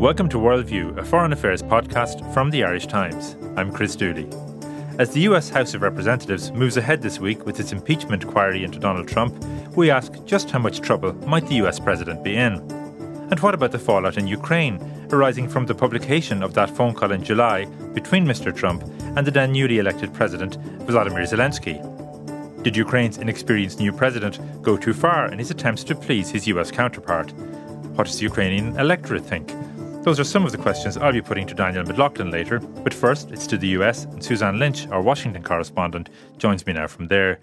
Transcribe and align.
Welcome 0.00 0.30
to 0.30 0.38
Worldview, 0.38 0.96
a 0.96 1.04
foreign 1.04 1.34
affairs 1.34 1.62
podcast 1.62 2.32
from 2.32 2.48
the 2.48 2.64
Irish 2.64 2.86
Times. 2.86 3.36
I'm 3.58 3.70
Chris 3.70 3.94
Dooley. 3.94 4.26
As 4.98 5.12
the 5.12 5.20
US 5.28 5.50
House 5.50 5.74
of 5.74 5.82
Representatives 5.82 6.50
moves 6.52 6.78
ahead 6.78 7.02
this 7.02 7.20
week 7.20 7.44
with 7.44 7.60
its 7.60 7.72
impeachment 7.72 8.22
inquiry 8.22 8.64
into 8.64 8.78
Donald 8.78 9.08
Trump, 9.08 9.44
we 9.76 9.90
ask 9.90 10.14
just 10.24 10.50
how 10.50 10.58
much 10.58 10.80
trouble 10.80 11.12
might 11.28 11.46
the 11.48 11.56
US 11.56 11.78
president 11.78 12.24
be 12.24 12.34
in? 12.34 12.54
And 13.30 13.38
what 13.40 13.52
about 13.52 13.72
the 13.72 13.78
fallout 13.78 14.16
in 14.16 14.26
Ukraine, 14.26 14.80
arising 15.12 15.50
from 15.50 15.66
the 15.66 15.74
publication 15.74 16.42
of 16.42 16.54
that 16.54 16.70
phone 16.70 16.94
call 16.94 17.12
in 17.12 17.22
July 17.22 17.66
between 17.92 18.24
Mr. 18.24 18.56
Trump 18.56 18.82
and 19.18 19.26
the 19.26 19.30
then 19.30 19.52
newly 19.52 19.80
elected 19.80 20.14
president, 20.14 20.56
Vladimir 20.86 21.24
Zelensky? 21.24 21.76
Did 22.62 22.74
Ukraine's 22.74 23.18
inexperienced 23.18 23.80
new 23.80 23.92
president 23.92 24.40
go 24.62 24.78
too 24.78 24.94
far 24.94 25.30
in 25.30 25.38
his 25.38 25.50
attempts 25.50 25.84
to 25.84 25.94
please 25.94 26.30
his 26.30 26.46
US 26.46 26.70
counterpart? 26.70 27.34
What 27.96 28.06
does 28.06 28.16
the 28.16 28.24
Ukrainian 28.24 28.80
electorate 28.80 29.26
think? 29.26 29.52
Those 30.02 30.18
are 30.18 30.24
some 30.24 30.46
of 30.46 30.52
the 30.52 30.56
questions 30.56 30.96
I'll 30.96 31.12
be 31.12 31.20
putting 31.20 31.46
to 31.46 31.54
Daniel 31.54 31.84
McLaughlin 31.84 32.30
later. 32.30 32.58
But 32.58 32.94
first, 32.94 33.30
it's 33.32 33.46
to 33.48 33.58
the 33.58 33.68
US, 33.68 34.04
and 34.04 34.24
Suzanne 34.24 34.58
Lynch, 34.58 34.88
our 34.88 35.02
Washington 35.02 35.42
correspondent, 35.42 36.08
joins 36.38 36.66
me 36.66 36.72
now 36.72 36.86
from 36.86 37.08
there. 37.08 37.38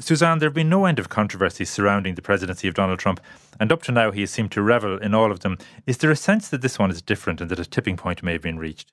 Suzanne, 0.00 0.40
there 0.40 0.48
have 0.48 0.54
been 0.54 0.68
no 0.68 0.86
end 0.86 0.98
of 0.98 1.08
controversies 1.08 1.70
surrounding 1.70 2.16
the 2.16 2.22
presidency 2.22 2.66
of 2.66 2.74
Donald 2.74 2.98
Trump, 2.98 3.20
and 3.60 3.70
up 3.70 3.84
to 3.84 3.92
now 3.92 4.10
he 4.10 4.22
has 4.22 4.32
seemed 4.32 4.50
to 4.50 4.60
revel 4.60 4.98
in 4.98 5.14
all 5.14 5.30
of 5.30 5.40
them. 5.40 5.56
Is 5.86 5.98
there 5.98 6.10
a 6.10 6.16
sense 6.16 6.48
that 6.48 6.62
this 6.62 6.80
one 6.80 6.90
is 6.90 7.00
different 7.00 7.40
and 7.40 7.48
that 7.52 7.60
a 7.60 7.64
tipping 7.64 7.96
point 7.96 8.24
may 8.24 8.32
have 8.32 8.42
been 8.42 8.58
reached? 8.58 8.90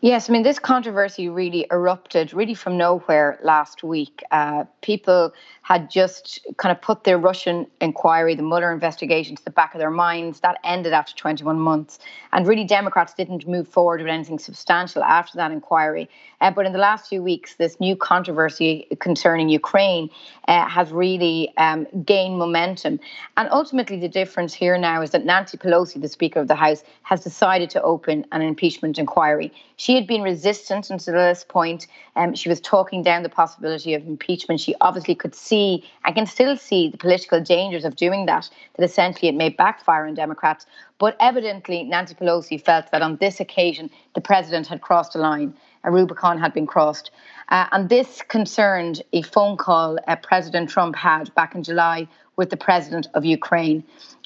Yes, 0.00 0.28
I 0.28 0.32
mean, 0.32 0.42
this 0.42 0.58
controversy 0.58 1.28
really 1.28 1.66
erupted 1.70 2.32
really 2.32 2.54
from 2.54 2.76
nowhere 2.76 3.38
last 3.44 3.84
week. 3.84 4.22
Uh, 4.30 4.64
people 4.82 5.32
had 5.70 5.88
just 5.88 6.44
kind 6.56 6.72
of 6.72 6.82
put 6.82 7.04
their 7.04 7.16
Russian 7.16 7.64
inquiry, 7.80 8.34
the 8.34 8.42
Mueller 8.42 8.72
investigation, 8.72 9.36
to 9.36 9.44
the 9.44 9.52
back 9.52 9.72
of 9.72 9.78
their 9.78 9.90
minds. 9.90 10.40
That 10.40 10.58
ended 10.64 10.92
after 10.92 11.14
21 11.14 11.60
months. 11.60 12.00
And 12.32 12.44
really, 12.44 12.64
Democrats 12.64 13.14
didn't 13.14 13.46
move 13.46 13.68
forward 13.68 14.00
with 14.00 14.08
anything 14.08 14.40
substantial 14.40 15.04
after 15.04 15.36
that 15.36 15.52
inquiry. 15.52 16.10
Uh, 16.40 16.50
but 16.50 16.66
in 16.66 16.72
the 16.72 16.78
last 16.78 17.08
few 17.08 17.22
weeks, 17.22 17.54
this 17.54 17.78
new 17.78 17.94
controversy 17.94 18.88
concerning 18.98 19.48
Ukraine 19.48 20.10
uh, 20.48 20.66
has 20.66 20.90
really 20.90 21.52
um, 21.56 21.86
gained 22.04 22.36
momentum. 22.36 22.98
And 23.36 23.48
ultimately, 23.52 24.00
the 24.00 24.08
difference 24.08 24.52
here 24.52 24.76
now 24.76 25.02
is 25.02 25.10
that 25.10 25.24
Nancy 25.24 25.56
Pelosi, 25.56 26.00
the 26.00 26.08
Speaker 26.08 26.40
of 26.40 26.48
the 26.48 26.56
House, 26.56 26.82
has 27.02 27.22
decided 27.22 27.70
to 27.70 27.82
open 27.82 28.26
an 28.32 28.42
impeachment 28.42 28.98
inquiry. 28.98 29.52
She 29.76 29.94
had 29.94 30.08
been 30.08 30.22
resistant 30.22 30.90
until 30.90 31.14
this 31.14 31.44
point. 31.44 31.86
Um, 32.16 32.34
she 32.34 32.48
was 32.48 32.60
talking 32.60 33.04
down 33.04 33.22
the 33.22 33.28
possibility 33.28 33.94
of 33.94 34.04
impeachment. 34.06 34.60
She 34.60 34.74
obviously 34.80 35.14
could 35.14 35.34
see 35.34 35.59
and 36.04 36.14
can 36.14 36.26
still 36.26 36.56
see 36.56 36.88
the 36.88 36.98
political 36.98 37.40
dangers 37.42 37.84
of 37.84 37.96
doing 37.96 38.26
that, 38.26 38.48
that 38.74 38.84
essentially 38.84 39.28
it 39.28 39.34
may 39.34 39.48
backfire 39.48 40.06
on 40.06 40.14
Democrats. 40.14 40.66
But 40.98 41.16
evidently, 41.20 41.82
Nancy 41.84 42.14
Pelosi 42.14 42.62
felt 42.62 42.90
that 42.90 43.02
on 43.02 43.16
this 43.16 43.40
occasion, 43.40 43.90
the 44.14 44.20
president 44.20 44.66
had 44.66 44.80
crossed 44.80 45.14
a 45.14 45.18
line. 45.18 45.54
A 45.84 45.90
Rubicon 45.90 46.38
had 46.38 46.52
been 46.52 46.66
crossed. 46.66 47.10
Uh, 47.48 47.66
and 47.72 47.88
this 47.88 48.22
concerned 48.28 49.02
a 49.12 49.22
phone 49.22 49.56
call 49.56 49.98
uh, 50.06 50.16
President 50.16 50.68
Trump 50.68 50.94
had 50.94 51.34
back 51.34 51.54
in 51.54 51.62
July 51.62 52.06
with 52.36 52.50
the 52.50 52.56
president 52.56 53.08
of 53.14 53.24
Ukraine. 53.24 53.82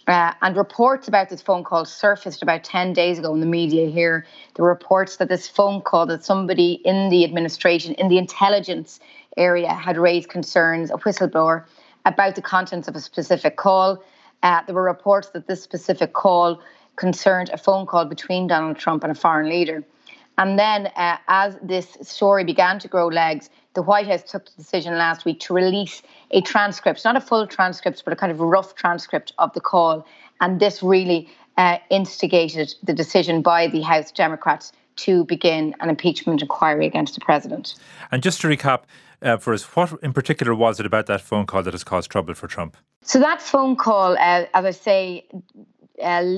Uh, 0.07 0.33
and 0.43 0.55
reports 0.57 1.09
about 1.09 1.31
this 1.31 1.41
phone 1.41 1.65
call 1.65 1.85
surfaced 1.87 2.43
about 2.43 2.63
10 2.63 2.93
days 2.93 3.19
ago 3.19 3.33
in 3.33 3.41
the 3.41 3.47
media 3.47 3.89
here. 3.89 4.27
The 4.55 4.63
reports 4.63 5.17
that 5.17 5.31
this 5.31 5.49
phone 5.49 5.81
call, 5.81 6.05
that 6.07 6.23
somebody 6.23 6.73
in 6.85 7.09
the 7.09 7.25
administration, 7.25 7.95
in 7.95 8.09
the 8.09 8.19
intelligence 8.19 9.01
area, 9.37 9.73
had 9.73 9.97
raised 9.97 10.29
concerns, 10.29 10.91
a 10.91 10.95
whistleblower, 10.95 11.65
about 12.05 12.35
the 12.35 12.43
contents 12.43 12.89
of 12.89 12.97
a 12.97 13.01
specific 13.01 13.57
call. 13.57 14.03
Uh, 14.43 14.61
there 14.67 14.75
were 14.75 14.83
reports 14.83 15.29
that 15.31 15.47
this 15.47 15.63
specific 15.63 16.13
call 16.13 16.61
concerned 16.97 17.51
a 17.53 17.57
phone 17.57 17.87
call 17.87 18.05
between 18.05 18.47
Donald 18.47 18.77
Trump 18.77 19.03
and 19.03 19.11
a 19.11 19.15
foreign 19.15 19.49
leader. 19.49 19.83
And 20.37 20.59
then, 20.59 20.89
uh, 20.97 21.17
as 21.29 21.57
this 21.63 21.97
story 22.03 22.45
began 22.45 22.79
to 22.81 22.89
grow 22.89 23.07
legs, 23.07 23.51
the 23.75 23.83
White 23.83 24.07
House 24.07 24.23
took 24.23 24.47
the 24.47 24.53
decision 24.57 24.97
last 24.99 25.25
week 25.25 25.41
to 25.41 25.55
release 25.55 26.03
a 26.31 26.41
transcript, 26.41 27.05
not 27.05 27.17
a 27.17 27.21
full 27.21 27.47
transcript, 27.47 28.03
but 28.05 28.13
a 28.13 28.17
kind 28.17 28.33
of 28.33 28.41
rough 28.41 28.75
transcript 28.75 29.33
of 29.39 29.53
the 29.53 29.61
call. 29.61 30.07
And 30.41 30.61
this 30.61 30.83
really 30.83 31.29
uh, 31.57 31.79
instigated 31.91 32.75
the 32.83 32.93
decision 32.93 33.43
by 33.43 33.69
the 33.69 33.83
House 33.83 34.11
Democrats 34.11 34.73
to 34.97 35.25
begin 35.25 35.75
an 35.81 35.89
impeachment 35.89 36.43
inquiry 36.43 36.87
against 36.87 37.15
the 37.15 37.21
president. 37.21 37.75
And 38.11 38.23
just 38.23 38.41
to 38.43 38.49
recap 38.49 38.83
uh, 39.25 39.39
for 39.39 39.53
us, 39.55 39.65
what 39.75 39.93
in 40.03 40.13
particular 40.13 40.55
was 40.55 40.79
it 40.79 40.87
about 40.87 41.07
that 41.07 41.21
phone 41.21 41.47
call 41.47 41.63
that 41.63 41.75
has 41.75 41.83
caused 41.83 42.11
trouble 42.11 42.35
for 42.35 42.47
Trump? 42.47 42.77
So 43.03 43.19
that 43.19 43.43
phone 43.43 43.77
call, 43.77 44.13
uh, 44.13 44.47
as 44.55 44.65
I 44.65 44.71
say, 44.71 45.27
uh, 46.03 46.37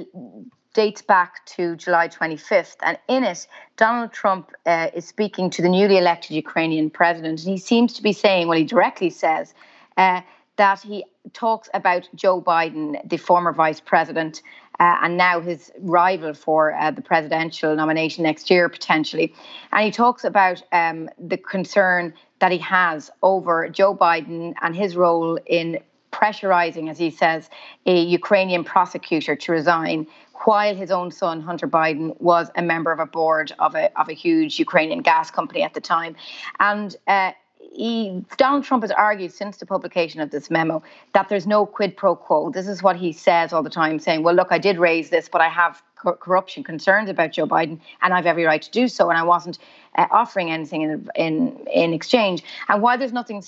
dates 0.74 1.02
back 1.02 1.44
to 1.46 1.74
July 1.76 2.06
25th. 2.08 2.76
And 2.82 2.98
in 3.08 3.24
it, 3.24 3.46
Donald 3.76 4.12
Trump 4.12 4.52
uh, 4.66 4.90
is 4.94 5.06
speaking 5.06 5.50
to 5.50 5.62
the 5.62 5.68
newly 5.68 5.96
elected 5.96 6.32
Ukrainian 6.32 6.90
president. 6.90 7.40
And 7.40 7.50
he 7.50 7.58
seems 7.58 7.94
to 7.94 8.02
be 8.02 8.12
saying, 8.12 8.46
well, 8.46 8.58
he 8.58 8.64
directly 8.64 9.10
says, 9.10 9.54
uh, 9.96 10.20
that 10.56 10.80
he 10.80 11.04
talks 11.32 11.68
about 11.74 12.08
Joe 12.14 12.40
Biden, 12.40 12.96
the 13.08 13.16
former 13.16 13.52
vice 13.52 13.80
president, 13.80 14.42
uh, 14.78 14.96
and 15.02 15.16
now 15.16 15.40
his 15.40 15.72
rival 15.78 16.34
for 16.34 16.74
uh, 16.74 16.90
the 16.90 17.02
presidential 17.02 17.74
nomination 17.74 18.24
next 18.24 18.50
year, 18.50 18.68
potentially. 18.68 19.34
And 19.72 19.84
he 19.84 19.90
talks 19.90 20.24
about 20.24 20.62
um, 20.72 21.08
the 21.18 21.36
concern 21.36 22.14
that 22.40 22.52
he 22.52 22.58
has 22.58 23.10
over 23.22 23.68
Joe 23.68 23.94
Biden 23.94 24.54
and 24.60 24.76
his 24.76 24.96
role 24.96 25.38
in 25.46 25.78
pressurizing, 26.12 26.90
as 26.90 26.98
he 26.98 27.10
says, 27.10 27.50
a 27.84 28.00
Ukrainian 28.00 28.64
prosecutor 28.64 29.36
to 29.36 29.52
resign 29.52 30.06
while 30.44 30.74
his 30.74 30.90
own 30.90 31.10
son, 31.10 31.40
Hunter 31.40 31.66
Biden, 31.66 32.18
was 32.20 32.50
a 32.56 32.62
member 32.62 32.92
of 32.92 32.98
a 32.98 33.06
board 33.06 33.52
of 33.58 33.74
a, 33.74 33.98
of 33.98 34.08
a 34.08 34.12
huge 34.12 34.58
Ukrainian 34.58 35.00
gas 35.00 35.30
company 35.30 35.62
at 35.62 35.74
the 35.74 35.80
time. 35.80 36.14
And 36.60 36.94
uh, 37.06 37.32
he, 37.76 38.24
Donald 38.36 38.64
Trump 38.64 38.82
has 38.82 38.90
argued 38.90 39.32
since 39.32 39.58
the 39.58 39.66
publication 39.66 40.20
of 40.20 40.30
this 40.30 40.50
memo 40.50 40.82
that 41.12 41.28
there's 41.28 41.46
no 41.46 41.66
quid 41.66 41.96
pro 41.96 42.16
quo. 42.16 42.50
This 42.50 42.66
is 42.66 42.82
what 42.82 42.96
he 42.96 43.12
says 43.12 43.52
all 43.52 43.62
the 43.62 43.70
time, 43.70 43.98
saying, 43.98 44.22
well, 44.22 44.34
look, 44.34 44.48
I 44.50 44.58
did 44.58 44.78
raise 44.78 45.10
this, 45.10 45.28
but 45.28 45.40
I 45.40 45.48
have 45.48 45.82
corruption 45.96 46.64
concerns 46.64 47.10
about 47.10 47.32
Joe 47.32 47.46
Biden, 47.46 47.80
and 48.02 48.14
I've 48.14 48.26
every 48.26 48.44
right 48.44 48.62
to 48.62 48.70
do 48.70 48.88
so, 48.88 49.10
and 49.10 49.18
I 49.18 49.22
wasn't 49.22 49.58
uh, 49.96 50.06
offering 50.10 50.50
anything 50.50 50.82
in, 50.82 51.08
in, 51.14 51.66
in 51.72 51.92
exchange. 51.92 52.42
And 52.68 52.82
while 52.82 52.96
there's 52.98 53.12
nothing 53.12 53.42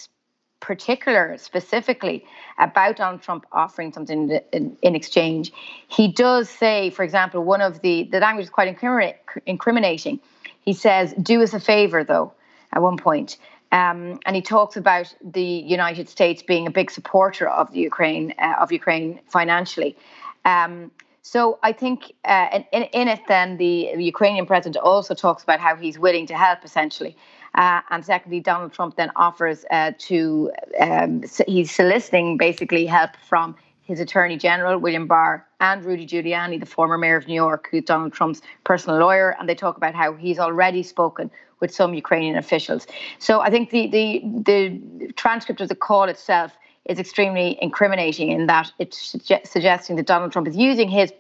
particular 0.60 1.36
specifically 1.38 2.24
about 2.58 2.96
Donald 2.96 3.22
Trump 3.22 3.46
offering 3.52 3.92
something 3.92 4.40
in, 4.52 4.76
in, 4.82 4.94
exchange, 4.94 5.52
he 5.88 6.08
does 6.08 6.50
say, 6.50 6.90
for 6.90 7.04
example, 7.04 7.44
one 7.44 7.60
of 7.60 7.80
the, 7.80 8.08
the 8.10 8.18
language 8.18 8.44
is 8.44 8.50
quite 8.50 8.68
incriminating. 9.46 10.20
He 10.64 10.72
says, 10.72 11.14
do 11.14 11.42
us 11.42 11.54
a 11.54 11.60
favor, 11.60 12.02
though, 12.02 12.32
at 12.72 12.82
one 12.82 12.96
point. 12.96 13.38
Um, 13.70 14.18
and 14.24 14.34
he 14.34 14.42
talks 14.42 14.76
about 14.76 15.14
the 15.22 15.42
United 15.42 16.08
States 16.08 16.42
being 16.42 16.66
a 16.66 16.70
big 16.70 16.90
supporter 16.90 17.48
of 17.48 17.70
the 17.72 17.80
Ukraine, 17.80 18.34
uh, 18.38 18.54
of 18.60 18.72
Ukraine 18.72 19.20
financially. 19.28 19.96
Um, 20.44 20.90
so 21.22 21.58
I 21.62 21.72
think 21.72 22.14
uh, 22.24 22.62
in, 22.72 22.84
in 22.84 23.08
it, 23.08 23.20
then 23.28 23.58
the 23.58 23.92
Ukrainian 23.98 24.46
president 24.46 24.82
also 24.82 25.14
talks 25.14 25.42
about 25.42 25.60
how 25.60 25.76
he's 25.76 25.98
willing 25.98 26.26
to 26.28 26.34
help, 26.34 26.64
essentially. 26.64 27.16
Uh, 27.54 27.80
and 27.90 28.04
secondly, 28.04 28.40
Donald 28.40 28.72
Trump 28.72 28.96
then 28.96 29.10
offers 29.16 29.66
uh, 29.70 29.92
to, 29.98 30.50
um, 30.80 31.22
he's 31.46 31.70
soliciting 31.70 32.38
basically 32.38 32.86
help 32.86 33.10
from 33.28 33.56
his 33.82 34.00
Attorney 34.00 34.36
General, 34.36 34.78
William 34.78 35.06
Barr, 35.06 35.46
and 35.60 35.84
Rudy 35.84 36.06
Giuliani, 36.06 36.60
the 36.60 36.66
former 36.66 36.96
mayor 36.96 37.16
of 37.16 37.26
New 37.26 37.34
York, 37.34 37.68
who's 37.70 37.84
Donald 37.84 38.12
Trump's 38.12 38.40
personal 38.64 38.98
lawyer. 38.98 39.34
And 39.38 39.48
they 39.48 39.54
talk 39.54 39.76
about 39.76 39.94
how 39.94 40.12
he's 40.14 40.38
already 40.38 40.82
spoken 40.82 41.30
with 41.60 41.74
some 41.74 41.94
Ukrainian 41.94 42.36
officials. 42.36 42.86
So 43.18 43.40
I 43.40 43.50
think 43.50 43.70
the, 43.70 43.88
the, 43.88 44.22
the 44.50 45.12
transcript 45.14 45.60
of 45.60 45.68
the 45.68 45.74
call 45.74 46.04
itself 46.04 46.52
is 46.84 46.98
extremely 46.98 47.58
incriminating 47.60 48.30
in 48.30 48.46
that 48.46 48.72
it's 48.78 49.16
suggesting 49.44 49.96
that 49.96 50.06
Donald 50.06 50.32
Trump 50.32 50.48
is 50.48 50.56
using 50.56 50.88
his 50.88 51.12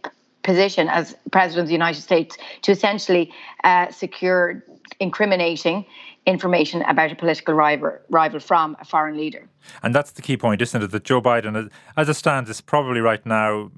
position 0.42 0.88
as 0.88 1.14
president 1.30 1.64
of 1.64 1.68
the 1.68 1.74
United 1.74 2.00
States 2.00 2.38
to 2.62 2.72
essentially 2.72 3.32
uh, 3.64 3.90
secure 3.90 4.64
incriminating 5.00 5.84
information 6.26 6.82
about 6.82 7.12
a 7.12 7.14
political 7.14 7.54
rival, 7.54 7.92
rival 8.08 8.40
from 8.40 8.76
a 8.80 8.84
foreign 8.84 9.16
leader. 9.16 9.48
And 9.82 9.94
that's 9.94 10.12
the 10.12 10.22
key 10.22 10.36
point, 10.36 10.62
isn't 10.62 10.82
it? 10.82 10.90
That 10.90 11.04
Joe 11.04 11.20
Biden, 11.20 11.70
as 11.96 12.08
it 12.08 12.14
stands, 12.14 12.50
is 12.50 12.60
probably 12.60 13.00
right 13.00 13.24
now, 13.24 13.70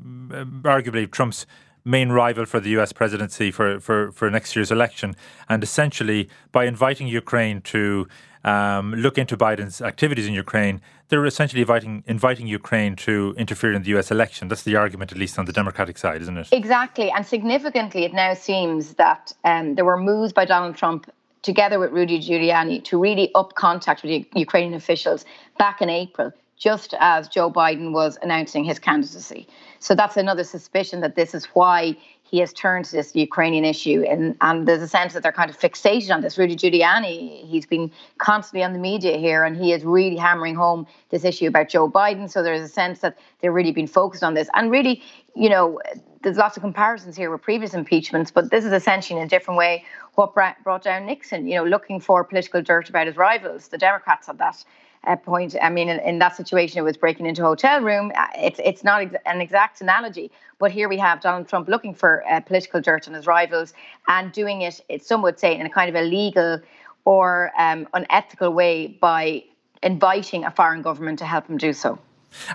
arguably 0.63 1.11
Trump's 1.11 1.47
main 1.85 2.11
rival 2.11 2.47
for 2.47 2.61
the 2.61 2.71
US 2.79 2.93
presidency 2.93 3.51
for, 3.51 3.81
for, 3.81 4.13
for 4.13 4.31
next 4.31 4.55
year's 4.57 4.71
election. 4.71 5.17
And 5.49 5.63
essentially, 5.63 6.29
by 6.53 6.65
inviting 6.65 7.07
Ukraine 7.09 7.61
to 7.63 8.07
um, 8.45 8.95
look 8.95 9.19
into 9.19 9.37
Biden's 9.37 9.81
activities 9.81 10.27
in 10.27 10.35
Ukraine, 10.35 10.81
they're 11.09 11.27
essentially 11.27 11.63
inviting, 11.63 12.05
inviting 12.07 12.47
Ukraine 12.47 12.97
to 12.97 13.35
interfere 13.37 13.73
in 13.73 13.83
the 13.83 13.91
US 13.99 14.11
election. 14.11 14.49
That's 14.49 14.63
the 14.63 14.77
argument, 14.77 15.13
at 15.13 15.19
least 15.19 15.39
on 15.39 15.45
the 15.45 15.53
Democratic 15.53 15.99
side, 15.99 16.23
isn't 16.23 16.39
it? 16.39 16.49
Exactly. 16.53 17.11
And 17.11 17.27
significantly, 17.27 18.05
it 18.05 18.15
now 18.15 18.35
seems 18.35 18.95
that 18.95 19.33
um, 19.45 19.75
there 19.75 19.85
were 19.85 19.99
moves 19.99 20.33
by 20.33 20.45
Donald 20.45 20.77
Trump 20.77 21.11
together 21.43 21.79
with 21.79 21.91
Rudy 21.91 22.21
Giuliani 22.21 22.85
to 22.85 22.99
really 22.99 23.31
up 23.35 23.55
contact 23.55 24.03
with 24.03 24.27
Ukrainian 24.35 24.75
officials 24.75 25.25
back 25.59 25.81
in 25.81 25.89
April, 25.89 26.33
just 26.59 26.95
as 27.01 27.29
Joe 27.29 27.51
Biden 27.51 27.93
was 27.93 28.19
announcing 28.23 28.65
his 28.65 28.79
candidacy. 28.79 29.49
So 29.81 29.95
that's 29.95 30.17
another 30.17 30.45
suspicion 30.45 31.01
that 31.01 31.17
this 31.17 31.35
is 31.35 31.47
why 31.47 31.97
he 32.23 32.39
has 32.39 32.53
turned 32.53 32.85
to 32.85 32.93
this 32.93 33.17
Ukrainian 33.17 33.65
issue, 33.65 34.05
and, 34.09 34.37
and 34.41 34.69
there's 34.69 34.83
a 34.83 34.87
sense 34.87 35.15
that 35.15 35.23
they're 35.25 35.33
kind 35.33 35.51
of 35.51 35.59
fixated 35.59 36.15
on 36.15 36.21
this. 36.21 36.39
Rudy 36.39 36.55
Giuliani, 36.55 37.45
he's 37.49 37.67
been 37.67 37.91
constantly 38.19 38.63
on 38.63 38.73
the 38.73 38.79
media 38.79 39.17
here, 39.17 39.43
and 39.43 39.57
he 39.57 39.73
is 39.73 39.83
really 39.83 40.17
hammering 40.17 40.55
home 40.55 40.87
this 41.09 41.25
issue 41.25 41.49
about 41.49 41.71
Joe 41.71 41.91
Biden. 41.91 42.31
So 42.31 42.45
there's 42.45 42.61
a 42.61 42.69
sense 42.69 43.01
that 43.01 43.19
they're 43.41 43.51
really 43.51 43.73
been 43.73 43.89
focused 43.89 44.23
on 44.23 44.35
this, 44.35 44.49
and 44.55 44.71
really, 44.71 45.03
you 45.35 45.49
know, 45.49 45.81
there's 46.23 46.37
lots 46.37 46.57
of 46.57 46.63
comparisons 46.63 47.17
here 47.17 47.31
with 47.31 47.43
previous 47.43 47.73
impeachments, 47.75 48.31
but 48.31 48.51
this 48.51 48.65
is 48.65 48.73
essentially 48.73 49.19
in 49.19 49.27
a 49.27 49.29
different 49.29 49.57
way 49.59 49.85
what 50.15 50.35
brought 50.35 50.83
down 50.85 51.07
Nixon. 51.07 51.49
You 51.49 51.57
know, 51.57 51.65
looking 51.65 51.99
for 51.99 52.23
political 52.23 52.63
dirt 52.63 52.91
about 52.91 53.07
his 53.07 53.17
rivals. 53.17 53.69
The 53.69 53.79
Democrats 53.79 54.27
had 54.27 54.39
that 54.39 54.63
uh, 55.07 55.17
point. 55.17 55.57
I 55.61 55.71
mean, 55.71 55.89
in, 55.89 55.99
in, 56.01 56.19
that 56.19 56.37
situation, 56.37 56.79
it 56.79 56.83
was 56.83 56.97
breaking 56.97 57.27
into 57.27 57.43
a 57.43 57.47
hotel 57.47 57.81
room. 57.81 58.13
Uh, 58.15 58.27
it's 58.37 58.61
it's 58.63 58.85
not 58.85 59.03
ex- 59.03 59.15
an 59.27 59.41
exact 59.41 59.81
analogy, 59.81 60.31
but 60.59 60.71
here 60.71 60.89
we 60.89 60.99
have 60.99 61.21
Donald 61.21 61.49
Trump 61.49 61.69
looking 61.69 61.95
for 61.95 62.25
uh, 62.31 62.41
political 62.41 62.81
dirt 62.81 63.09
on 63.09 63.15
his 63.15 63.27
rivals 63.27 63.73
and 64.09 64.33
doing 64.33 64.63
it. 64.63 64.81
it 64.89 65.05
some 65.05 65.23
would 65.23 65.39
say 65.39 65.59
in 65.59 65.67
a 65.67 65.71
kind 65.71 65.89
of 65.89 65.95
illegal 65.95 66.61
or 67.05 67.51
um, 67.59 67.89
unethical 67.95 68.53
way 68.53 68.87
by 68.87 69.43
inviting 69.83 70.45
a 70.45 70.51
foreign 70.51 70.83
government 70.83 71.19
to 71.19 71.25
help 71.25 71.47
him 71.47 71.57
do 71.57 71.73
so. 71.73 71.99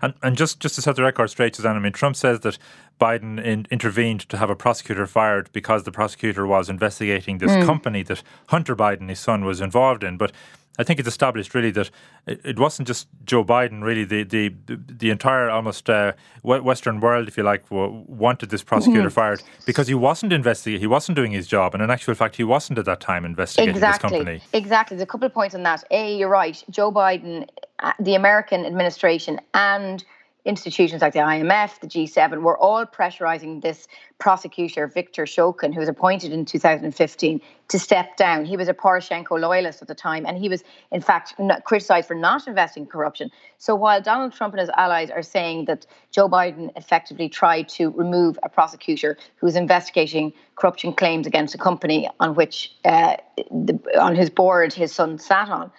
And, 0.01 0.13
and 0.23 0.37
just, 0.37 0.59
just 0.59 0.75
to 0.75 0.81
set 0.81 0.95
the 0.95 1.03
record 1.03 1.29
straight, 1.29 1.55
Suzanne, 1.55 1.75
I 1.75 1.79
mean, 1.79 1.91
Trump 1.91 2.15
says 2.15 2.41
that 2.41 2.57
Biden 2.99 3.43
in, 3.43 3.67
intervened 3.69 4.21
to 4.29 4.37
have 4.37 4.49
a 4.49 4.55
prosecutor 4.55 5.05
fired 5.05 5.49
because 5.51 5.83
the 5.83 5.91
prosecutor 5.91 6.47
was 6.47 6.69
investigating 6.69 7.39
this 7.39 7.51
mm. 7.51 7.65
company 7.65 8.03
that 8.03 8.23
Hunter 8.47 8.75
Biden, 8.75 9.09
his 9.09 9.19
son, 9.19 9.43
was 9.43 9.59
involved 9.59 10.03
in. 10.03 10.17
But 10.17 10.31
I 10.77 10.83
think 10.83 10.99
it's 10.99 11.07
established 11.07 11.53
really 11.53 11.71
that 11.71 11.89
it, 12.27 12.59
wasn't 12.59 12.87
just 12.87 13.07
Joe 13.23 13.43
Biden. 13.43 13.83
Really, 13.83 14.03
the 14.03 14.23
the 14.23 14.53
the 14.67 15.09
entire 15.09 15.49
almost 15.49 15.89
uh, 15.89 16.13
Western 16.43 16.99
world, 16.99 17.27
if 17.27 17.37
you 17.37 17.43
like, 17.43 17.63
wanted 17.69 18.49
this 18.49 18.63
prosecutor 18.63 19.07
mm-hmm. 19.07 19.09
fired 19.09 19.43
because 19.65 19.87
he 19.87 19.93
wasn't 19.93 20.33
investigating. 20.33 20.81
He 20.81 20.87
wasn't 20.87 21.15
doing 21.15 21.31
his 21.31 21.47
job, 21.47 21.73
and 21.73 21.83
in 21.83 21.89
actual 21.89 22.13
fact, 22.13 22.35
he 22.35 22.43
wasn't 22.43 22.79
at 22.79 22.85
that 22.85 22.99
time 22.99 23.25
investigating 23.25 23.75
exactly. 23.75 24.09
this 24.09 24.17
company. 24.17 24.41
Exactly. 24.53 24.97
There's 24.97 25.03
a 25.03 25.07
couple 25.07 25.25
of 25.25 25.33
points 25.33 25.55
on 25.55 25.63
that. 25.63 25.83
A, 25.91 26.17
you're 26.17 26.29
right. 26.29 26.61
Joe 26.69 26.91
Biden, 26.91 27.47
uh, 27.79 27.93
the 27.99 28.15
American 28.15 28.65
administration, 28.65 29.39
and 29.53 30.03
institutions 30.45 31.01
like 31.01 31.13
the 31.13 31.19
IMF, 31.19 31.79
the 31.79 31.87
G7, 31.87 32.41
were 32.41 32.57
all 32.57 32.85
pressurizing 32.85 33.61
this 33.61 33.87
prosecutor, 34.19 34.87
Viktor 34.87 35.25
Shokin, 35.25 35.73
who 35.73 35.79
was 35.79 35.89
appointed 35.89 36.31
in 36.31 36.45
2015, 36.45 37.41
to 37.67 37.79
step 37.79 38.15
down. 38.15 38.45
He 38.45 38.55
was 38.55 38.67
a 38.67 38.73
Poroshenko 38.73 39.39
loyalist 39.39 39.81
at 39.81 39.87
the 39.87 39.95
time, 39.95 40.25
and 40.25 40.37
he 40.37 40.47
was, 40.47 40.63
in 40.91 41.01
fact, 41.01 41.33
criticized 41.63 42.07
for 42.07 42.13
not 42.13 42.47
investing 42.47 42.85
corruption. 42.85 43.31
So 43.57 43.75
while 43.75 44.01
Donald 44.01 44.33
Trump 44.33 44.53
and 44.53 44.61
his 44.61 44.69
allies 44.69 45.09
are 45.09 45.23
saying 45.23 45.65
that 45.65 45.87
Joe 46.11 46.29
Biden 46.29 46.71
effectively 46.77 47.27
tried 47.27 47.67
to 47.69 47.89
remove 47.89 48.37
a 48.43 48.49
prosecutor 48.49 49.17
who 49.37 49.47
was 49.47 49.55
investigating 49.55 50.31
corruption 50.55 50.93
claims 50.93 51.25
against 51.25 51.55
a 51.55 51.57
company 51.57 52.07
on 52.19 52.35
which, 52.35 52.71
uh, 52.85 53.15
the, 53.49 53.79
on 53.99 54.15
his 54.15 54.29
board, 54.29 54.73
his 54.73 54.93
son 54.93 55.17
sat 55.17 55.49
on, 55.49 55.71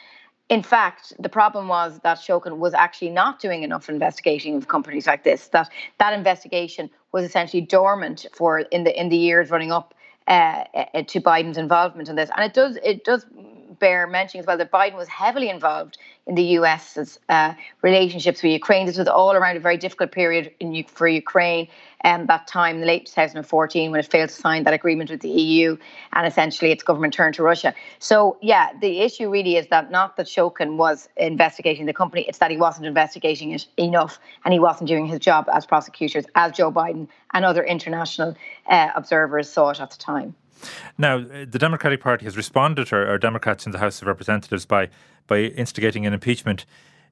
in 0.48 0.62
fact, 0.62 1.12
the 1.18 1.28
problem 1.28 1.66
was 1.66 1.98
that 2.04 2.18
Shokin 2.18 2.58
was 2.58 2.72
actually 2.72 3.10
not 3.10 3.40
doing 3.40 3.64
enough 3.64 3.88
investigating 3.88 4.56
of 4.56 4.68
companies 4.68 5.06
like 5.06 5.24
this. 5.24 5.48
That 5.48 5.70
that 5.98 6.12
investigation 6.12 6.88
was 7.12 7.24
essentially 7.24 7.62
dormant 7.62 8.26
for 8.32 8.60
in 8.60 8.84
the 8.84 8.98
in 8.98 9.08
the 9.08 9.16
years 9.16 9.50
running 9.50 9.72
up 9.72 9.94
uh, 10.28 10.64
uh 10.74 11.02
to 11.02 11.20
Biden's 11.20 11.58
involvement 11.58 12.08
in 12.08 12.14
this, 12.14 12.30
and 12.36 12.44
it 12.44 12.54
does 12.54 12.78
it 12.84 13.04
does 13.04 13.26
bear 13.78 14.06
mentioning 14.06 14.40
as 14.40 14.46
well 14.46 14.58
that 14.58 14.70
Biden 14.70 14.96
was 14.96 15.08
heavily 15.08 15.48
involved 15.48 15.98
in 16.26 16.34
the 16.34 16.42
US's 16.42 17.20
uh, 17.28 17.54
relationships 17.82 18.42
with 18.42 18.52
Ukraine. 18.52 18.86
This 18.86 18.98
was 18.98 19.06
all 19.06 19.32
around 19.32 19.56
a 19.56 19.60
very 19.60 19.76
difficult 19.76 20.10
period 20.12 20.52
in, 20.58 20.84
for 20.84 21.06
Ukraine 21.06 21.68
um, 22.04 22.26
that 22.26 22.46
time, 22.46 22.76
in 22.78 22.86
late 22.86 23.06
2014, 23.06 23.90
when 23.90 24.00
it 24.00 24.10
failed 24.10 24.30
to 24.30 24.34
sign 24.34 24.64
that 24.64 24.74
agreement 24.74 25.10
with 25.10 25.20
the 25.20 25.28
EU 25.28 25.76
and 26.12 26.26
essentially 26.26 26.70
its 26.70 26.82
government 26.82 27.14
turned 27.14 27.34
to 27.34 27.42
Russia. 27.42 27.74
So, 27.98 28.38
yeah, 28.42 28.70
the 28.80 29.00
issue 29.00 29.30
really 29.30 29.56
is 29.56 29.66
that 29.68 29.90
not 29.90 30.16
that 30.16 30.26
Shokin 30.26 30.76
was 30.76 31.08
investigating 31.16 31.86
the 31.86 31.94
company, 31.94 32.24
it's 32.28 32.38
that 32.38 32.50
he 32.50 32.56
wasn't 32.56 32.86
investigating 32.86 33.52
it 33.52 33.66
enough 33.76 34.18
and 34.44 34.52
he 34.52 34.60
wasn't 34.60 34.88
doing 34.88 35.06
his 35.06 35.20
job 35.20 35.48
as 35.52 35.64
prosecutors, 35.64 36.26
as 36.34 36.52
Joe 36.52 36.72
Biden 36.72 37.08
and 37.34 37.44
other 37.44 37.64
international 37.64 38.36
uh, 38.68 38.88
observers 38.94 39.48
saw 39.48 39.70
it 39.70 39.80
at 39.80 39.90
the 39.90 39.98
time. 39.98 40.34
Now, 40.98 41.18
uh, 41.18 41.44
the 41.48 41.58
Democratic 41.58 42.00
Party 42.00 42.24
has 42.24 42.36
responded, 42.36 42.92
or, 42.92 43.12
or 43.12 43.18
Democrats 43.18 43.66
in 43.66 43.72
the 43.72 43.78
House 43.78 44.00
of 44.00 44.08
Representatives, 44.08 44.66
by 44.66 44.88
by 45.26 45.40
instigating 45.40 46.06
an 46.06 46.12
impeachment 46.12 46.64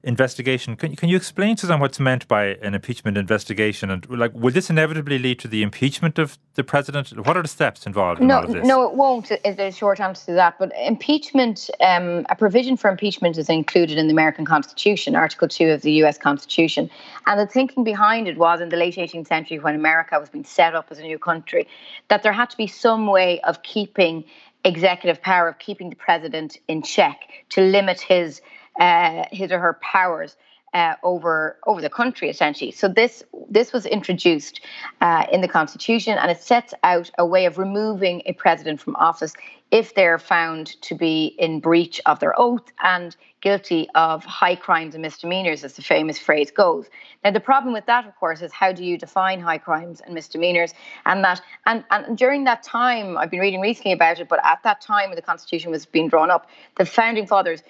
investigation. 0.05 0.75
Can, 0.75 0.95
can 0.95 1.09
you 1.09 1.17
explain 1.17 1.55
to 1.57 1.65
them 1.65 1.79
what's 1.79 1.99
meant 1.99 2.27
by 2.27 2.45
an 2.61 2.75
impeachment 2.75 3.17
investigation? 3.17 3.89
And 3.89 4.07
like, 4.09 4.31
will 4.33 4.53
this 4.53 4.69
inevitably 4.69 5.17
lead 5.17 5.39
to 5.39 5.47
the 5.47 5.63
impeachment 5.63 6.19
of 6.19 6.37
the 6.53 6.63
president? 6.63 7.25
What 7.25 7.35
are 7.35 7.41
the 7.41 7.47
steps 7.47 7.85
involved 7.85 8.21
in 8.21 8.27
no, 8.27 8.37
all 8.37 8.43
of 8.43 8.51
this? 8.51 8.65
No, 8.65 8.87
it 8.87 8.93
won't. 8.93 9.31
Is 9.31 9.55
the 9.55 9.71
short 9.71 9.99
answer 9.99 10.27
to 10.27 10.33
that? 10.33 10.57
But 10.59 10.71
impeachment, 10.79 11.69
um, 11.81 12.25
a 12.29 12.35
provision 12.35 12.77
for 12.77 12.89
impeachment 12.89 13.37
is 13.37 13.49
included 13.49 13.97
in 13.97 14.07
the 14.07 14.13
American 14.13 14.45
Constitution, 14.45 15.15
Article 15.15 15.47
Two 15.47 15.71
of 15.71 15.81
the 15.81 15.91
U.S. 15.93 16.17
Constitution, 16.17 16.89
and 17.25 17.39
the 17.39 17.47
thinking 17.47 17.83
behind 17.83 18.27
it 18.27 18.37
was 18.37 18.61
in 18.61 18.69
the 18.69 18.77
late 18.77 18.95
18th 18.95 19.27
century 19.27 19.59
when 19.59 19.75
America 19.75 20.19
was 20.19 20.29
being 20.29 20.45
set 20.45 20.75
up 20.75 20.87
as 20.91 20.99
a 20.99 21.03
new 21.03 21.17
country, 21.17 21.67
that 22.09 22.21
there 22.21 22.33
had 22.33 22.51
to 22.51 22.57
be 22.57 22.67
some 22.67 23.07
way 23.07 23.41
of 23.41 23.63
keeping 23.63 24.23
executive 24.63 25.21
power, 25.21 25.47
of 25.47 25.59
keeping 25.59 25.89
the 25.89 25.95
president 25.95 26.57
in 26.67 26.81
check, 26.83 27.21
to 27.49 27.61
limit 27.61 28.01
his 28.01 28.41
uh, 28.79 29.25
his 29.31 29.51
or 29.51 29.59
her 29.59 29.79
powers 29.81 30.35
uh, 30.75 30.95
over 31.03 31.57
over 31.65 31.81
the 31.81 31.89
country 31.89 32.29
essentially. 32.29 32.71
So 32.71 32.89
this 32.89 33.23
this 33.49 33.71
was 33.71 33.85
introduced 33.85 34.59
uh, 34.99 35.25
in 35.31 35.39
the 35.41 35.47
constitution, 35.47 36.17
and 36.17 36.29
it 36.29 36.41
sets 36.41 36.73
out 36.83 37.09
a 37.17 37.25
way 37.25 37.45
of 37.45 37.57
removing 37.57 38.21
a 38.25 38.33
president 38.33 38.81
from 38.81 38.95
office 38.97 39.33
if 39.71 39.95
they're 39.95 40.19
found 40.19 40.79
to 40.81 40.93
be 40.93 41.35
in 41.39 41.59
breach 41.59 42.01
of 42.05 42.19
their 42.19 42.37
oath 42.39 42.71
and 42.83 43.15
guilty 43.41 43.87
of 43.95 44.25
high 44.25 44.55
crimes 44.55 44.95
and 44.95 45.01
misdemeanors, 45.01 45.63
as 45.63 45.73
the 45.73 45.81
famous 45.81 46.19
phrase 46.19 46.51
goes. 46.51 46.87
Now, 47.23 47.31
the 47.31 47.39
problem 47.39 47.73
with 47.73 47.85
that, 47.85 48.05
of 48.05 48.15
course, 48.15 48.41
is 48.41 48.51
how 48.51 48.71
do 48.71 48.83
you 48.83 48.97
define 48.97 49.39
high 49.39 49.59
crimes 49.59 50.01
and 50.01 50.13
misdemeanors? 50.13 50.73
And 51.05 51.23
that, 51.23 51.41
and, 51.65 51.83
and 51.89 52.17
during 52.17 52.43
that 52.45 52.63
time, 52.63 53.17
I've 53.17 53.29
been 53.29 53.39
reading 53.39 53.61
recently 53.61 53.91
about 53.91 54.19
it, 54.19 54.27
but 54.29 54.39
at 54.43 54.63
that 54.63 54.81
time 54.81 55.09
when 55.09 55.15
the 55.15 55.21
Constitution 55.21 55.71
was 55.71 55.85
being 55.85 56.09
drawn 56.09 56.31
up, 56.31 56.49
the 56.77 56.85
founding 56.85 57.27
fathers 57.27 57.61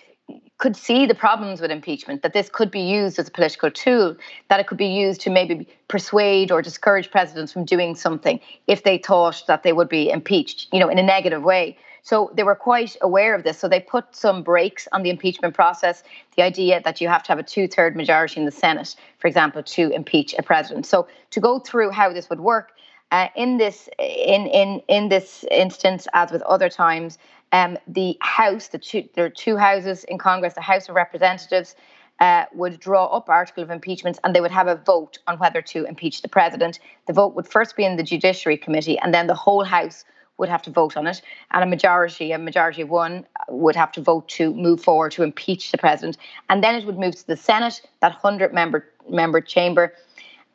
could 0.58 0.76
see 0.76 1.06
the 1.06 1.16
problems 1.16 1.60
with 1.60 1.70
impeachment, 1.70 2.22
that 2.22 2.34
this 2.34 2.50
could 2.50 2.72
be 2.72 2.80
used 2.80 3.20
as 3.20 3.28
a 3.28 3.32
political 3.32 3.70
tool, 3.70 4.16
that 4.50 4.60
it 4.60 4.68
could 4.68 4.78
be 4.78 4.88
used 4.88 5.20
to 5.22 5.30
maybe 5.30 5.68
persuade 5.90 6.52
or 6.52 6.62
discourage 6.62 7.12
presidents 7.12 7.52
from 7.52 7.66
doing 7.66 7.94
something 7.94 8.40
if 8.68 8.84
they 8.84 8.98
thought 8.98 9.44
that 9.48 9.64
they 9.64 9.74
would 9.74 9.90
be 9.90 10.10
impeached, 10.10 10.68
you 10.72 10.80
know, 10.80 10.88
in 10.88 10.98
a 10.98 11.04
negative 11.04 11.44
way. 11.44 11.78
So 12.04 12.32
they 12.36 12.44
were 12.44 12.56
quite 12.56 12.96
aware 13.02 13.34
of 13.34 13.44
this. 13.44 13.58
So 13.58 13.68
they 13.68 13.80
put 13.80 14.16
some 14.16 14.44
brakes 14.44 14.88
on 14.94 15.02
the 15.02 15.10
impeachment 15.10 15.56
process. 15.56 16.04
The 16.36 16.44
idea 16.44 16.80
that 16.86 17.02
you 17.02 17.08
have 17.08 17.24
to 17.24 17.30
have 17.30 17.40
a 17.40 17.44
two 17.44 17.68
third 17.68 17.96
majority 17.96 18.40
in 18.40 18.46
the 18.46 18.52
Senate, 18.52 18.96
for 19.18 19.28
example, 19.28 19.64
to 19.64 19.90
impeach 19.90 20.36
a 20.38 20.44
president. 20.44 20.86
So 20.86 21.08
to 21.32 21.40
go 21.40 21.60
through 21.60 21.90
how 21.90 22.14
this 22.14 22.30
would 22.30 22.42
work, 22.42 22.74
uh, 23.12 23.28
in 23.36 23.58
this 23.58 23.90
in 23.98 24.48
in 24.48 24.82
in 24.88 25.10
this 25.10 25.46
instance, 25.50 26.08
as 26.14 26.32
with 26.32 26.42
other 26.44 26.70
times, 26.70 27.18
um, 27.56 27.78
the 27.88 28.18
House, 28.20 28.68
the 28.68 28.78
two, 28.78 29.08
there 29.16 29.26
are 29.26 29.30
two 29.30 29.56
houses 29.56 30.04
in 30.04 30.18
Congress, 30.18 30.54
the 30.54 30.62
House 30.62 30.90
of 30.90 30.96
Representatives. 30.96 31.76
Uh, 32.22 32.46
would 32.54 32.80
draw 32.80 33.08
up 33.08 33.28
article 33.28 33.62
of 33.62 33.70
impeachment 33.70 34.18
and 34.24 34.34
they 34.34 34.40
would 34.40 34.50
have 34.50 34.68
a 34.68 34.78
vote 34.78 35.18
on 35.28 35.38
whether 35.38 35.62
to 35.62 35.84
impeach 35.84 36.22
the 36.22 36.30
president. 36.30 36.80
The 37.08 37.12
vote 37.12 37.36
would 37.36 37.46
first 37.46 37.76
be 37.76 37.84
in 37.84 37.98
the 37.98 38.04
Judiciary 38.04 38.56
Committee 38.56 38.98
and 38.98 39.14
then 39.14 39.28
the 39.28 39.36
whole 39.36 39.66
House 39.66 40.06
would 40.38 40.48
have 40.48 40.62
to 40.62 40.72
vote 40.72 40.96
on 40.98 41.08
it, 41.08 41.22
and 41.52 41.64
a 41.64 41.68
majority, 41.68 42.32
a 42.32 42.38
majority 42.38 42.82
of 42.82 42.90
one, 42.90 43.26
would 43.50 43.76
have 43.76 43.92
to 43.94 44.02
vote 44.02 44.28
to 44.30 44.54
move 44.54 44.82
forward 44.82 45.12
to 45.14 45.24
impeach 45.24 45.72
the 45.72 45.78
president, 45.78 46.18
and 46.50 46.64
then 46.64 46.76
it 46.76 46.86
would 46.86 46.98
move 46.98 47.16
to 47.16 47.28
the 47.28 47.38
Senate, 47.38 47.82
that 48.02 48.12
hundred 48.12 48.54
member 48.54 48.86
member 49.10 49.42
chamber, 49.42 49.94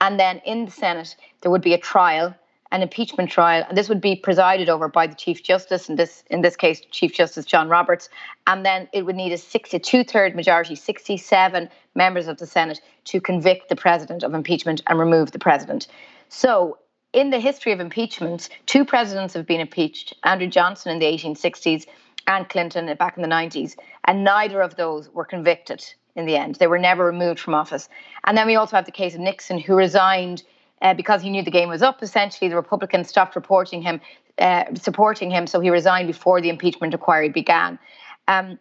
and 0.01 0.19
then 0.19 0.41
in 0.45 0.65
the 0.65 0.71
Senate 0.71 1.17
there 1.41 1.51
would 1.51 1.63
be 1.63 1.75
a 1.75 1.79
trial 1.79 2.35
an 2.73 2.83
impeachment 2.83 3.31
trial, 3.31 3.65
and 3.69 3.77
this 3.77 3.89
would 3.89 4.01
be 4.01 4.15
presided 4.15 4.69
over 4.69 4.89
by 4.89 5.07
the 5.07 5.15
Chief 5.15 5.43
Justice, 5.43 5.89
in 5.89 5.97
this 5.97 6.23
in 6.31 6.41
this 6.41 6.57
case, 6.57 6.81
Chief 6.91 7.13
Justice 7.13 7.45
John 7.45 7.69
Roberts, 7.69 8.09
and 8.47 8.65
then 8.65 8.89
it 8.93 9.05
would 9.05 9.17
need 9.17 9.33
a 9.33 9.39
62 9.39 10.05
third 10.05 10.37
majority, 10.37 10.75
67 10.75 11.69
members 11.95 12.29
of 12.29 12.39
the 12.39 12.47
Senate, 12.47 12.81
to 13.05 13.21
convict 13.21 13.69
the 13.69 13.77
president 13.77 14.23
of 14.23 14.35
impeachment 14.35 14.83
and 14.87 14.99
remove 14.99 15.33
the 15.33 15.39
president. 15.39 15.89
So, 16.29 16.79
in 17.13 17.31
the 17.31 17.41
history 17.41 17.73
of 17.73 17.81
impeachment, 17.81 18.49
two 18.67 18.85
presidents 18.85 19.35
have 19.35 19.47
been 19.47 19.61
impeached: 19.61 20.15
Andrew 20.23 20.49
Johnson 20.49 20.93
in 20.93 21.01
the 21.01 21.07
1860s 21.07 21.87
and 22.29 22.49
Clinton 22.49 22.95
back 22.97 23.17
in 23.17 23.23
the 23.23 23.29
90s, 23.29 23.77
and 24.05 24.23
neither 24.23 24.61
of 24.61 24.77
those 24.77 25.11
were 25.11 25.25
convicted 25.25 25.85
in 26.15 26.27
the 26.27 26.37
end. 26.37 26.57
They 26.57 26.67
were 26.67 26.79
never 26.79 27.05
removed 27.05 27.41
from 27.41 27.55
office. 27.55 27.89
And 28.25 28.37
then 28.37 28.47
we 28.47 28.57
also 28.57 28.77
have 28.77 28.87
the 28.87 28.93
case 28.93 29.15
of 29.15 29.21
Nixon, 29.21 29.59
who 29.59 29.75
resigned 29.75 30.43
uh, 30.83 30.95
because 30.95 31.23
he 31.23 31.31
knew 31.31 31.43
the 31.43 31.51
game 31.51 31.69
was 31.69 31.83
up. 31.83 32.03
Essentially, 32.03 32.49
the 32.49 32.57
Republicans 32.57 33.09
stopped 33.09 33.37
reporting 33.37 33.83
him, 33.83 34.01
uh, 34.39 34.65
supporting 34.75 35.31
him, 35.31 35.47
so 35.47 35.61
he 35.61 35.71
resigned 35.71 36.07
before 36.07 36.41
the 36.41 36.49
impeachment 36.49 36.95
inquiry 36.95 37.29
began. 37.29 37.79
Um, 38.29 38.59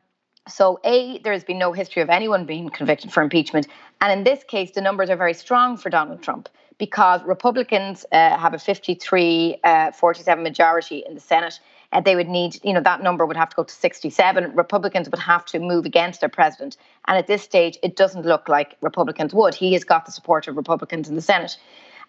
So, 0.48 0.80
A, 0.84 1.20
there 1.20 1.34
has 1.34 1.44
been 1.44 1.60
no 1.60 1.74
history 1.74 2.02
of 2.02 2.10
anyone 2.10 2.46
being 2.46 2.70
convicted 2.70 3.12
for 3.12 3.22
impeachment. 3.22 3.68
And 4.02 4.12
in 4.12 4.24
this 4.24 4.44
case, 4.44 4.72
the 4.72 4.82
numbers 4.82 5.10
are 5.10 5.18
very 5.18 5.34
strong 5.34 5.78
for 5.78 5.90
Donald 5.90 6.24
Trump 6.24 6.50
because 6.80 7.22
Republicans 7.24 8.06
uh, 8.12 8.38
have 8.38 8.54
a 8.54 8.60
53 8.60 9.60
uh, 9.64 9.92
47 9.92 10.44
majority 10.44 11.04
in 11.08 11.14
the 11.14 11.22
Senate. 11.22 11.60
And 11.92 12.06
they 12.06 12.16
would 12.16 12.30
need, 12.30 12.60
you 12.64 12.74
know, 12.74 12.82
that 12.82 13.02
number 13.02 13.26
would 13.26 13.38
have 13.38 13.50
to 13.50 13.56
go 13.56 13.64
to 13.64 13.74
67. 13.74 14.56
Republicans 14.56 15.10
would 15.10 15.20
have 15.20 15.46
to 15.46 15.60
move 15.60 15.86
against 15.86 16.20
their 16.20 16.30
president. 16.30 16.78
And 17.08 17.18
at 17.18 17.28
this 17.28 17.42
stage, 17.42 17.78
it 17.82 17.96
doesn't 17.96 18.26
look 18.26 18.48
like 18.48 18.76
Republicans 18.82 19.34
would. 19.34 19.56
He 19.56 19.74
has 19.74 19.84
got 19.84 20.06
the 20.06 20.12
support 20.12 20.48
of 20.48 20.56
Republicans 20.56 21.10
in 21.10 21.16
the 21.16 21.22
Senate. 21.22 21.58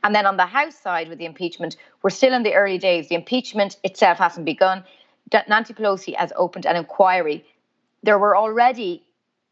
And 0.02 0.14
then 0.14 0.26
on 0.26 0.36
the 0.36 0.46
House 0.46 0.76
side 0.76 1.08
with 1.08 1.18
the 1.18 1.26
impeachment, 1.26 1.76
we're 2.02 2.10
still 2.10 2.32
in 2.32 2.42
the 2.42 2.54
early 2.54 2.78
days. 2.78 3.08
The 3.08 3.14
impeachment 3.14 3.76
itself 3.84 4.18
hasn't 4.18 4.46
begun. 4.46 4.84
Nancy 5.48 5.74
Pelosi 5.74 6.16
has 6.16 6.32
opened 6.36 6.66
an 6.66 6.76
inquiry. 6.76 7.44
There 8.02 8.18
were 8.18 8.36
already 8.36 9.02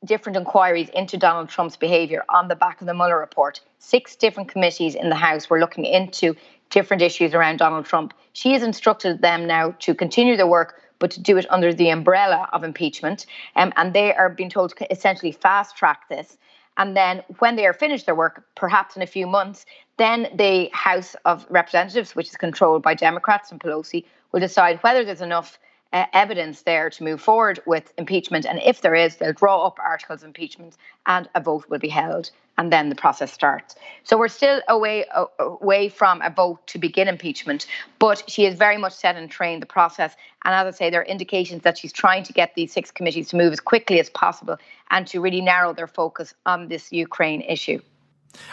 different 0.05 0.37
inquiries 0.37 0.89
into 0.91 1.17
Donald 1.17 1.49
Trump's 1.49 1.77
behavior 1.77 2.25
on 2.29 2.49
the 2.49 2.57
back 2.57 2.81
of 2.81 2.87
the 2.87 2.95
Mueller 2.95 3.19
report. 3.19 3.61
Six 3.79 4.17
different 4.17 4.49
committees 4.49 4.95
in 4.95 5.09
the 5.09 5.17
House 5.17 5.51
were 5.51 5.59
looking 5.59 5.85
into 5.85 6.35
different 6.71 7.03
issues 7.03 7.35
around 7.35 7.59
Donald 7.59 7.85
Trump. 7.87 8.15
She 8.33 8.53
has 8.53 8.63
instructed 8.63 9.23
them 9.23 9.47
now 9.47 9.73
to 9.81 9.95
continue 9.95 10.37
their 10.37 10.47
work, 10.47 10.81
but 10.99 11.11
to 11.13 11.21
do 11.21 11.37
it 11.37 11.47
under 11.51 11.73
the 11.73 11.91
umbrella 11.91 12.49
of 12.53 12.65
impeachment. 12.65 13.27
Um, 13.57 13.73
and 13.77 13.93
they 13.93 14.15
are 14.15 14.29
being 14.29 14.51
told 14.51 14.77
to 14.77 14.93
essentially 14.93 15.33
fast 15.33 15.77
track 15.77 16.09
this. 16.09 16.39
And 16.79 16.97
then 16.97 17.23
when 17.41 17.57
they 17.57 17.67
are 17.67 17.73
finished 17.73 18.07
their 18.07 18.15
work, 18.15 18.45
perhaps 18.55 18.97
in 18.97 19.03
a 19.03 19.07
few 19.07 19.27
months, 19.27 19.67
then 19.99 20.29
the 20.35 20.71
House 20.73 21.17
of 21.25 21.45
Representatives, 21.51 22.15
which 22.15 22.29
is 22.29 22.37
controlled 22.37 22.83
by 22.83 22.95
Democrats 22.95 23.51
and 23.51 23.61
Pelosi, 23.61 24.05
will 24.33 24.41
decide 24.41 24.79
whether 24.83 25.05
there's 25.05 25.21
enough 25.21 25.59
uh, 25.93 26.07
evidence 26.13 26.63
there 26.63 26.89
to 26.91 27.03
move 27.03 27.21
forward 27.21 27.61
with 27.67 27.93
impeachment. 27.99 28.47
And 28.47 28.61
if 28.63 28.81
there 28.81 28.95
is, 28.95 29.17
they'll 29.17 29.33
draw 29.33 29.67
up 29.67 29.79
articles 29.85 30.23
of 30.23 30.29
impeachment 30.29 30.77
and 31.07 31.29
a 31.35 31.41
vote 31.41 31.65
will 31.69 31.79
be 31.79 31.89
held. 31.89 32.31
And 32.59 32.73
then 32.73 32.89
the 32.89 32.95
process 32.95 33.33
starts. 33.33 33.77
So 34.03 34.19
we're 34.19 34.29
still 34.29 34.61
away 34.69 35.05
away 35.39 35.89
from 35.89 36.21
a 36.23 36.31
vote 36.31 36.67
to 36.67 36.79
begin 36.79 37.09
impeachment, 37.09 37.67
but 37.99 38.29
she 38.29 38.43
has 38.45 38.55
very 38.55 38.77
much 38.77 38.93
set 38.93 39.17
and 39.17 39.31
trained 39.31 39.63
the 39.63 39.67
process. 39.67 40.15
And 40.45 40.55
as 40.55 40.75
I 40.75 40.77
say, 40.77 40.91
there 40.91 41.01
are 41.01 41.05
indications 41.05 41.63
that 41.63 41.79
she's 41.79 41.93
trying 41.93 42.25
to 42.25 42.33
get 42.33 42.55
these 42.57 42.73
six 42.73 42.91
committees 42.91 43.29
to 43.29 43.37
move 43.37 43.53
as 43.53 43.61
quickly 43.61 44.01
as 44.01 44.11
possible 44.11 44.57
and 44.91 45.07
to 45.07 45.21
really 45.21 45.41
narrow 45.41 45.73
their 45.73 45.87
focus 45.87 46.35
on 46.45 46.69
this 46.69 46.93
Ukraine 46.93 47.43
issue. 47.43 47.81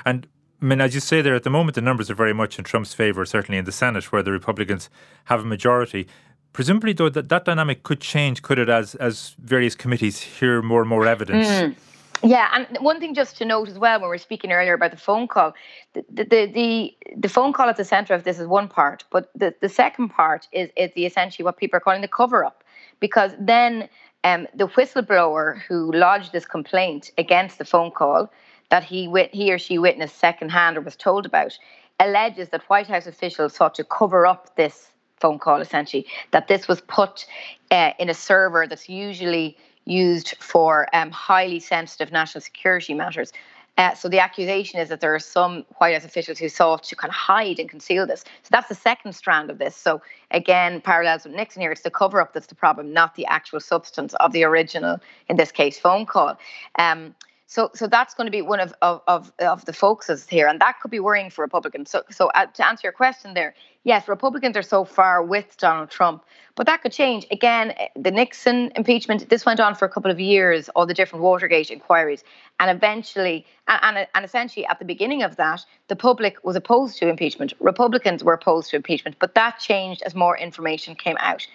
And 0.06 0.28
I 0.62 0.66
mean, 0.66 0.82
as 0.82 0.94
you 0.94 1.02
say 1.02 1.22
there, 1.22 1.36
at 1.36 1.44
the 1.44 1.50
moment, 1.50 1.76
the 1.76 1.82
numbers 1.82 2.10
are 2.10 2.16
very 2.16 2.34
much 2.34 2.58
in 2.58 2.64
Trump's 2.64 2.94
favour, 2.94 3.26
certainly 3.26 3.58
in 3.58 3.66
the 3.66 3.72
Senate, 3.72 4.12
where 4.12 4.24
the 4.24 4.32
Republicans 4.32 4.90
have 5.26 5.42
a 5.42 5.46
majority. 5.46 6.08
Presumably, 6.54 6.94
though, 6.94 7.10
that, 7.10 7.28
that 7.30 7.44
dynamic 7.44 7.84
could 7.84 8.00
change, 8.00 8.42
could 8.42 8.58
it, 8.58 8.70
as 8.70 8.96
as 8.96 9.36
various 9.40 9.76
committees 9.76 10.22
hear 10.22 10.62
more 10.62 10.80
and 10.80 10.90
more 10.90 11.06
evidence? 11.06 11.48
Mm. 11.48 11.76
Yeah, 12.24 12.50
and 12.54 12.78
one 12.80 13.00
thing 13.00 13.14
just 13.14 13.38
to 13.38 13.46
note 13.46 13.70
as 13.70 13.78
well, 13.78 14.00
when 14.00 14.10
we 14.10 14.14
were 14.14 14.18
speaking 14.18 14.52
earlier 14.52 14.74
about 14.74 14.92
the 14.92 14.98
phone 14.98 15.28
call, 15.28 15.54
the 15.94 16.04
the 16.10 16.46
the, 16.46 16.98
the 17.16 17.30
phone 17.30 17.54
call 17.54 17.70
at 17.70 17.78
the 17.78 17.86
centre 17.86 18.14
of 18.14 18.24
this 18.24 18.40
is 18.40 18.48
one 18.48 18.68
part, 18.68 19.04
but 19.12 19.30
the, 19.36 19.54
the 19.62 19.70
second 19.70 20.10
part 20.10 20.48
is 20.52 20.70
is 20.76 20.92
the 20.96 21.06
essentially 21.06 21.44
what 21.44 21.58
people 21.58 21.78
are 21.78 21.82
calling 21.82 22.02
the 22.02 22.08
cover 22.08 22.44
up, 22.44 22.64
because 23.00 23.32
then 23.40 23.90
um, 24.24 24.48
the 24.56 24.68
whistleblower 24.68 25.62
who 25.68 25.92
lodged 25.92 26.32
this 26.32 26.46
complaint 26.46 27.12
against 27.18 27.58
the 27.58 27.66
phone 27.66 27.92
call 27.92 28.32
that 28.72 28.84
he 28.84 29.12
he 29.32 29.54
or 29.54 29.60
she 29.60 29.78
witnessed 29.78 30.18
secondhand 30.18 30.78
or 30.78 30.82
was 30.82 30.96
told 30.96 31.26
about 31.26 31.58
alleges 32.00 32.50
that 32.50 32.64
White 32.70 32.88
House 32.88 33.08
officials 33.08 33.54
sought 33.54 33.76
to 33.76 33.84
cover 33.84 34.26
up 34.26 34.56
this 34.56 34.92
phone 35.20 35.40
call 35.40 35.62
essentially 35.62 36.06
that 36.32 36.48
this 36.48 36.68
was 36.68 36.82
put 36.82 37.26
uh, 37.72 37.92
in 38.00 38.10
a 38.10 38.14
server 38.14 38.68
that's 38.68 38.90
usually 38.90 39.58
used 39.86 40.36
for 40.40 40.88
um, 40.94 41.12
highly 41.12 41.60
sensitive 41.60 42.12
national 42.12 42.42
security 42.42 42.94
matters. 42.94 43.32
Uh, 43.78 43.94
so 43.94 44.08
the 44.08 44.20
accusation 44.20 44.80
is 44.80 44.88
that 44.88 45.02
there 45.02 45.14
are 45.14 45.20
some 45.20 45.66
White 45.78 45.94
House 45.94 46.06
officials 46.06 46.40
who 46.40 46.48
sought 46.48 46.84
to 46.84 46.96
kind 46.96 47.10
of 47.10 47.16
hide 47.16 47.60
and 47.60 47.70
conceal 47.70 48.08
this. 48.08 48.22
So 48.44 48.50
that's 48.50 48.70
the 48.70 48.76
second 48.76 49.14
strand 49.14 49.50
of 49.50 49.58
this. 49.58 49.76
So 49.76 50.02
again, 50.32 50.80
parallels 50.80 51.26
with 51.26 51.34
Nixon 51.34 51.62
here. 51.62 51.72
It's 51.72 51.82
the 51.82 51.92
cover 51.92 52.22
up 52.22 52.34
that's 52.34 52.48
the 52.48 52.56
problem, 52.56 52.94
not 52.94 53.16
the 53.16 53.26
actual 53.26 53.60
substance 53.60 54.14
of 54.16 54.32
the 54.32 54.44
original, 54.44 55.00
in 55.28 55.36
this 55.36 55.52
case, 55.52 55.78
phone 55.78 56.06
call. 56.06 56.38
Um, 56.80 57.16
so, 57.48 57.70
so 57.76 57.86
that's 57.86 58.16
going 58.16 58.26
to 58.26 58.32
be 58.32 58.42
one 58.42 58.60
of, 58.60 58.74
of, 58.82 59.02
of, 59.08 59.32
of 59.40 59.66
the 59.66 59.74
focuses 59.74 60.28
here, 60.28 60.48
and 60.48 60.60
that 60.62 60.80
could 60.80 60.90
be 60.90 61.00
worrying 61.00 61.30
for 61.30 61.44
Republicans. 61.44 61.92
So, 61.92 62.02
so 62.10 62.28
uh, 62.30 62.48
to 62.48 62.68
answer 62.68 62.82
your 62.86 62.92
question 62.92 63.36
there, 63.36 63.54
yes, 63.84 64.08
Republicans 64.08 64.58
are 64.58 64.64
so 64.64 64.84
far 64.84 65.22
with 65.22 65.56
Donald 65.58 65.92
Trump, 65.92 66.24
but 66.56 66.66
that 66.66 66.82
could 66.82 66.92
change. 66.92 67.28
Again, 67.30 67.72
eh, 67.78 67.88
the 67.96 68.10
Nixon 68.10 68.72
impeachment, 68.76 69.30
this 69.30 69.46
went 69.46 69.60
on 69.60 69.76
for 69.76 69.86
a 69.86 69.90
couple 69.90 70.10
of 70.10 70.20
years, 70.20 70.70
all 70.70 70.88
the 70.88 70.94
different 70.96 71.22
Watergate 71.22 71.70
inquiries, 71.70 72.24
and 72.60 72.76
eventually, 72.76 73.46
and, 73.68 73.98
and, 73.98 74.08
and 74.16 74.26
essentially 74.26 74.66
at 74.66 74.80
the 74.80 74.86
beginning 74.86 75.22
of 75.22 75.36
that, 75.36 75.64
the 75.88 75.96
public 75.96 76.44
was 76.44 76.56
opposed 76.56 76.98
to 76.98 77.08
impeachment. 77.08 77.54
Republicans 77.60 78.24
were 78.24 78.34
opposed 78.34 78.72
to 78.72 78.76
impeachment, 78.76 79.18
but 79.20 79.36
that 79.36 79.60
changed 79.60 80.02
as 80.02 80.16
more 80.16 80.36
information 80.36 80.96
came 80.96 81.18
out. 81.20 81.46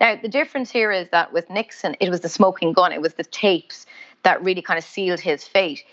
Now, 0.00 0.16
the 0.16 0.28
difference 0.28 0.70
here 0.70 0.92
is 0.92 1.08
that 1.10 1.32
with 1.32 1.50
Nixon, 1.50 1.94
it 2.00 2.08
was 2.08 2.20
the 2.20 2.28
smoking 2.28 2.72
gun, 2.72 2.92
it 2.92 3.02
was 3.02 3.14
the 3.14 3.24
tapes 3.24 3.84
that 4.22 4.42
really 4.42 4.62
kind 4.62 4.78
of 4.78 4.84
sealed 4.84 5.20
his 5.20 5.44
fate. 5.44 5.84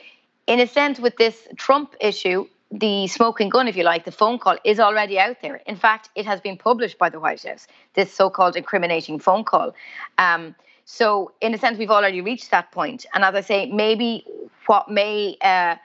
In 0.48 0.60
a 0.60 0.68
sense, 0.68 1.00
with 1.00 1.18
this 1.18 1.48
Trump 1.58 1.96
issue, 2.00 2.48
the 2.72 3.08
smoking 3.08 3.50
gun, 3.50 3.68
if 3.68 3.78
you 3.78 3.84
like, 3.84 4.06
the 4.06 4.12
phone 4.12 4.40
call 4.40 4.58
is 4.64 4.80
already 4.80 5.20
out 5.20 5.38
there. 5.42 5.62
In 5.66 5.76
fact, 5.76 6.10
it 6.16 6.26
has 6.26 6.42
been 6.42 6.58
published 6.58 6.98
by 6.98 7.10
the 7.10 7.20
White 7.20 7.44
House, 7.44 7.68
this 7.94 8.14
so 8.14 8.30
called 8.30 8.56
incriminating 8.56 9.20
phone 9.20 9.44
call. 9.44 9.74
Um, 10.18 10.56
so, 10.86 11.34
in 11.42 11.54
a 11.54 11.58
sense, 11.58 11.78
we've 11.78 11.92
already 11.92 12.22
reached 12.22 12.52
that 12.52 12.72
point. 12.72 13.06
And 13.14 13.24
as 13.24 13.36
I 13.36 13.42
say, 13.42 13.66
maybe 13.66 14.26
what 14.68 14.90
may 14.90 15.38
uh, 15.42 15.76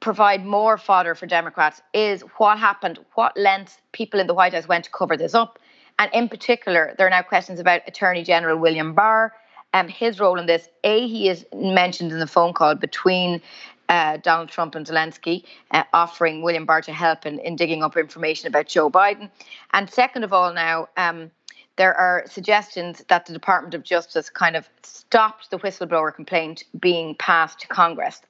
provide 0.00 0.44
more 0.44 0.76
fodder 0.76 1.14
for 1.14 1.26
Democrats 1.26 1.82
is 1.92 2.22
what 2.38 2.58
happened, 2.58 2.98
what 3.14 3.36
lengths 3.36 3.78
people 3.92 4.18
in 4.20 4.26
the 4.26 4.34
White 4.34 4.54
House 4.54 4.68
went 4.68 4.84
to 4.84 4.90
cover 4.90 5.16
this 5.16 5.34
up. 5.34 5.58
And 5.98 6.10
in 6.12 6.28
particular, 6.28 6.94
there 6.96 7.06
are 7.06 7.10
now 7.10 7.22
questions 7.22 7.58
about 7.58 7.82
Attorney 7.86 8.22
General 8.22 8.56
William 8.56 8.94
Barr 8.94 9.32
um, 9.74 9.88
his 9.88 10.20
role 10.20 10.38
in 10.38 10.46
this. 10.46 10.68
A, 10.84 11.06
he 11.06 11.28
is 11.28 11.44
mentioned 11.54 12.12
in 12.12 12.18
the 12.18 12.26
phone 12.26 12.52
call 12.52 12.74
between 12.74 13.40
uh, 13.88 14.18
Donald 14.18 14.48
Trump 14.48 14.74
and 14.74 14.86
Zelensky, 14.86 15.44
uh, 15.70 15.82
offering 15.92 16.42
William 16.42 16.66
Barr 16.66 16.82
to 16.82 16.92
help 16.92 17.26
in, 17.26 17.38
in 17.40 17.56
digging 17.56 17.82
up 17.82 17.96
information 17.96 18.46
about 18.46 18.66
Joe 18.66 18.90
Biden. 18.90 19.30
And 19.72 19.90
second 19.90 20.24
of 20.24 20.32
all, 20.32 20.52
now, 20.52 20.88
um, 20.96 21.30
there 21.76 21.94
are 21.94 22.24
suggestions 22.28 23.04
that 23.08 23.26
the 23.26 23.32
Department 23.32 23.74
of 23.74 23.84
Justice 23.84 24.28
kind 24.28 24.56
of 24.56 24.68
stopped 24.82 25.50
the 25.50 25.58
whistleblower 25.58 26.14
complaint 26.14 26.64
being 26.78 27.14
passed 27.14 27.60
to 27.60 27.68
Congress 27.68 28.20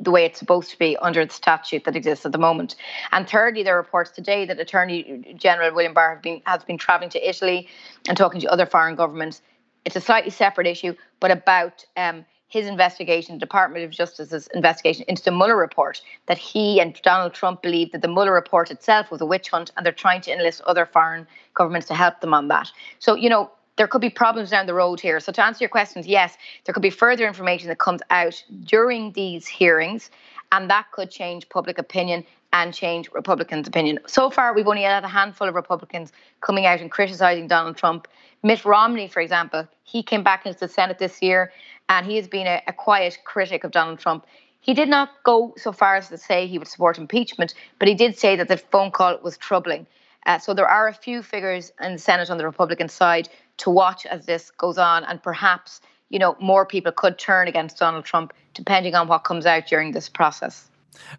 the 0.00 0.10
way 0.10 0.24
it's 0.24 0.38
supposed 0.38 0.70
to 0.70 0.78
be 0.78 0.96
under 0.98 1.24
the 1.24 1.32
statute 1.32 1.84
that 1.84 1.94
exists 1.94 2.26
at 2.26 2.32
the 2.32 2.38
moment. 2.38 2.74
And 3.12 3.28
thirdly, 3.28 3.62
there 3.62 3.74
are 3.74 3.78
reports 3.78 4.10
today 4.10 4.44
that 4.46 4.58
Attorney 4.58 5.34
General 5.38 5.72
William 5.72 5.94
Barr 5.94 6.18
been, 6.22 6.42
has 6.46 6.64
been 6.64 6.78
travelling 6.78 7.10
to 7.10 7.28
Italy 7.28 7.68
and 8.08 8.16
talking 8.16 8.40
to 8.40 8.48
other 8.48 8.66
foreign 8.66 8.96
governments 8.96 9.42
it's 9.84 9.96
a 9.96 10.00
slightly 10.00 10.30
separate 10.30 10.66
issue, 10.66 10.94
but 11.20 11.30
about 11.30 11.84
um, 11.96 12.24
his 12.48 12.66
investigation, 12.66 13.34
the 13.34 13.40
Department 13.40 13.84
of 13.84 13.90
Justice's 13.90 14.48
investigation 14.54 15.04
into 15.08 15.22
the 15.22 15.30
Mueller 15.30 15.56
report, 15.56 16.00
that 16.26 16.38
he 16.38 16.80
and 16.80 16.94
Donald 17.02 17.34
Trump 17.34 17.62
believe 17.62 17.92
that 17.92 18.00
the 18.00 18.08
Mueller 18.08 18.32
report 18.32 18.70
itself 18.70 19.10
was 19.10 19.20
a 19.20 19.26
witch 19.26 19.48
hunt, 19.50 19.72
and 19.76 19.84
they're 19.84 19.92
trying 19.92 20.20
to 20.22 20.32
enlist 20.32 20.60
other 20.62 20.86
foreign 20.86 21.26
governments 21.54 21.88
to 21.88 21.94
help 21.94 22.20
them 22.20 22.32
on 22.32 22.48
that. 22.48 22.70
So, 22.98 23.14
you 23.14 23.28
know, 23.28 23.50
there 23.76 23.88
could 23.88 24.00
be 24.00 24.10
problems 24.10 24.50
down 24.50 24.66
the 24.66 24.74
road 24.74 25.00
here. 25.00 25.18
So, 25.18 25.32
to 25.32 25.44
answer 25.44 25.64
your 25.64 25.68
questions, 25.68 26.06
yes, 26.06 26.36
there 26.64 26.72
could 26.72 26.82
be 26.82 26.90
further 26.90 27.26
information 27.26 27.68
that 27.68 27.78
comes 27.78 28.02
out 28.10 28.42
during 28.62 29.12
these 29.12 29.48
hearings, 29.48 30.10
and 30.52 30.70
that 30.70 30.86
could 30.92 31.10
change 31.10 31.48
public 31.48 31.78
opinion 31.78 32.24
and 32.54 32.72
change 32.72 33.10
Republicans' 33.12 33.66
opinion. 33.66 33.98
So 34.06 34.30
far, 34.30 34.54
we've 34.54 34.68
only 34.68 34.84
had 34.84 35.04
a 35.04 35.08
handful 35.08 35.48
of 35.48 35.56
Republicans 35.56 36.12
coming 36.40 36.66
out 36.66 36.80
and 36.80 36.90
criticizing 36.90 37.48
Donald 37.48 37.76
Trump. 37.76 38.06
Mitt 38.44 38.64
Romney, 38.64 39.08
for 39.08 39.20
example, 39.20 39.66
he 39.82 40.04
came 40.04 40.22
back 40.22 40.46
into 40.46 40.60
the 40.60 40.68
Senate 40.68 41.00
this 41.00 41.20
year 41.20 41.52
and 41.88 42.06
he 42.06 42.14
has 42.14 42.28
been 42.28 42.46
a, 42.46 42.62
a 42.68 42.72
quiet 42.72 43.18
critic 43.24 43.64
of 43.64 43.72
Donald 43.72 43.98
Trump. 43.98 44.24
He 44.60 44.72
did 44.72 44.88
not 44.88 45.10
go 45.24 45.52
so 45.56 45.72
far 45.72 45.96
as 45.96 46.08
to 46.10 46.16
say 46.16 46.46
he 46.46 46.58
would 46.58 46.68
support 46.68 46.96
impeachment, 46.96 47.54
but 47.80 47.88
he 47.88 47.94
did 47.94 48.16
say 48.16 48.36
that 48.36 48.46
the 48.46 48.56
phone 48.56 48.92
call 48.92 49.18
was 49.20 49.36
troubling. 49.36 49.86
Uh, 50.24 50.38
so 50.38 50.54
there 50.54 50.68
are 50.68 50.86
a 50.86 50.94
few 50.94 51.22
figures 51.22 51.72
in 51.82 51.94
the 51.94 51.98
Senate 51.98 52.30
on 52.30 52.38
the 52.38 52.46
Republican 52.46 52.88
side 52.88 53.28
to 53.58 53.68
watch 53.68 54.06
as 54.06 54.26
this 54.26 54.52
goes 54.52 54.78
on, 54.78 55.04
and 55.04 55.22
perhaps 55.22 55.80
you 56.08 56.18
know 56.18 56.36
more 56.40 56.64
people 56.64 56.92
could 56.92 57.18
turn 57.18 57.48
against 57.48 57.78
Donald 57.78 58.04
Trump 58.04 58.32
depending 58.54 58.94
on 58.94 59.08
what 59.08 59.24
comes 59.24 59.44
out 59.44 59.66
during 59.66 59.92
this 59.92 60.08
process. 60.08 60.70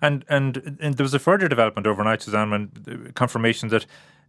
And, 0.01 0.25
and 0.29 0.77
and 0.79 0.96
there 0.96 1.03
was 1.03 1.13
a 1.13 1.20
further 1.20 1.48
development 1.48 1.88
overnight, 1.88 2.22
Suzanne, 2.22 2.50
when 2.51 3.12
confirmation 3.15 3.70
that 3.70 3.86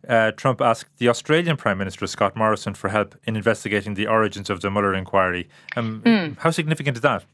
uh, 0.09 0.31
Trump 0.33 0.61
asked 0.61 0.97
the 0.99 1.09
Australian 1.09 1.57
Prime 1.57 1.79
Minister 1.79 2.07
Scott 2.07 2.37
Morrison 2.37 2.75
for 2.75 2.88
help 2.88 3.17
in 3.25 3.37
investigating 3.37 3.95
the 3.95 4.07
origins 4.07 4.50
of 4.50 4.61
the 4.61 4.71
Mueller 4.71 4.95
inquiry. 4.95 5.49
Um, 5.75 6.03
mm. 6.05 6.38
How 6.38 6.50
significant 6.50 6.97
is 6.97 7.00
that? 7.00 7.25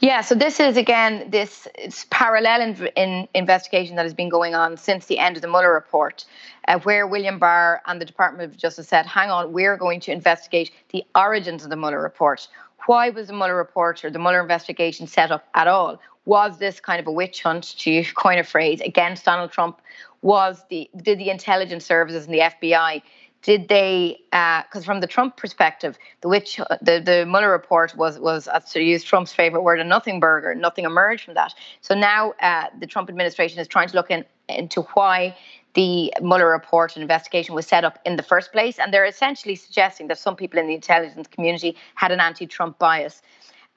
Yeah, 0.00 0.20
so 0.20 0.34
this 0.34 0.60
is 0.60 0.76
again 0.76 1.30
this 1.30 1.66
parallel 2.10 2.60
in, 2.60 2.86
in 2.96 3.28
investigation 3.34 3.96
that 3.96 4.04
has 4.04 4.14
been 4.14 4.28
going 4.28 4.54
on 4.54 4.76
since 4.76 5.06
the 5.06 5.18
end 5.18 5.36
of 5.36 5.42
the 5.42 5.48
Mueller 5.48 5.72
report, 5.72 6.24
uh, 6.68 6.78
where 6.80 7.06
William 7.06 7.38
Barr 7.38 7.82
and 7.86 8.00
the 8.00 8.04
Department 8.04 8.52
of 8.52 8.56
Justice 8.56 8.88
said, 8.88 9.06
"Hang 9.06 9.30
on, 9.30 9.52
we're 9.52 9.76
going 9.76 9.98
to 10.00 10.12
investigate 10.12 10.70
the 10.90 11.04
origins 11.16 11.64
of 11.64 11.70
the 11.70 11.76
Mueller 11.76 12.00
report." 12.00 12.48
why 12.86 13.10
was 13.10 13.28
the 13.28 13.32
Mueller 13.32 13.56
report 13.56 14.04
or 14.04 14.10
the 14.10 14.18
Mueller 14.18 14.40
investigation 14.40 15.06
set 15.06 15.30
up 15.30 15.46
at 15.54 15.68
all? 15.68 16.00
Was 16.24 16.58
this 16.58 16.80
kind 16.80 17.00
of 17.00 17.06
a 17.06 17.12
witch 17.12 17.42
hunt, 17.42 17.76
to 17.78 18.04
coin 18.14 18.38
a 18.38 18.44
phrase, 18.44 18.80
against 18.80 19.24
Donald 19.24 19.50
Trump? 19.50 19.80
Was 20.22 20.64
the 20.70 20.88
did 20.96 21.18
the 21.18 21.30
intelligence 21.30 21.84
services 21.84 22.26
and 22.26 22.34
the 22.34 22.40
FBI 22.40 23.02
did 23.42 23.68
they 23.68 24.18
because 24.30 24.64
uh, 24.76 24.80
from 24.82 25.00
the 25.00 25.06
Trump 25.06 25.36
perspective, 25.36 25.98
the 26.20 26.28
witch 26.28 26.60
the 26.80 27.02
the 27.04 27.26
Mueller 27.26 27.50
report 27.50 27.96
was 27.96 28.18
was 28.18 28.48
to 28.70 28.80
use 28.80 29.02
Trump's 29.02 29.32
favorite 29.32 29.62
word 29.62 29.80
a 29.80 29.84
nothing 29.84 30.20
burger, 30.20 30.54
nothing 30.54 30.84
emerged 30.84 31.24
from 31.24 31.34
that. 31.34 31.54
So 31.80 31.94
now 31.94 32.32
uh, 32.40 32.66
the 32.78 32.86
Trump 32.86 33.08
administration 33.08 33.60
is 33.60 33.66
trying 33.66 33.88
to 33.88 33.96
look 33.96 34.10
in, 34.10 34.24
into 34.48 34.82
why 34.94 35.36
the 35.74 36.12
Mueller 36.20 36.50
report 36.50 36.94
and 36.94 37.02
investigation 37.02 37.54
was 37.54 37.66
set 37.66 37.84
up 37.84 37.98
in 38.04 38.16
the 38.16 38.22
first 38.22 38.52
place. 38.52 38.78
And 38.78 38.92
they're 38.92 39.04
essentially 39.04 39.56
suggesting 39.56 40.06
that 40.08 40.18
some 40.18 40.36
people 40.36 40.58
in 40.60 40.68
the 40.68 40.74
intelligence 40.74 41.26
community 41.26 41.76
had 41.94 42.12
an 42.12 42.20
anti 42.20 42.46
Trump 42.46 42.78
bias. 42.78 43.22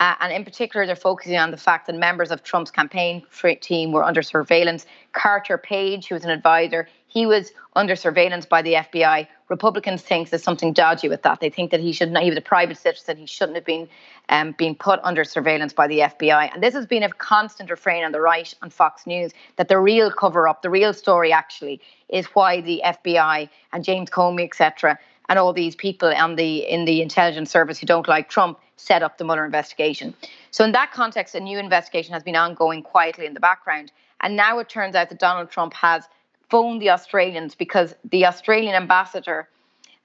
Uh, 0.02 0.14
and 0.20 0.34
in 0.34 0.44
particular, 0.44 0.86
they're 0.86 0.96
focusing 0.96 1.38
on 1.38 1.52
the 1.52 1.58
fact 1.58 1.88
that 1.88 1.96
members 1.96 2.30
of 2.30 2.44
Trump's 2.44 2.72
campaign 2.72 3.24
team 3.62 3.94
were 3.94 4.04
under 4.04 4.22
surveillance. 4.22 4.86
Carter 5.14 5.58
Page, 5.58 6.08
who 6.08 6.16
was 6.16 6.26
an 6.26 6.32
advisor, 6.32 6.88
he 7.08 7.26
was 7.26 7.54
under 7.78 7.96
surveillance 7.96 8.46
by 8.46 8.62
the 8.62 8.74
FBI. 8.74 9.26
Republicans 9.48 10.02
think 10.02 10.30
there's 10.30 10.44
something 10.44 10.74
dodgy 10.74 11.08
with 11.08 11.22
that. 11.22 11.40
They 11.40 11.50
think 11.50 11.72
that 11.72 11.80
he 11.80 11.94
should 11.94 12.12
not, 12.12 12.24
he 12.24 12.30
was 12.30 12.38
a 12.38 12.42
private 12.42 12.78
citizen, 12.78 13.16
he 13.16 13.26
shouldn't 13.26 13.56
have 13.56 13.64
been 13.64 13.88
um, 14.28 14.54
being 14.58 14.76
put 14.76 15.00
under 15.02 15.24
surveillance 15.24 15.72
by 15.72 15.88
the 15.88 16.00
FBI. 16.00 16.54
And 16.54 16.62
this 16.62 16.74
has 16.74 16.86
been 16.86 17.04
a 17.04 17.10
constant 17.10 17.70
refrain 17.70 18.04
on 18.04 18.12
the 18.12 18.20
right 18.20 18.54
on 18.62 18.70
Fox 18.70 19.08
News 19.08 19.32
that 19.56 19.70
the 19.70 19.80
real 19.80 20.12
cover 20.12 20.50
up, 20.50 20.62
the 20.62 20.70
real 20.70 20.94
story 20.94 21.32
actually, 21.32 21.80
is 22.10 22.26
why 22.28 22.60
the 22.60 22.82
FBI 22.84 23.50
and 23.72 23.84
James 23.84 24.10
Comey, 24.10 24.44
etc., 24.44 25.00
and 25.30 25.40
all 25.40 25.54
these 25.54 25.76
people 25.76 26.10
on 26.10 26.36
the 26.36 26.58
in 26.58 26.86
the 26.86 27.02
intelligence 27.02 27.52
service 27.52 27.80
who 27.80 27.86
don't 27.86 28.08
like 28.08 28.30
Trump 28.30 28.60
set 28.78 29.04
up 29.04 29.18
the 29.18 29.24
Mueller 29.24 29.46
investigation. 29.46 30.14
So 30.52 30.64
in 30.64 30.72
that 30.74 30.92
context, 30.92 31.36
a 31.36 31.40
new 31.40 31.58
investigation 31.58 32.14
has 32.14 32.24
been 32.24 32.36
ongoing 32.36 32.84
quietly 32.84 33.26
in 33.26 33.34
the 33.34 33.40
background. 33.40 33.92
And 34.22 34.36
now 34.36 34.60
it 34.60 34.70
turns 34.70 34.96
out 34.96 35.10
that 35.10 35.20
Donald 35.20 35.50
Trump 35.50 35.74
has 35.74 36.06
phoned 36.50 36.82
the 36.82 36.90
Australians 36.90 37.56
because 37.56 37.96
the 38.10 38.26
Australian 38.26 38.76
ambassador 38.76 39.48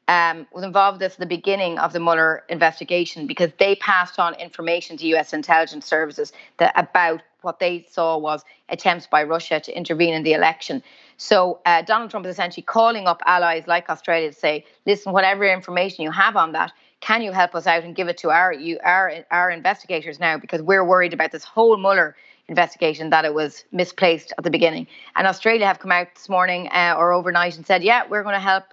um, 0.09 0.47
was 0.53 0.65
involved 0.65 1.03
at 1.03 1.17
the 1.19 1.27
beginning 1.27 1.79
of 1.79 1.93
the 1.93 2.01
Mueller 2.01 2.43
investigation 2.49 3.27
because 3.27 3.53
they 3.59 3.77
passed 3.77 4.19
on 4.19 4.35
information 4.35 4.97
to 4.97 5.07
U.S. 5.09 5.33
intelligence 5.33 5.87
services 5.87 6.33
that 6.59 6.73
about 6.77 7.23
what 7.43 7.61
they 7.61 7.87
saw 7.89 8.19
was 8.19 8.45
attempts 8.69 9.07
by 9.07 9.23
Russia 9.23 9.61
to 9.61 9.77
intervene 9.77 10.13
in 10.13 10.23
the 10.25 10.33
election. 10.33 10.83
So 11.23 11.61
uh, 11.67 11.83
Donald 11.83 12.11
Trump 12.11 12.25
is 12.25 12.33
essentially 12.33 12.63
calling 12.63 13.07
up 13.07 13.21
allies 13.27 13.65
like 13.67 13.91
Australia 13.91 14.33
to 14.33 14.35
say, 14.35 14.65
listen, 14.87 15.13
whatever 15.13 15.45
information 15.45 16.03
you 16.03 16.11
have 16.11 16.35
on 16.35 16.53
that, 16.53 16.73
can 17.01 17.21
you 17.21 17.31
help 17.31 17.55
us 17.55 17.67
out 17.67 17.85
and 17.85 17.95
give 17.95 18.09
it 18.09 18.17
to 18.19 18.31
our 18.31 18.55
you 18.55 18.79
our 18.83 19.13
our 19.31 19.51
investigators 19.51 20.19
now 20.19 20.39
because 20.39 20.63
we're 20.63 20.83
worried 20.83 21.13
about 21.13 21.31
this 21.31 21.45
whole 21.45 21.77
Mueller 21.77 22.17
investigation 22.49 23.11
that 23.11 23.27
it 23.27 23.35
was 23.35 23.65
misplaced 23.71 24.33
at 24.39 24.45
the 24.45 24.51
beginning. 24.51 24.87
And 25.15 25.27
Australia 25.27 25.67
have 25.67 25.79
come 25.79 25.93
out 25.93 26.07
this 26.15 26.31
morning 26.31 26.69
uh, 26.73 26.95
or 26.97 27.13
overnight 27.13 27.55
and 27.59 27.67
said, 27.67 27.83
yeah, 27.83 28.03
we're 28.09 28.23
going 28.23 28.35
to 28.35 28.41
help. 28.41 28.65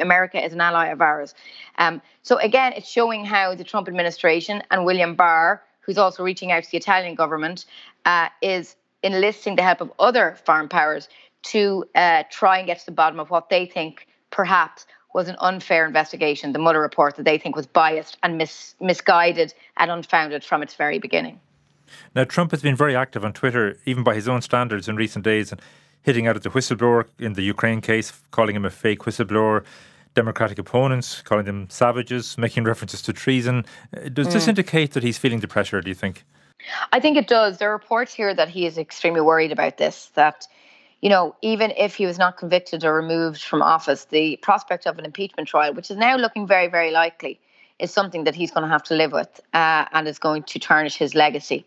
America 0.00 0.42
is 0.42 0.52
an 0.52 0.60
ally 0.60 0.86
of 0.86 1.00
ours. 1.00 1.34
Um, 1.78 2.00
so 2.22 2.38
again, 2.38 2.74
it's 2.76 2.88
showing 2.88 3.24
how 3.24 3.56
the 3.56 3.64
Trump 3.64 3.88
administration 3.88 4.62
and 4.70 4.84
William 4.84 5.16
Barr, 5.16 5.64
who's 5.80 5.98
also 5.98 6.22
reaching 6.22 6.52
out 6.52 6.62
to 6.62 6.70
the 6.70 6.76
Italian 6.76 7.16
government, 7.16 7.66
uh, 8.04 8.28
is 8.40 8.76
enlisting 9.02 9.56
the 9.56 9.62
help 9.62 9.80
of 9.80 9.92
other 9.98 10.36
foreign 10.44 10.68
powers 10.68 11.08
to 11.48 11.84
uh, 11.94 12.22
try 12.30 12.58
and 12.58 12.66
get 12.66 12.78
to 12.80 12.86
the 12.86 12.92
bottom 12.92 13.20
of 13.20 13.30
what 13.30 13.48
they 13.48 13.66
think 13.66 14.06
perhaps 14.30 14.86
was 15.14 15.28
an 15.28 15.36
unfair 15.40 15.86
investigation, 15.86 16.52
the 16.52 16.58
Mueller 16.58 16.80
report 16.80 17.16
that 17.16 17.24
they 17.24 17.38
think 17.38 17.56
was 17.56 17.66
biased 17.66 18.18
and 18.22 18.36
mis- 18.36 18.74
misguided 18.80 19.54
and 19.78 19.90
unfounded 19.90 20.44
from 20.44 20.62
its 20.62 20.74
very 20.74 20.98
beginning. 20.98 21.40
Now, 22.14 22.24
Trump 22.24 22.50
has 22.50 22.60
been 22.60 22.76
very 22.76 22.94
active 22.94 23.24
on 23.24 23.32
Twitter, 23.32 23.78
even 23.86 24.04
by 24.04 24.14
his 24.14 24.28
own 24.28 24.42
standards 24.42 24.88
in 24.88 24.96
recent 24.96 25.24
days, 25.24 25.50
and 25.50 25.60
hitting 26.02 26.26
out 26.26 26.36
at 26.36 26.42
the 26.42 26.50
whistleblower 26.50 27.06
in 27.18 27.32
the 27.32 27.42
Ukraine 27.42 27.80
case, 27.80 28.12
calling 28.30 28.54
him 28.54 28.64
a 28.64 28.70
fake 28.70 29.00
whistleblower. 29.00 29.64
Democratic 30.14 30.58
opponents 30.58 31.22
calling 31.22 31.44
them 31.44 31.68
savages, 31.70 32.36
making 32.36 32.64
references 32.64 33.02
to 33.02 33.12
treason. 33.12 33.64
Uh, 33.96 34.08
does 34.08 34.28
mm. 34.28 34.32
this 34.32 34.48
indicate 34.48 34.92
that 34.92 35.02
he's 35.02 35.16
feeling 35.16 35.40
the 35.40 35.48
pressure, 35.48 35.80
do 35.80 35.88
you 35.88 35.94
think? 35.94 36.24
I 36.92 36.98
think 36.98 37.16
it 37.16 37.28
does. 37.28 37.58
There 37.58 37.70
are 37.70 37.72
reports 37.72 38.12
here 38.12 38.34
that 38.34 38.48
he 38.48 38.66
is 38.66 38.78
extremely 38.78 39.20
worried 39.20 39.52
about 39.52 39.76
this, 39.76 40.06
that 40.14 40.46
you 41.00 41.08
know, 41.08 41.34
even 41.42 41.72
if 41.76 41.94
he 41.94 42.06
was 42.06 42.18
not 42.18 42.36
convicted 42.36 42.84
or 42.84 42.94
removed 42.94 43.42
from 43.42 43.62
office, 43.62 44.06
the 44.06 44.36
prospect 44.42 44.86
of 44.86 44.98
an 44.98 45.04
impeachment 45.04 45.48
trial, 45.48 45.72
which 45.74 45.90
is 45.90 45.96
now 45.96 46.16
looking 46.16 46.46
very, 46.46 46.66
very 46.66 46.90
likely, 46.90 47.38
is 47.78 47.92
something 47.92 48.24
that 48.24 48.34
he's 48.34 48.50
going 48.50 48.64
to 48.64 48.68
have 48.68 48.82
to 48.82 48.94
live 48.94 49.12
with 49.12 49.40
uh, 49.54 49.84
and 49.92 50.08
is 50.08 50.18
going 50.18 50.42
to 50.42 50.58
tarnish 50.58 50.96
his 50.96 51.14
legacy. 51.14 51.64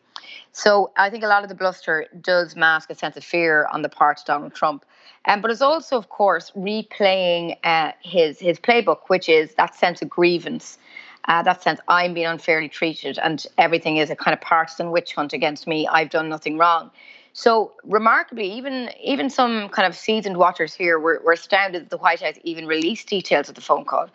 So 0.52 0.92
I 0.98 1.10
think 1.10 1.24
a 1.24 1.28
lot 1.28 1.44
of 1.44 1.50
the 1.50 1.56
bluster 1.56 2.08
does 2.22 2.56
mask 2.56 2.90
a 2.90 2.96
sense 2.96 3.16
of 3.16 3.24
fear 3.24 3.68
on 3.72 3.82
the 3.82 3.90
part 3.90 4.20
of 4.20 4.26
Donald 4.26 4.54
Trump. 4.54 4.86
Um, 5.26 5.42
but 5.42 5.52
it's 5.52 5.62
also, 5.62 5.98
of 5.98 6.10
course, 6.10 6.52
replaying 6.52 7.58
uh, 7.64 7.92
his 8.02 8.40
his 8.40 8.60
playbook, 8.60 9.02
which 9.08 9.30
is 9.30 9.54
that 9.56 9.76
sense 9.76 10.02
of 10.02 10.10
grievance, 10.10 10.80
uh, 11.26 11.44
that 11.44 11.62
sense 11.62 11.80
I'm 11.88 12.14
being 12.14 12.26
unfairly 12.26 12.70
treated, 12.70 13.20
and 13.20 13.46
everything 13.58 13.98
is 13.98 14.10
a 14.10 14.16
kind 14.16 14.34
of 14.34 14.42
partisan 14.42 14.90
witch 14.92 15.14
hunt 15.14 15.32
against 15.32 15.68
me. 15.68 15.88
I've 15.88 16.10
done 16.10 16.28
nothing 16.28 16.58
wrong. 16.58 16.90
So 17.34 17.74
remarkably, 17.84 18.52
even 18.52 18.90
even 19.02 19.30
some 19.30 19.70
kind 19.70 19.88
of 19.88 19.96
seasoned 19.96 20.38
watchers 20.38 20.74
here 20.74 21.00
were, 21.00 21.22
were 21.24 21.34
astounded 21.34 21.84
that 21.84 21.90
the 21.90 21.98
White 21.98 22.22
House 22.22 22.36
even 22.44 22.68
released 22.68 23.08
details 23.08 23.48
of 23.48 23.56
the 23.56 23.62
phone 23.62 23.86
call. 23.86 24.10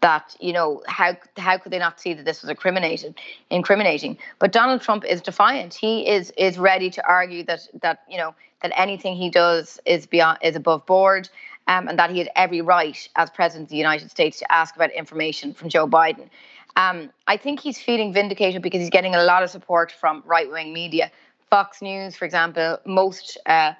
That 0.00 0.34
you 0.40 0.52
know 0.52 0.82
how 0.86 1.16
how 1.36 1.58
could 1.58 1.70
they 1.70 1.78
not 1.78 2.00
see 2.00 2.14
that 2.14 2.24
this 2.24 2.40
was 2.40 2.48
incriminated, 2.48 3.14
incriminating? 3.50 4.16
But 4.38 4.52
Donald 4.52 4.80
Trump 4.80 5.04
is 5.04 5.20
defiant. 5.20 5.74
He 5.74 6.08
is 6.08 6.32
is 6.38 6.58
ready 6.58 6.88
to 6.90 7.06
argue 7.06 7.44
that 7.44 7.68
that 7.82 8.00
you 8.08 8.16
know 8.16 8.34
that 8.62 8.72
anything 8.74 9.16
he 9.16 9.28
does 9.28 9.78
is 9.84 10.06
beyond 10.06 10.38
is 10.42 10.56
above 10.56 10.86
board. 10.86 11.28
Um, 11.68 11.86
and 11.86 11.96
that 11.96 12.10
he 12.10 12.18
had 12.18 12.28
every 12.34 12.60
right 12.60 13.08
as 13.14 13.30
president 13.30 13.66
of 13.66 13.70
the 13.70 13.76
United 13.76 14.10
States 14.10 14.40
to 14.40 14.52
ask 14.52 14.74
about 14.74 14.90
information 14.90 15.54
from 15.54 15.68
Joe 15.68 15.86
Biden. 15.86 16.28
Um, 16.74 17.10
I 17.28 17.36
think 17.36 17.60
he's 17.60 17.78
feeling 17.78 18.12
vindicated 18.12 18.62
because 18.62 18.80
he's 18.80 18.90
getting 18.90 19.14
a 19.14 19.22
lot 19.22 19.44
of 19.44 19.50
support 19.50 19.92
from 19.92 20.24
right 20.26 20.50
wing 20.50 20.72
media 20.72 21.12
Fox 21.52 21.82
News, 21.82 22.16
for 22.16 22.24
example, 22.24 22.78
most 22.86 23.36
uh, 23.44 23.74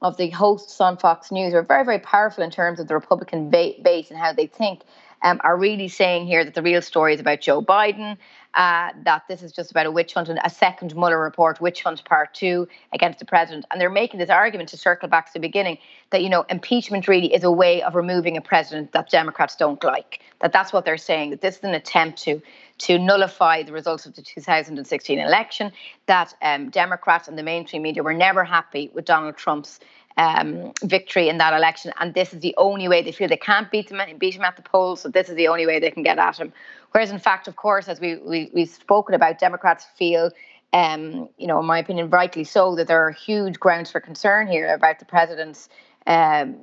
of 0.00 0.16
the 0.16 0.30
hosts 0.30 0.80
on 0.80 0.96
Fox 0.96 1.32
News 1.32 1.54
are 1.54 1.62
very, 1.64 1.84
very 1.84 1.98
powerful 1.98 2.44
in 2.44 2.52
terms 2.52 2.78
of 2.78 2.86
the 2.86 2.94
Republican 2.94 3.50
ba- 3.50 3.72
base 3.82 4.12
and 4.12 4.20
how 4.20 4.32
they 4.32 4.46
think, 4.46 4.82
um, 5.22 5.40
are 5.42 5.56
really 5.56 5.88
saying 5.88 6.28
here 6.28 6.44
that 6.44 6.54
the 6.54 6.62
real 6.62 6.80
story 6.80 7.14
is 7.14 7.20
about 7.20 7.40
Joe 7.40 7.60
Biden, 7.60 8.16
uh, 8.54 8.90
that 9.02 9.24
this 9.28 9.42
is 9.42 9.50
just 9.50 9.72
about 9.72 9.86
a 9.86 9.90
witch 9.90 10.14
hunt 10.14 10.28
and 10.28 10.38
a 10.44 10.50
second 10.50 10.94
Mueller 10.94 11.20
report, 11.20 11.60
witch 11.60 11.82
hunt 11.82 12.04
part 12.04 12.32
two 12.32 12.68
against 12.92 13.18
the 13.18 13.24
president. 13.24 13.64
And 13.72 13.80
they're 13.80 13.90
making 13.90 14.20
this 14.20 14.30
argument 14.30 14.68
to 14.68 14.76
circle 14.76 15.08
back 15.08 15.26
to 15.26 15.32
the 15.32 15.40
beginning 15.40 15.78
that, 16.10 16.22
you 16.22 16.28
know, 16.28 16.44
impeachment 16.48 17.08
really 17.08 17.34
is 17.34 17.42
a 17.42 17.50
way 17.50 17.82
of 17.82 17.96
removing 17.96 18.36
a 18.36 18.40
president 18.40 18.92
that 18.92 19.10
Democrats 19.10 19.56
don't 19.56 19.82
like. 19.82 20.20
That 20.42 20.52
that's 20.52 20.72
what 20.72 20.84
they're 20.84 20.96
saying, 20.96 21.30
that 21.30 21.40
this 21.40 21.56
is 21.56 21.64
an 21.64 21.74
attempt 21.74 22.22
to 22.22 22.40
to 22.78 22.98
nullify 22.98 23.62
the 23.62 23.72
results 23.72 24.06
of 24.06 24.14
the 24.14 24.22
2016 24.22 25.18
election, 25.18 25.72
that 26.06 26.34
um, 26.42 26.70
Democrats 26.70 27.28
and 27.28 27.38
the 27.38 27.42
mainstream 27.42 27.82
media 27.82 28.02
were 28.02 28.14
never 28.14 28.44
happy 28.44 28.90
with 28.94 29.04
Donald 29.04 29.36
Trump's 29.36 29.80
um, 30.18 30.72
victory 30.82 31.28
in 31.28 31.38
that 31.38 31.52
election, 31.52 31.92
and 32.00 32.14
this 32.14 32.32
is 32.32 32.40
the 32.40 32.54
only 32.56 32.88
way 32.88 33.02
they 33.02 33.12
feel 33.12 33.28
they 33.28 33.36
can't 33.36 33.70
beat 33.70 33.90
him, 33.90 34.00
beat 34.18 34.34
him 34.34 34.42
at 34.42 34.56
the 34.56 34.62
polls. 34.62 35.02
So 35.02 35.08
this 35.08 35.28
is 35.28 35.36
the 35.36 35.48
only 35.48 35.66
way 35.66 35.78
they 35.78 35.90
can 35.90 36.02
get 36.02 36.18
at 36.18 36.38
him. 36.38 36.52
Whereas, 36.92 37.10
in 37.10 37.18
fact, 37.18 37.48
of 37.48 37.56
course, 37.56 37.88
as 37.88 38.00
we, 38.00 38.16
we 38.16 38.50
we've 38.54 38.68
spoken 38.68 39.14
about, 39.14 39.38
Democrats 39.38 39.84
feel, 39.96 40.30
um, 40.72 41.28
you 41.36 41.46
know, 41.46 41.60
in 41.60 41.66
my 41.66 41.78
opinion, 41.78 42.08
rightly 42.08 42.44
so, 42.44 42.74
that 42.76 42.86
there 42.86 43.06
are 43.06 43.10
huge 43.10 43.60
grounds 43.60 43.90
for 43.90 44.00
concern 44.00 44.46
here 44.46 44.72
about 44.72 44.98
the 44.98 45.04
president's 45.04 45.68
um, 46.06 46.56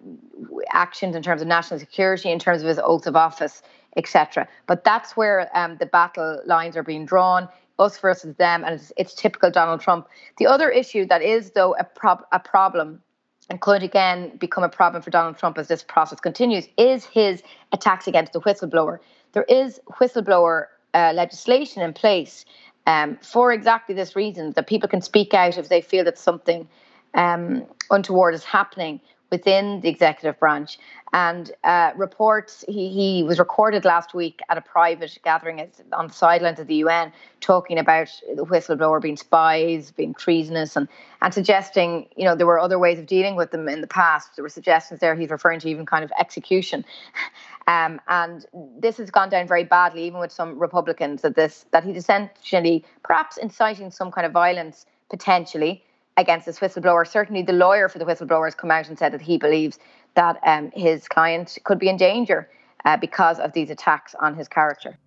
actions 0.72 1.16
in 1.16 1.22
terms 1.22 1.42
of 1.42 1.48
national 1.48 1.80
security, 1.80 2.32
in 2.32 2.40
terms 2.40 2.62
of 2.62 2.68
his 2.68 2.80
oath 2.80 3.06
of 3.06 3.16
office 3.16 3.62
etc. 3.98 4.48
But 4.68 4.84
that's 4.84 5.16
where 5.16 5.50
um, 5.58 5.78
the 5.78 5.86
battle 5.86 6.42
lines 6.46 6.76
are 6.78 6.84
being 6.84 7.06
drawn 7.06 7.48
us 7.80 7.98
versus 7.98 8.36
them, 8.36 8.64
and 8.64 8.76
it's, 8.76 8.94
it's, 8.98 9.14
typical 9.16 9.50
Donald 9.50 9.82
Trump. 9.82 10.08
The 10.38 10.46
other 10.46 10.70
issue 10.70 11.06
that 11.08 11.24
is, 11.24 11.52
though, 11.52 11.76
a, 11.80 11.84
prob- 11.84 12.26
a 12.32 12.40
problem 12.40 13.02
and 13.50 13.60
could 13.62 13.84
again 13.84 14.38
become 14.38 14.64
a 14.64 14.70
problem 14.70 15.02
for 15.02 15.10
Donald 15.10 15.38
Trump 15.38 15.58
as 15.58 15.68
this 15.68 15.84
process 15.84 16.20
continues 16.20 16.68
is 16.78 17.06
his 17.06 17.44
attacks 17.72 18.08
against 18.08 18.34
the 18.34 18.42
whistleblower. 18.42 19.00
There 19.34 19.44
is 19.44 19.80
whistleblower 20.00 20.68
uh, 20.94 21.12
legislation 21.14 21.82
in 21.82 21.94
place 21.94 22.46
um, 22.88 23.18
for 23.22 23.52
exactly 23.52 23.96
this 23.96 24.16
reason 24.16 24.52
that 24.52 24.68
people 24.68 24.88
can 24.88 25.02
speak 25.02 25.34
out 25.34 25.58
if 25.58 25.70
they 25.70 25.82
feel 25.82 26.04
that 26.06 26.18
something 26.18 26.68
um, 27.16 27.66
untoward 27.90 28.34
is 28.34 28.44
happening 28.44 29.00
within 29.34 29.82
the 29.82 29.90
executive 29.90 30.40
branch. 30.40 30.78
And 31.12 31.52
uh, 31.64 31.92
reports, 31.96 32.64
he, 32.68 32.90
he 32.90 33.24
was 33.24 33.40
recorded 33.40 33.84
last 33.84 34.14
week 34.14 34.42
at 34.50 34.60
a 34.60 34.62
private 34.62 35.18
gathering 35.24 35.68
on 35.92 36.08
the 36.10 36.14
sidelines 36.14 36.60
of 36.60 36.68
the 36.68 36.76
UN 36.76 37.12
talking 37.42 37.80
about 37.80 38.10
the 38.36 38.46
whistleblower 38.46 39.02
being 39.02 39.18
spies, 39.18 39.90
being 39.90 40.14
treasonous, 40.14 40.76
and, 40.76 40.88
and 41.24 41.34
suggesting, 41.34 42.08
you 42.16 42.26
know, 42.26 42.36
there 42.36 42.46
were 42.46 42.60
other 42.60 42.78
ways 42.78 43.00
of 43.00 43.08
dealing 43.08 43.36
with 43.36 43.50
them 43.50 43.68
in 43.68 43.82
the 43.82 43.88
past. 43.88 44.36
There 44.36 44.44
were 44.44 44.50
suggestions 44.50 45.00
there, 45.00 45.16
he's 45.16 45.32
referring 45.32 45.60
to 45.62 45.70
even 45.70 45.88
kind 45.88 46.04
of 46.04 46.12
execution. 46.20 46.86
Um, 47.66 48.02
and 48.10 48.46
this 48.78 48.98
has 48.98 49.10
gone 49.10 49.30
down 49.30 49.48
very 49.48 49.64
badly, 49.64 50.04
even 50.04 50.20
with 50.20 50.34
some 50.34 50.60
Republicans, 50.60 51.22
that 51.22 51.36
this 51.36 51.66
that 51.72 51.86
he's 51.86 51.96
essentially 51.96 52.84
perhaps 53.06 53.38
inciting 53.38 53.90
some 53.90 54.12
kind 54.12 54.26
of 54.28 54.34
violence 54.34 54.86
potentially 55.10 55.82
against 56.18 56.46
this 56.46 56.60
whistleblower. 56.60 57.08
Certainly, 57.08 57.44
the 57.44 57.54
lawyer 57.54 57.90
for 57.90 58.00
the 58.00 58.06
whistleblower 58.06 58.46
has 58.46 58.56
come 58.56 58.72
out 58.72 58.88
and 58.88 58.98
said 58.98 59.14
that 59.14 59.22
he 59.22 59.38
believes 59.38 59.80
that 60.16 60.40
um, 60.46 60.72
his 60.74 61.08
client 61.08 61.58
could 61.64 61.80
be 61.80 61.90
in 61.90 61.98
danger 61.98 62.50
uh, 62.86 62.98
because 62.98 63.40
of 63.40 63.54
these 63.54 63.70
attacks 63.70 64.16
on 64.20 64.36
his 64.36 64.48
character. 64.48 64.98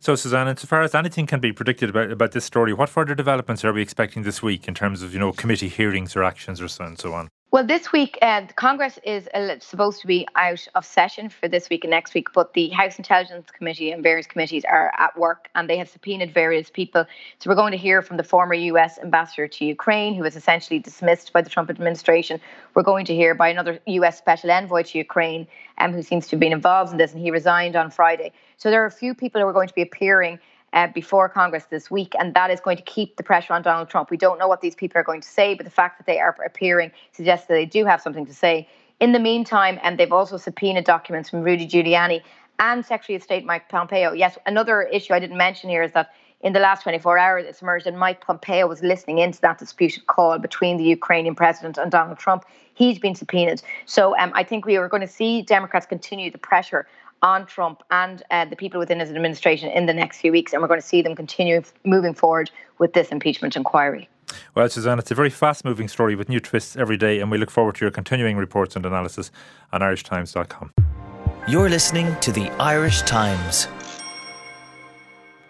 So, 0.00 0.16
Suzanne, 0.16 0.48
insofar 0.48 0.82
as 0.82 0.94
anything 0.94 1.26
can 1.26 1.40
be 1.40 1.52
predicted 1.52 1.90
about, 1.90 2.10
about 2.10 2.32
this 2.32 2.44
story, 2.44 2.72
what 2.72 2.88
further 2.88 3.14
developments 3.14 3.64
are 3.64 3.72
we 3.72 3.82
expecting 3.82 4.22
this 4.22 4.42
week 4.42 4.66
in 4.66 4.74
terms 4.74 5.02
of, 5.02 5.12
you 5.12 5.20
know, 5.20 5.32
committee 5.32 5.68
hearings 5.68 6.16
or 6.16 6.24
actions 6.24 6.60
or 6.60 6.68
so 6.68 6.84
and 6.84 6.98
so 6.98 7.12
on? 7.12 7.28
Well, 7.52 7.66
this 7.66 7.90
week, 7.90 8.16
uh, 8.22 8.42
Congress 8.54 9.00
is 9.02 9.26
uh, 9.34 9.58
supposed 9.58 10.00
to 10.02 10.06
be 10.06 10.24
out 10.36 10.68
of 10.76 10.86
session 10.86 11.28
for 11.28 11.48
this 11.48 11.68
week 11.68 11.82
and 11.82 11.90
next 11.90 12.14
week, 12.14 12.28
but 12.32 12.54
the 12.54 12.68
House 12.68 12.96
Intelligence 12.96 13.50
Committee 13.50 13.90
and 13.90 14.04
various 14.04 14.28
committees 14.28 14.64
are 14.64 14.92
at 14.96 15.18
work 15.18 15.48
and 15.56 15.68
they 15.68 15.76
have 15.78 15.88
subpoenaed 15.88 16.32
various 16.32 16.70
people. 16.70 17.04
So, 17.40 17.50
we're 17.50 17.56
going 17.56 17.72
to 17.72 17.76
hear 17.76 18.02
from 18.02 18.18
the 18.18 18.22
former 18.22 18.54
US 18.54 19.00
ambassador 19.00 19.48
to 19.48 19.64
Ukraine, 19.64 20.14
who 20.14 20.22
was 20.22 20.36
essentially 20.36 20.78
dismissed 20.78 21.32
by 21.32 21.42
the 21.42 21.50
Trump 21.50 21.70
administration. 21.70 22.40
We're 22.74 22.84
going 22.84 23.04
to 23.06 23.16
hear 23.16 23.34
by 23.34 23.48
another 23.48 23.80
US 23.84 24.16
special 24.16 24.52
envoy 24.52 24.84
to 24.84 24.98
Ukraine, 24.98 25.48
um, 25.78 25.92
who 25.92 26.04
seems 26.04 26.28
to 26.28 26.36
have 26.36 26.40
been 26.40 26.52
involved 26.52 26.92
in 26.92 26.98
this, 26.98 27.14
and 27.14 27.20
he 27.20 27.32
resigned 27.32 27.74
on 27.74 27.90
Friday. 27.90 28.30
So, 28.58 28.70
there 28.70 28.80
are 28.80 28.86
a 28.86 28.92
few 28.92 29.12
people 29.12 29.40
who 29.40 29.48
are 29.48 29.52
going 29.52 29.66
to 29.66 29.74
be 29.74 29.82
appearing 29.82 30.38
uh, 30.72 30.86
before 30.88 31.28
Congress 31.28 31.64
this 31.64 31.90
week, 31.90 32.14
and 32.18 32.34
that 32.34 32.50
is 32.50 32.60
going 32.60 32.76
to 32.76 32.82
keep 32.82 33.16
the 33.16 33.22
pressure 33.22 33.52
on 33.52 33.62
Donald 33.62 33.88
Trump. 33.88 34.10
We 34.10 34.16
don't 34.16 34.38
know 34.38 34.48
what 34.48 34.60
these 34.60 34.74
people 34.74 35.00
are 35.00 35.04
going 35.04 35.20
to 35.20 35.28
say, 35.28 35.54
but 35.54 35.64
the 35.64 35.70
fact 35.70 35.98
that 35.98 36.06
they 36.06 36.20
are 36.20 36.36
appearing 36.44 36.92
suggests 37.12 37.46
that 37.48 37.54
they 37.54 37.66
do 37.66 37.84
have 37.84 38.00
something 38.00 38.26
to 38.26 38.34
say. 38.34 38.68
In 39.00 39.12
the 39.12 39.18
meantime, 39.18 39.78
and 39.82 39.98
they've 39.98 40.12
also 40.12 40.36
subpoenaed 40.36 40.84
documents 40.84 41.30
from 41.30 41.40
Rudy 41.40 41.66
Giuliani 41.66 42.22
and 42.58 42.84
Secretary 42.84 43.16
of 43.16 43.22
State 43.22 43.44
Mike 43.44 43.68
Pompeo. 43.68 44.12
Yes, 44.12 44.36
another 44.46 44.82
issue 44.82 45.14
I 45.14 45.18
didn't 45.18 45.38
mention 45.38 45.70
here 45.70 45.82
is 45.82 45.92
that 45.92 46.10
in 46.42 46.52
the 46.54 46.60
last 46.60 46.82
24 46.82 47.18
hours, 47.18 47.44
it's 47.46 47.60
emerged 47.60 47.86
that 47.86 47.94
Mike 47.94 48.20
Pompeo 48.20 48.66
was 48.66 48.82
listening 48.82 49.18
into 49.18 49.40
that 49.42 49.58
disputed 49.58 50.06
call 50.06 50.38
between 50.38 50.78
the 50.78 50.84
Ukrainian 50.84 51.34
president 51.34 51.76
and 51.76 51.90
Donald 51.90 52.18
Trump. 52.18 52.44
He's 52.74 52.98
been 52.98 53.14
subpoenaed. 53.14 53.62
So 53.84 54.16
um, 54.18 54.32
I 54.34 54.42
think 54.42 54.64
we 54.64 54.76
are 54.76 54.88
going 54.88 55.02
to 55.02 55.06
see 55.06 55.42
Democrats 55.42 55.84
continue 55.84 56.30
the 56.30 56.38
pressure 56.38 56.86
on 57.22 57.46
Trump 57.46 57.82
and 57.90 58.22
uh, 58.30 58.44
the 58.44 58.56
people 58.56 58.78
within 58.78 59.00
his 59.00 59.10
administration 59.10 59.70
in 59.70 59.86
the 59.86 59.94
next 59.94 60.20
few 60.20 60.32
weeks, 60.32 60.52
and 60.52 60.62
we're 60.62 60.68
going 60.68 60.80
to 60.80 60.86
see 60.86 61.02
them 61.02 61.14
continue 61.14 61.62
moving 61.84 62.14
forward 62.14 62.50
with 62.78 62.92
this 62.92 63.08
impeachment 63.08 63.56
inquiry. 63.56 64.08
Well, 64.54 64.68
Suzanne, 64.68 64.98
it's 64.98 65.10
a 65.10 65.14
very 65.14 65.30
fast 65.30 65.64
moving 65.64 65.88
story 65.88 66.14
with 66.14 66.28
new 66.28 66.40
twists 66.40 66.76
every 66.76 66.96
day, 66.96 67.20
and 67.20 67.30
we 67.30 67.38
look 67.38 67.50
forward 67.50 67.74
to 67.76 67.84
your 67.84 67.90
continuing 67.90 68.36
reports 68.36 68.76
and 68.76 68.86
analysis 68.86 69.30
on 69.72 69.80
irishtimes.com. 69.80 70.72
You're 71.48 71.68
listening 71.68 72.14
to 72.20 72.32
the 72.32 72.50
Irish 72.60 73.02
Times. 73.02 73.66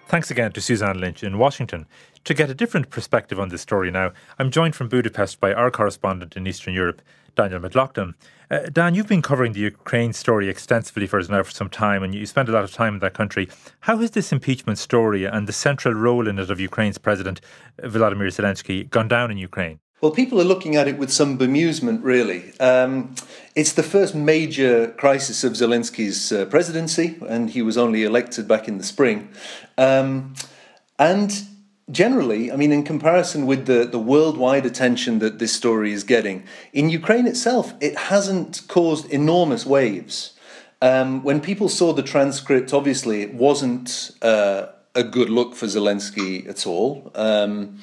Thanks 0.06 0.30
again 0.30 0.52
to 0.52 0.60
Suzanne 0.60 0.98
Lynch 0.98 1.22
in 1.22 1.38
Washington. 1.38 1.86
To 2.24 2.34
get 2.34 2.50
a 2.50 2.54
different 2.54 2.90
perspective 2.90 3.38
on 3.38 3.48
this 3.48 3.62
story 3.62 3.90
now, 3.90 4.12
I'm 4.38 4.50
joined 4.50 4.74
from 4.74 4.88
Budapest 4.88 5.40
by 5.40 5.52
our 5.52 5.70
correspondent 5.70 6.36
in 6.36 6.46
Eastern 6.46 6.74
Europe, 6.74 7.00
Daniel 7.34 7.60
McLaughlin. 7.60 8.14
Uh, 8.50 8.60
Dan, 8.72 8.94
you've 8.94 9.06
been 9.06 9.22
covering 9.22 9.52
the 9.52 9.60
Ukraine 9.60 10.12
story 10.12 10.48
extensively 10.48 11.06
for 11.06 11.20
us 11.20 11.28
now 11.28 11.42
for 11.42 11.52
some 11.52 11.70
time, 11.70 12.02
and 12.02 12.14
you 12.14 12.26
spent 12.26 12.48
a 12.48 12.52
lot 12.52 12.64
of 12.64 12.72
time 12.72 12.94
in 12.94 13.00
that 13.00 13.14
country. 13.14 13.48
How 13.80 13.98
has 13.98 14.10
this 14.10 14.32
impeachment 14.32 14.78
story 14.78 15.24
and 15.24 15.46
the 15.46 15.52
central 15.52 15.94
role 15.94 16.26
in 16.26 16.38
it 16.38 16.50
of 16.50 16.58
Ukraine's 16.58 16.98
President 16.98 17.40
Vladimir 17.78 18.28
Zelensky 18.28 18.90
gone 18.90 19.08
down 19.08 19.30
in 19.30 19.38
Ukraine? 19.38 19.78
Well, 20.00 20.12
people 20.12 20.40
are 20.40 20.44
looking 20.44 20.76
at 20.76 20.88
it 20.88 20.96
with 20.96 21.12
some 21.12 21.36
bemusement, 21.36 22.00
really. 22.02 22.58
Um, 22.58 23.14
it's 23.54 23.74
the 23.74 23.82
first 23.82 24.14
major 24.14 24.92
crisis 24.92 25.44
of 25.44 25.52
Zelensky's 25.52 26.32
uh, 26.32 26.46
presidency, 26.46 27.18
and 27.28 27.50
he 27.50 27.60
was 27.60 27.76
only 27.76 28.04
elected 28.04 28.48
back 28.48 28.66
in 28.66 28.78
the 28.78 28.84
spring. 28.84 29.28
Um, 29.76 30.34
and 30.98 31.30
generally, 31.90 32.50
I 32.52 32.56
mean, 32.56 32.72
in 32.72 32.82
comparison 32.82 33.46
with 33.46 33.66
the, 33.66 33.84
the 33.84 33.98
worldwide 33.98 34.66
attention 34.66 35.18
that 35.20 35.38
this 35.38 35.52
story 35.52 35.92
is 35.92 36.04
getting, 36.04 36.44
in 36.72 36.90
Ukraine 36.90 37.26
itself, 37.26 37.74
it 37.80 37.96
hasn't 37.96 38.62
caused 38.68 39.10
enormous 39.10 39.66
waves. 39.66 40.34
Um, 40.82 41.22
when 41.22 41.40
people 41.40 41.68
saw 41.68 41.92
the 41.92 42.02
transcript, 42.02 42.72
obviously, 42.72 43.22
it 43.22 43.34
wasn't 43.34 44.12
uh, 44.22 44.66
a 44.94 45.04
good 45.04 45.28
look 45.28 45.54
for 45.54 45.66
Zelensky 45.66 46.48
at 46.48 46.66
all. 46.66 47.12
Um, 47.14 47.80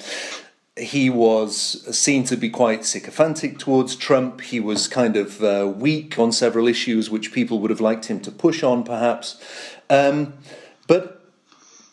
he 0.76 1.10
was 1.10 1.52
seen 1.96 2.24
to 2.24 2.36
be 2.36 2.48
quite 2.48 2.84
sycophantic 2.84 3.58
towards 3.58 3.96
Trump. 3.96 4.40
He 4.40 4.60
was 4.60 4.88
kind 4.88 5.16
of 5.16 5.42
uh, 5.42 5.72
weak 5.76 6.18
on 6.18 6.32
several 6.32 6.68
issues 6.68 7.10
which 7.10 7.32
people 7.32 7.58
would 7.60 7.70
have 7.70 7.80
liked 7.80 8.06
him 8.06 8.20
to 8.20 8.30
push 8.30 8.62
on, 8.62 8.84
perhaps. 8.84 9.40
Um, 9.90 10.34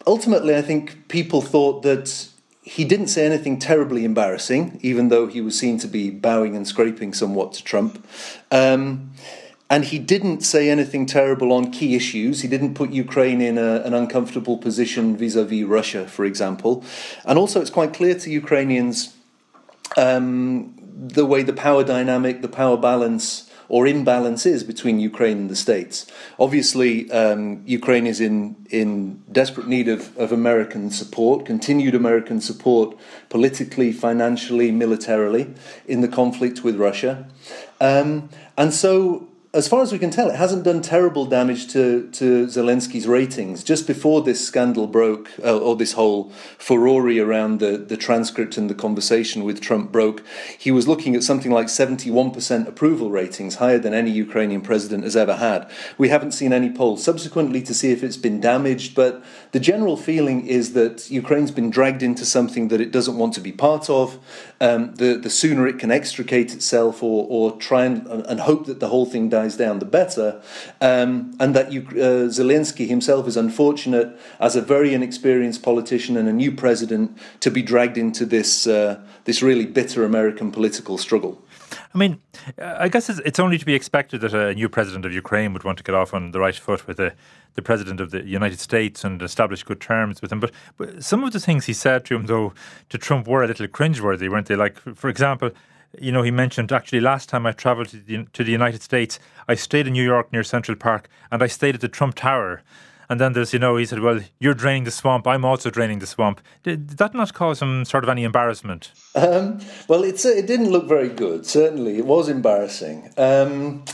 ultimately, 0.07 0.55
I 0.55 0.61
think 0.61 1.07
people 1.07 1.41
thought 1.41 1.83
that 1.83 2.27
he 2.61 2.83
didn't 2.83 3.07
say 3.07 3.25
anything 3.25 3.59
terribly 3.59 4.03
embarrassing, 4.05 4.79
even 4.81 5.09
though 5.09 5.27
he 5.27 5.39
was 5.39 5.57
seen 5.57 5.77
to 5.79 5.87
be 5.87 6.09
bowing 6.09 6.55
and 6.55 6.67
scraping 6.67 7.13
somewhat 7.13 7.53
to 7.53 7.63
Trump. 7.63 8.05
Um, 8.51 9.11
and 9.69 9.85
he 9.85 9.99
didn't 9.99 10.41
say 10.41 10.69
anything 10.69 11.05
terrible 11.05 11.51
on 11.51 11.71
key 11.71 11.95
issues. 11.95 12.41
He 12.41 12.47
didn't 12.47 12.75
put 12.75 12.91
Ukraine 12.91 13.41
in 13.41 13.57
a, 13.57 13.81
an 13.81 13.93
uncomfortable 13.93 14.57
position 14.57 15.17
vis 15.17 15.35
a 15.35 15.43
vis 15.43 15.63
Russia, 15.63 16.07
for 16.07 16.25
example. 16.25 16.83
And 17.23 17.37
also, 17.37 17.61
it's 17.61 17.71
quite 17.71 17.93
clear 17.93 18.15
to 18.15 18.29
Ukrainians 18.29 19.15
um, 19.97 20.75
the 20.95 21.25
way 21.25 21.43
the 21.43 21.53
power 21.53 21.83
dynamic, 21.83 22.41
the 22.41 22.47
power 22.47 22.77
balance 22.77 23.49
or 23.69 23.87
imbalance 23.87 24.45
is 24.45 24.63
between 24.63 24.99
Ukraine 24.99 25.37
and 25.37 25.49
the 25.49 25.55
States. 25.55 26.05
Obviously, 26.39 27.11
um, 27.11 27.63
Ukraine 27.65 28.07
is 28.07 28.19
in, 28.21 28.55
in 28.69 29.23
desperate 29.31 29.67
need 29.67 29.87
of, 29.87 30.15
of 30.17 30.31
American 30.31 30.91
support, 30.91 31.45
continued 31.45 31.95
American 31.95 32.41
support 32.41 32.97
politically, 33.29 33.91
financially, 33.91 34.71
militarily 34.71 35.53
in 35.87 36.01
the 36.01 36.07
conflict 36.07 36.63
with 36.63 36.75
Russia. 36.75 37.27
Um, 37.81 38.29
and 38.57 38.73
so 38.73 39.27
as 39.55 39.69
far 39.69 39.81
as 39.81 39.93
we 39.93 39.97
can 39.97 40.11
tell, 40.11 40.29
it 40.29 40.35
hasn't 40.35 40.63
done 40.63 40.81
terrible 40.81 41.25
damage 41.25 41.71
to, 41.71 42.09
to 42.11 42.45
Zelensky's 42.47 43.07
ratings. 43.07 43.63
Just 43.63 43.87
before 43.87 44.21
this 44.21 44.45
scandal 44.45 44.85
broke, 44.85 45.31
uh, 45.41 45.57
or 45.57 45.77
this 45.77 45.93
whole 45.93 46.29
furore 46.57 47.05
around 47.05 47.61
the, 47.61 47.77
the 47.77 47.95
transcript 47.95 48.57
and 48.57 48.69
the 48.69 48.75
conversation 48.75 49.45
with 49.45 49.61
Trump 49.61 49.93
broke, 49.93 50.23
he 50.57 50.71
was 50.71 50.89
looking 50.89 51.15
at 51.15 51.23
something 51.23 51.51
like 51.51 51.67
71% 51.67 52.67
approval 52.67 53.11
ratings, 53.11 53.55
higher 53.55 53.77
than 53.77 53.93
any 53.93 54.11
Ukrainian 54.11 54.59
president 54.59 55.05
has 55.05 55.15
ever 55.15 55.37
had. 55.37 55.71
We 55.97 56.09
haven't 56.09 56.33
seen 56.33 56.51
any 56.51 56.69
polls 56.69 57.01
subsequently 57.01 57.61
to 57.61 57.73
see 57.73 57.91
if 57.93 58.03
it's 58.03 58.17
been 58.17 58.41
damaged, 58.41 58.93
but 58.93 59.23
the 59.53 59.59
general 59.61 59.95
feeling 59.95 60.45
is 60.45 60.73
that 60.73 61.09
Ukraine's 61.09 61.51
been 61.51 61.69
dragged 61.69 62.03
into 62.03 62.25
something 62.25 62.67
that 62.67 62.81
it 62.81 62.91
doesn't 62.91 63.17
want 63.17 63.33
to 63.35 63.41
be 63.41 63.53
part 63.53 63.89
of. 63.89 64.19
Um, 64.59 64.95
the, 64.95 65.15
the 65.15 65.29
sooner 65.29 65.65
it 65.65 65.79
can 65.79 65.91
extricate 65.91 66.53
itself 66.53 67.01
or, 67.01 67.25
or 67.29 67.57
try 67.57 67.85
and, 67.85 68.05
and 68.07 68.41
hope 68.41 68.65
that 68.65 68.81
the 68.81 68.89
whole 68.89 69.05
thing 69.05 69.29
dies 69.29 69.44
dies 69.45 69.57
down, 69.57 69.79
the 69.79 69.85
better. 69.85 70.41
Um, 70.81 71.35
and 71.39 71.55
that 71.55 71.71
you, 71.71 71.81
uh, 71.81 72.29
Zelensky 72.29 72.87
himself 72.87 73.27
is 73.27 73.37
unfortunate 73.37 74.17
as 74.39 74.55
a 74.55 74.61
very 74.61 74.93
inexperienced 74.93 75.63
politician 75.63 76.17
and 76.17 76.27
a 76.27 76.33
new 76.33 76.51
president 76.51 77.17
to 77.39 77.51
be 77.51 77.61
dragged 77.61 77.97
into 77.97 78.25
this 78.25 78.67
uh, 78.67 78.99
this 79.25 79.41
really 79.41 79.65
bitter 79.65 80.03
American 80.03 80.51
political 80.51 80.97
struggle. 80.97 81.41
I 81.93 81.97
mean, 81.97 82.21
I 82.57 82.89
guess 82.89 83.09
it's, 83.09 83.39
only 83.39 83.57
to 83.57 83.65
be 83.65 83.73
expected 83.73 84.21
that 84.21 84.33
a 84.33 84.53
new 84.53 84.69
president 84.69 85.05
of 85.05 85.13
Ukraine 85.13 85.51
would 85.53 85.63
want 85.63 85.77
to 85.77 85.83
get 85.83 85.95
off 85.95 86.13
on 86.13 86.31
the 86.31 86.39
right 86.39 86.55
foot 86.55 86.87
with 86.87 86.97
the, 86.97 87.13
the 87.55 87.61
president 87.61 87.99
of 87.99 88.11
the 88.11 88.23
United 88.23 88.59
States 88.59 89.03
and 89.03 89.21
establish 89.21 89.63
good 89.63 89.81
terms 89.81 90.21
with 90.21 90.31
him. 90.31 90.39
But, 90.39 90.51
but 90.77 91.03
some 91.03 91.23
of 91.23 91.31
the 91.33 91.39
things 91.39 91.65
he 91.65 91.73
said 91.73 92.05
to 92.05 92.15
him, 92.15 92.25
though, 92.27 92.53
to 92.89 92.97
Trump 92.97 93.27
were 93.27 93.43
a 93.43 93.47
little 93.47 93.67
cringeworthy, 93.67 94.29
weren't 94.29 94.47
they? 94.47 94.55
Like, 94.55 94.77
for 94.77 95.09
example, 95.09 95.51
you 95.99 96.11
know, 96.11 96.21
he 96.21 96.31
mentioned 96.31 96.71
actually 96.71 96.99
last 96.99 97.29
time 97.29 97.45
I 97.45 97.51
travelled 97.51 97.89
to 97.89 97.97
the, 97.97 98.25
to 98.33 98.43
the 98.43 98.51
United 98.51 98.81
States, 98.81 99.19
I 99.47 99.55
stayed 99.55 99.87
in 99.87 99.93
New 99.93 100.03
York 100.03 100.31
near 100.31 100.43
Central 100.43 100.75
Park 100.77 101.09
and 101.31 101.41
I 101.41 101.47
stayed 101.47 101.75
at 101.75 101.81
the 101.81 101.87
Trump 101.87 102.15
Tower. 102.15 102.61
And 103.07 103.19
then 103.19 103.33
there's, 103.33 103.53
you 103.53 103.59
know, 103.59 103.77
he 103.77 103.85
said, 103.85 103.99
well, 103.99 104.19
you're 104.39 104.55
draining 104.55 104.83
the 104.83 104.91
swamp. 104.91 105.27
I'm 105.27 105.45
also 105.45 105.69
draining 105.69 105.99
the 105.99 106.07
swamp. 106.07 106.41
Did, 106.63 106.87
did 106.87 106.97
that 106.97 107.13
not 107.13 107.33
cause 107.33 107.61
him 107.61 107.85
sort 107.85 108.03
of 108.03 108.09
any 108.09 108.23
embarrassment? 108.23 108.91
Um, 109.13 109.59
well, 109.87 110.03
it's, 110.03 110.25
it 110.25 110.47
didn't 110.47 110.71
look 110.71 110.87
very 110.87 111.09
good, 111.09 111.45
certainly. 111.45 111.99
It 111.99 112.05
was 112.07 112.29
embarrassing. 112.29 113.13
Um, 113.15 113.85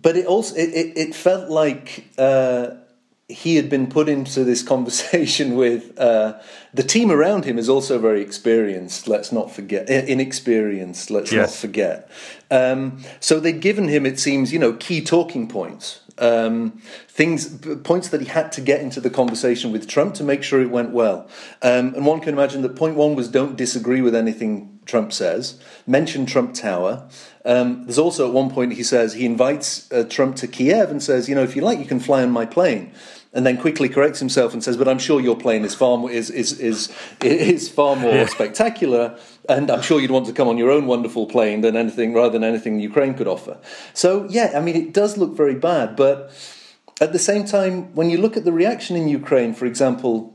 but 0.00 0.16
it 0.16 0.26
also, 0.26 0.54
it, 0.54 0.68
it, 0.68 0.96
it 0.96 1.14
felt 1.14 1.50
like 1.50 2.08
uh, 2.18 2.68
he 3.28 3.56
had 3.56 3.68
been 3.68 3.88
put 3.88 4.08
into 4.08 4.44
this 4.44 4.62
conversation 4.62 5.56
with 5.56 5.98
uh, 5.98 6.38
the 6.72 6.82
team 6.82 7.10
around 7.10 7.44
him 7.44 7.58
is 7.58 7.68
also 7.68 7.98
very 7.98 8.22
experienced. 8.22 9.08
Let's 9.08 9.32
not 9.32 9.50
forget 9.50 9.88
inexperienced. 9.88 11.10
Let's 11.10 11.32
yes. 11.32 11.50
not 11.50 11.60
forget. 11.60 12.10
Um, 12.50 13.02
so 13.18 13.40
they'd 13.40 13.60
given 13.60 13.88
him, 13.88 14.06
it 14.06 14.20
seems, 14.20 14.52
you 14.52 14.60
know, 14.60 14.74
key 14.74 15.00
talking 15.00 15.48
points, 15.48 16.00
um, 16.18 16.80
things, 17.08 17.58
points 17.82 18.08
that 18.10 18.20
he 18.20 18.28
had 18.28 18.52
to 18.52 18.60
get 18.60 18.80
into 18.80 19.00
the 19.00 19.10
conversation 19.10 19.72
with 19.72 19.88
Trump 19.88 20.14
to 20.14 20.24
make 20.24 20.44
sure 20.44 20.62
it 20.62 20.70
went 20.70 20.90
well. 20.90 21.28
Um, 21.62 21.94
and 21.94 22.06
one 22.06 22.20
can 22.20 22.32
imagine 22.32 22.62
that 22.62 22.76
point 22.76 22.94
one 22.94 23.16
was 23.16 23.26
don't 23.26 23.56
disagree 23.56 24.02
with 24.02 24.14
anything 24.14 24.78
Trump 24.86 25.12
says. 25.12 25.60
Mention 25.84 26.26
Trump 26.26 26.54
Tower. 26.54 27.08
Um, 27.44 27.86
there's 27.86 27.98
also 27.98 28.28
at 28.28 28.32
one 28.32 28.50
point 28.50 28.74
he 28.74 28.84
says 28.84 29.14
he 29.14 29.26
invites 29.26 29.90
uh, 29.90 30.04
Trump 30.08 30.36
to 30.36 30.46
Kiev 30.46 30.90
and 30.90 31.02
says, 31.02 31.28
you 31.28 31.34
know, 31.34 31.42
if 31.42 31.56
you 31.56 31.62
like, 31.62 31.80
you 31.80 31.86
can 31.86 31.98
fly 31.98 32.22
on 32.22 32.30
my 32.30 32.46
plane 32.46 32.92
and 33.36 33.44
then 33.44 33.58
quickly 33.58 33.90
corrects 33.90 34.18
himself 34.18 34.54
and 34.54 34.64
says, 34.64 34.78
"But 34.78 34.88
I'm 34.88 34.98
sure 34.98 35.20
your 35.20 35.36
plane 35.36 35.64
is 35.64 35.74
far 35.74 35.98
more, 35.98 36.10
is 36.10 36.30
is 36.30 36.58
is 36.58 36.90
is 37.20 37.68
far 37.68 37.94
more 37.94 38.14
yeah. 38.14 38.26
spectacular, 38.26 39.18
and 39.46 39.70
I'm 39.70 39.82
sure 39.82 40.00
you'd 40.00 40.10
want 40.10 40.26
to 40.26 40.32
come 40.32 40.48
on 40.48 40.56
your 40.56 40.70
own 40.70 40.86
wonderful 40.86 41.26
plane 41.26 41.60
than 41.60 41.76
anything 41.76 42.14
rather 42.14 42.30
than 42.30 42.44
anything 42.44 42.80
Ukraine 42.80 43.12
could 43.12 43.28
offer." 43.28 43.58
So 43.92 44.26
yeah, 44.30 44.52
I 44.56 44.60
mean, 44.60 44.74
it 44.74 44.94
does 44.94 45.18
look 45.18 45.36
very 45.36 45.54
bad, 45.54 45.96
but 45.96 46.32
at 46.98 47.12
the 47.12 47.18
same 47.18 47.44
time, 47.44 47.94
when 47.94 48.08
you 48.08 48.16
look 48.16 48.38
at 48.38 48.44
the 48.46 48.52
reaction 48.52 48.96
in 48.96 49.06
Ukraine, 49.08 49.54
for 49.54 49.66
example. 49.66 50.32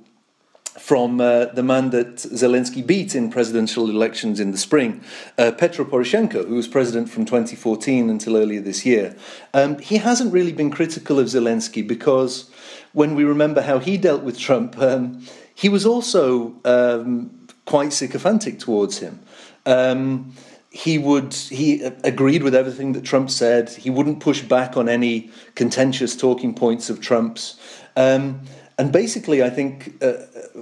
From 0.79 1.19
uh, 1.19 1.45
the 1.47 1.63
man 1.63 1.89
that 1.89 2.15
Zelensky 2.15 2.81
beat 2.81 3.13
in 3.13 3.29
presidential 3.29 3.89
elections 3.89 4.39
in 4.39 4.51
the 4.51 4.57
spring, 4.57 5.03
uh, 5.37 5.51
Petro 5.51 5.83
Poroshenko, 5.83 6.47
who 6.47 6.55
was 6.55 6.67
president 6.67 7.09
from 7.09 7.25
2014 7.25 8.09
until 8.09 8.37
earlier 8.37 8.61
this 8.61 8.85
year, 8.85 9.13
um, 9.53 9.77
he 9.79 9.97
hasn't 9.97 10.31
really 10.31 10.53
been 10.53 10.71
critical 10.71 11.19
of 11.19 11.27
Zelensky 11.27 11.85
because 11.85 12.49
when 12.93 13.15
we 13.15 13.23
remember 13.23 13.61
how 13.61 13.79
he 13.79 13.97
dealt 13.97 14.23
with 14.23 14.37
Trump, 14.37 14.77
um, 14.77 15.25
he 15.53 15.69
was 15.69 15.85
also 15.85 16.55
um, 16.65 17.47
quite 17.65 17.93
sycophantic 17.93 18.59
towards 18.59 18.99
him. 18.99 19.19
Um, 19.65 20.33
he 20.71 20.97
would 20.97 21.33
he 21.33 21.81
agreed 22.03 22.43
with 22.43 22.55
everything 22.55 22.93
that 22.93 23.03
Trump 23.03 23.29
said. 23.29 23.69
He 23.69 23.89
wouldn't 23.89 24.21
push 24.21 24.41
back 24.41 24.77
on 24.77 24.87
any 24.87 25.29
contentious 25.55 26.15
talking 26.15 26.53
points 26.53 26.89
of 26.89 27.01
Trump's. 27.01 27.59
Um, 27.95 28.41
and 28.77 28.91
basically, 28.91 29.43
I 29.43 29.49
think 29.49 30.01
uh, 30.01 30.13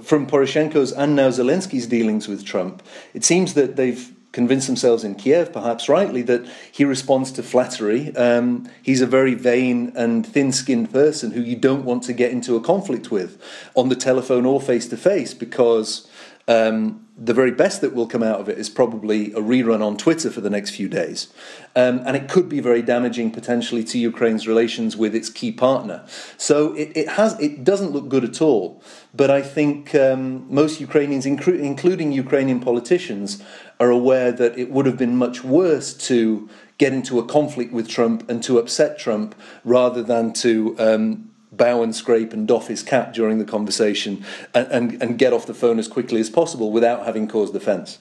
from 0.02 0.26
Poroshenko's 0.26 0.92
and 0.92 1.14
now 1.16 1.28
Zelensky's 1.28 1.86
dealings 1.86 2.28
with 2.28 2.44
Trump, 2.44 2.82
it 3.14 3.24
seems 3.24 3.54
that 3.54 3.76
they've 3.76 4.12
convince 4.32 4.66
themselves 4.66 5.04
in 5.04 5.14
Kiev, 5.14 5.52
perhaps 5.52 5.88
rightly, 5.88 6.22
that 6.22 6.46
he 6.70 6.84
responds 6.84 7.32
to 7.32 7.42
flattery. 7.42 8.14
Um, 8.16 8.68
he's 8.82 9.00
a 9.00 9.06
very 9.06 9.34
vain 9.34 9.92
and 9.96 10.26
thin 10.26 10.52
skinned 10.52 10.92
person 10.92 11.32
who 11.32 11.40
you 11.40 11.56
don't 11.56 11.84
want 11.84 12.02
to 12.04 12.12
get 12.12 12.30
into 12.30 12.56
a 12.56 12.60
conflict 12.60 13.10
with 13.10 13.42
on 13.74 13.88
the 13.88 13.96
telephone 13.96 14.46
or 14.46 14.60
face 14.60 14.88
to 14.88 14.96
face 14.96 15.34
because. 15.34 16.09
Um, 16.50 17.06
the 17.16 17.32
very 17.32 17.52
best 17.52 17.80
that 17.82 17.94
will 17.94 18.08
come 18.08 18.24
out 18.24 18.40
of 18.40 18.48
it 18.48 18.58
is 18.58 18.68
probably 18.68 19.32
a 19.34 19.40
rerun 19.40 19.86
on 19.86 19.96
Twitter 19.96 20.30
for 20.30 20.40
the 20.40 20.50
next 20.50 20.70
few 20.70 20.88
days. 20.88 21.32
Um, 21.76 22.00
and 22.04 22.16
it 22.16 22.28
could 22.28 22.48
be 22.48 22.58
very 22.58 22.82
damaging 22.82 23.30
potentially 23.30 23.84
to 23.84 23.98
Ukraine's 23.98 24.48
relations 24.48 24.96
with 24.96 25.14
its 25.14 25.30
key 25.30 25.52
partner. 25.52 26.04
So 26.38 26.74
it, 26.74 26.90
it 26.96 27.10
has 27.10 27.38
it 27.38 27.62
doesn't 27.62 27.92
look 27.92 28.08
good 28.08 28.24
at 28.24 28.42
all. 28.42 28.82
But 29.14 29.30
I 29.30 29.42
think 29.42 29.94
um, 29.94 30.52
most 30.52 30.80
Ukrainians, 30.80 31.24
including 31.24 32.10
Ukrainian 32.10 32.58
politicians, 32.58 33.40
are 33.78 33.90
aware 33.90 34.32
that 34.32 34.58
it 34.58 34.72
would 34.72 34.86
have 34.86 34.98
been 34.98 35.16
much 35.16 35.44
worse 35.44 35.94
to 36.08 36.48
get 36.78 36.92
into 36.92 37.20
a 37.20 37.24
conflict 37.24 37.72
with 37.72 37.86
Trump 37.86 38.28
and 38.28 38.42
to 38.42 38.58
upset 38.58 38.98
Trump 38.98 39.36
rather 39.62 40.02
than 40.02 40.32
to 40.32 40.74
um, 40.80 41.30
bow 41.52 41.82
and 41.82 41.94
scrape 41.94 42.32
and 42.32 42.46
doff 42.46 42.68
his 42.68 42.82
cap 42.82 43.12
during 43.12 43.38
the 43.38 43.44
conversation 43.44 44.24
and, 44.54 44.66
and, 44.68 45.02
and, 45.02 45.18
get 45.18 45.32
off 45.32 45.46
the 45.46 45.54
phone 45.54 45.78
as 45.78 45.88
quickly 45.88 46.20
as 46.20 46.30
possible 46.30 46.70
without 46.70 47.04
having 47.04 47.26
caused 47.26 47.54
offence. 47.56 47.98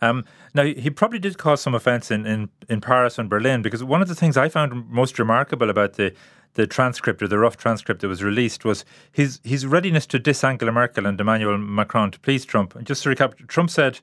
Um, 0.00 0.24
now, 0.54 0.64
he 0.64 0.90
probably 0.90 1.18
did 1.18 1.38
cause 1.38 1.60
some 1.60 1.74
offence 1.74 2.10
in, 2.10 2.26
in, 2.26 2.48
in 2.68 2.80
Paris 2.80 3.18
and 3.18 3.28
Berlin 3.28 3.62
because 3.62 3.84
one 3.84 4.02
of 4.02 4.08
the 4.08 4.14
things 4.14 4.36
I 4.36 4.48
found 4.48 4.88
most 4.90 5.18
remarkable 5.18 5.70
about 5.70 5.94
the 5.94 6.12
the 6.54 6.66
transcript 6.66 7.22
or 7.22 7.28
the 7.28 7.38
rough 7.38 7.56
transcript 7.56 8.00
that 8.00 8.08
was 8.08 8.24
released 8.24 8.64
was 8.64 8.84
his 9.12 9.38
his 9.44 9.66
readiness 9.66 10.06
to 10.06 10.18
diss 10.18 10.42
Angela 10.42 10.72
Merkel 10.72 11.06
and 11.06 11.20
Emmanuel 11.20 11.56
Macron 11.58 12.10
to 12.10 12.18
please 12.18 12.44
Trump. 12.44 12.74
And 12.74 12.86
just 12.86 13.04
to 13.04 13.08
recap, 13.08 13.46
Trump 13.46 13.70
said 13.70 14.00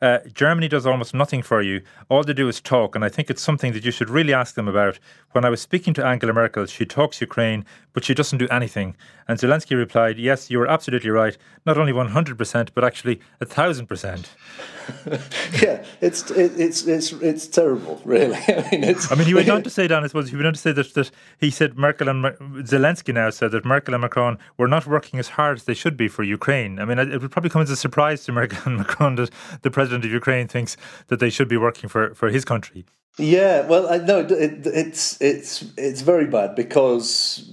uh, 0.00 0.18
Germany 0.32 0.68
does 0.68 0.86
almost 0.86 1.14
nothing 1.14 1.42
for 1.42 1.60
you. 1.60 1.82
All 2.08 2.22
they 2.22 2.32
do 2.32 2.48
is 2.48 2.60
talk, 2.60 2.94
and 2.94 3.04
I 3.04 3.08
think 3.08 3.30
it's 3.30 3.42
something 3.42 3.72
that 3.72 3.84
you 3.84 3.90
should 3.90 4.10
really 4.10 4.32
ask 4.32 4.54
them 4.54 4.68
about. 4.68 4.98
When 5.32 5.44
I 5.44 5.50
was 5.50 5.60
speaking 5.60 5.94
to 5.94 6.06
Angela 6.06 6.32
Merkel, 6.32 6.66
she 6.66 6.86
talks 6.86 7.20
Ukraine, 7.20 7.64
but 7.92 8.04
she 8.04 8.14
doesn't 8.14 8.38
do 8.38 8.48
anything. 8.48 8.96
And 9.26 9.38
Zelensky 9.38 9.76
replied, 9.76 10.18
Yes, 10.18 10.50
you 10.50 10.60
are 10.60 10.68
absolutely 10.68 11.10
right. 11.10 11.36
Not 11.66 11.78
only 11.78 11.92
100%, 11.92 12.68
but 12.74 12.84
actually 12.84 13.20
1,000%. 13.40 14.26
yeah, 15.62 15.84
it's 16.00 16.30
it's 16.30 16.86
it's 16.86 17.12
it's 17.12 17.46
terrible, 17.46 18.00
really. 18.04 18.36
I 18.48 18.68
mean, 18.70 18.84
it's, 18.84 19.10
I 19.10 19.14
mean, 19.14 19.26
he 19.26 19.34
went 19.34 19.48
on 19.48 19.62
to 19.62 19.70
say, 19.78 19.86
Dan, 19.86 20.04
I 20.04 20.06
suppose 20.06 20.30
he 20.30 20.36
went 20.36 20.46
on 20.46 20.54
to 20.54 20.58
say 20.58 20.72
that, 20.72 20.94
that 20.94 21.10
he 21.38 21.50
said 21.50 21.78
Merkel 21.78 22.08
and 22.08 22.24
Zelensky 22.66 23.14
now 23.14 23.30
said 23.30 23.50
that 23.52 23.64
Merkel 23.64 23.94
and 23.94 24.02
Macron 24.02 24.38
were 24.56 24.68
not 24.68 24.86
working 24.86 25.18
as 25.18 25.28
hard 25.28 25.58
as 25.58 25.64
they 25.64 25.74
should 25.74 25.96
be 25.96 26.08
for 26.08 26.22
Ukraine. 26.22 26.78
I 26.78 26.84
mean, 26.84 26.98
it 26.98 27.20
would 27.20 27.30
probably 27.30 27.50
come 27.50 27.62
as 27.62 27.70
a 27.70 27.76
surprise 27.76 28.24
to 28.24 28.32
Merkel 28.32 28.58
and 28.64 28.78
Macron 28.78 29.16
that 29.16 29.30
the 29.62 29.70
president 29.70 30.04
of 30.04 30.10
Ukraine 30.10 30.48
thinks 30.48 30.76
that 31.08 31.20
they 31.20 31.30
should 31.30 31.48
be 31.48 31.56
working 31.56 31.88
for, 31.88 32.14
for 32.14 32.28
his 32.28 32.44
country. 32.44 32.84
Yeah, 33.18 33.66
well, 33.66 33.88
I 33.88 33.98
know 33.98 34.20
it, 34.20 34.64
it's 34.64 35.20
it's 35.20 35.64
it's 35.76 36.02
very 36.02 36.26
bad 36.26 36.54
because 36.54 37.50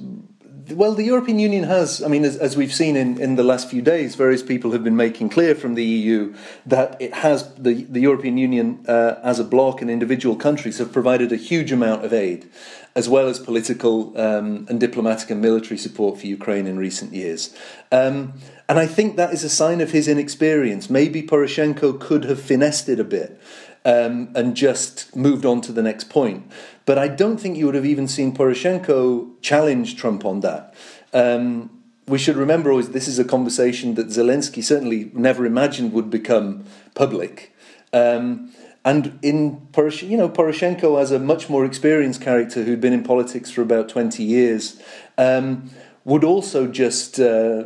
well, 0.72 0.94
the 0.94 1.04
European 1.04 1.38
Union 1.40 1.64
has, 1.64 2.02
I 2.02 2.08
mean, 2.08 2.24
as, 2.24 2.38
as, 2.38 2.58
we've 2.58 2.74
seen 2.74 2.96
in, 2.96 3.20
in 3.20 3.36
the 3.36 3.44
last 3.44 3.70
few 3.70 3.82
days, 3.82 4.16
various 4.16 4.42
people 4.42 4.72
have 4.72 4.84
been 4.84 4.96
making 4.96 5.30
clear 5.30 5.54
from 5.54 5.76
the 5.76 5.84
EU 5.84 6.34
that 6.66 7.00
it 7.00 7.14
has, 7.14 7.54
the, 7.56 7.84
the 7.84 8.00
European 8.00 8.38
Union 8.38 8.84
uh, 8.88 9.16
as 9.22 9.40
a 9.40 9.44
bloc 9.44 9.82
and 9.82 9.92
individual 9.92 10.36
countries 10.36 10.78
have 10.80 10.92
provided 10.92 11.32
a 11.32 11.36
huge 11.36 11.72
amount 11.72 12.04
of 12.04 12.14
aid, 12.14 12.50
as 12.96 13.08
well 13.08 13.28
as 13.28 13.40
political 13.40 14.20
um, 14.20 14.66
and 14.70 14.80
diplomatic 14.80 15.30
and 15.30 15.42
military 15.42 15.78
support 15.78 16.20
for 16.20 16.28
Ukraine 16.28 16.66
in 16.66 16.78
recent 16.78 17.14
years. 17.14 17.56
Um, 17.92 18.34
and 18.68 18.80
I 18.80 18.88
think 18.88 19.18
that 19.18 19.34
is 19.34 19.44
a 19.44 19.50
sign 19.50 19.82
of 19.82 19.92
his 19.92 20.08
inexperience. 20.08 20.90
Maybe 20.90 21.22
Poroshenko 21.22 22.00
could 22.00 22.24
have 22.24 22.42
finessed 22.42 22.90
it 22.90 23.00
a 23.00 23.04
bit 23.04 23.40
um, 23.86 24.30
and 24.36 24.56
just 24.56 25.16
moved 25.16 25.46
on 25.46 25.62
to 25.62 25.72
the 25.72 25.84
next 25.84 26.10
point. 26.10 26.52
But 26.86 26.98
I 26.98 27.08
don't 27.08 27.38
think 27.38 27.58
you 27.58 27.68
would 27.68 27.76
have 27.76 27.86
even 27.86 28.08
seen 28.08 28.36
Poroshenko 28.36 29.42
challenge 29.42 29.96
Trump 29.96 30.26
on 30.26 30.42
that. 30.42 30.74
Um, 31.14 31.70
we 32.08 32.18
should 32.18 32.36
remember 32.36 32.72
always 32.72 32.90
this 32.90 33.08
is 33.08 33.20
a 33.20 33.24
conversation 33.24 33.96
that 33.96 34.08
Zelensky 34.08 34.64
certainly 34.64 35.12
never 35.14 35.46
imagined 35.46 35.94
would 35.94 36.10
become 36.10 36.66
public. 36.94 37.56
Um, 37.94 38.52
and 38.84 39.18
in 39.24 39.68
Poroshenko, 39.72 40.10
you 40.10 40.18
know, 40.18 40.30
Poroshenko 40.30 41.02
as 41.02 41.12
a 41.12 41.18
much 41.18 41.50
more 41.50 41.66
experienced 41.66 42.22
character 42.22 42.64
who'd 42.64 42.82
been 42.82 42.94
in 42.94 43.04
politics 43.04 43.50
for 43.50 43.62
about 43.62 43.90
20 43.90 44.22
years, 44.22 44.80
um, 45.18 45.72
would 46.04 46.24
also 46.24 46.68
just 46.68 47.20
uh, 47.20 47.64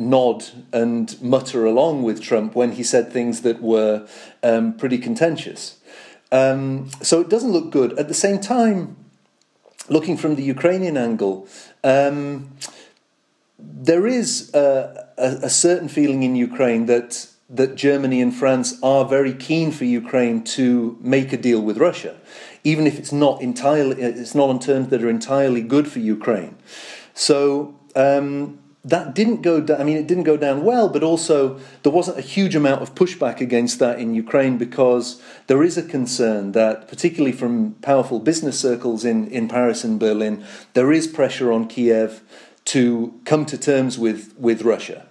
nod 0.00 0.44
and 0.72 1.20
mutter 1.22 1.64
along 1.66 2.02
with 2.02 2.22
Trump 2.22 2.54
when 2.54 2.72
he 2.72 2.82
said 2.82 3.12
things 3.12 3.42
that 3.42 3.60
were 3.60 4.08
um, 4.42 4.72
pretty 4.74 4.98
contentious. 4.98 5.78
Um, 6.32 6.90
so 7.02 7.20
it 7.20 7.28
doesn't 7.28 7.52
look 7.52 7.70
good. 7.70 7.98
At 7.98 8.08
the 8.08 8.14
same 8.14 8.40
time, 8.40 8.96
looking 9.88 10.16
from 10.16 10.36
the 10.36 10.42
Ukrainian 10.42 10.96
angle, 10.96 11.48
um, 11.84 12.52
there 13.58 14.06
is 14.06 14.52
a, 14.54 15.08
a, 15.18 15.28
a, 15.42 15.50
certain 15.50 15.88
feeling 15.88 16.22
in 16.22 16.34
Ukraine 16.34 16.86
that 16.86 17.26
that 17.52 17.74
Germany 17.74 18.22
and 18.22 18.32
France 18.32 18.78
are 18.80 19.04
very 19.04 19.34
keen 19.34 19.72
for 19.72 19.84
Ukraine 19.84 20.44
to 20.44 20.96
make 21.00 21.32
a 21.32 21.36
deal 21.36 21.60
with 21.60 21.78
Russia, 21.78 22.16
even 22.62 22.86
if 22.86 22.96
it's 22.96 23.12
not 23.12 23.42
entirely 23.42 24.00
it's 24.00 24.36
not 24.36 24.48
on 24.48 24.60
terms 24.60 24.88
that 24.88 25.02
are 25.02 25.10
entirely 25.10 25.60
good 25.60 25.88
for 25.88 25.98
Ukraine. 25.98 26.56
So 27.12 27.74
um, 27.96 28.60
that 28.84 29.14
didn't 29.14 29.42
go 29.42 29.60
down. 29.60 29.80
I 29.80 29.84
mean, 29.84 29.96
it 29.98 30.06
didn't 30.06 30.24
go 30.24 30.36
down 30.36 30.64
well, 30.64 30.88
but 30.88 31.02
also 31.02 31.60
there 31.82 31.92
wasn't 31.92 32.18
a 32.18 32.22
huge 32.22 32.54
amount 32.54 32.80
of 32.80 32.94
pushback 32.94 33.40
against 33.40 33.78
that 33.78 33.98
in 33.98 34.14
Ukraine 34.14 34.56
because 34.56 35.20
there 35.48 35.62
is 35.62 35.76
a 35.76 35.82
concern 35.82 36.52
that, 36.52 36.88
particularly 36.88 37.32
from 37.32 37.74
powerful 37.82 38.20
business 38.20 38.58
circles 38.58 39.04
in, 39.04 39.28
in 39.28 39.48
Paris 39.48 39.84
and 39.84 40.00
Berlin, 40.00 40.44
there 40.72 40.92
is 40.92 41.06
pressure 41.06 41.52
on 41.52 41.68
Kiev 41.68 42.22
to 42.66 43.20
come 43.24 43.44
to 43.46 43.58
terms 43.58 43.98
with, 43.98 44.34
with 44.38 44.62
Russia 44.62 45.06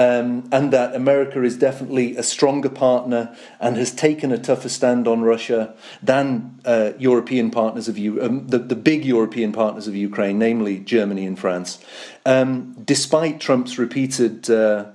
um, 0.00 0.48
and 0.50 0.72
that 0.72 0.94
America 0.94 1.42
is 1.42 1.58
definitely 1.58 2.16
a 2.16 2.22
stronger 2.22 2.70
partner 2.70 3.36
and 3.60 3.76
has 3.76 3.92
taken 3.92 4.32
a 4.32 4.38
tougher 4.38 4.70
stand 4.70 5.06
on 5.06 5.20
Russia 5.20 5.74
than 6.02 6.58
uh, 6.64 6.92
European 6.98 7.50
partners 7.50 7.86
of 7.86 7.98
U- 7.98 8.22
um, 8.22 8.46
the, 8.46 8.56
the 8.56 8.76
big 8.76 9.04
European 9.04 9.52
partners 9.52 9.86
of 9.86 9.94
Ukraine, 9.94 10.38
namely 10.38 10.78
Germany 10.78 11.26
and 11.26 11.38
France, 11.38 11.84
um, 12.24 12.74
despite 12.82 13.40
Trump's 13.40 13.78
repeated. 13.78 14.48
Uh, 14.50 14.86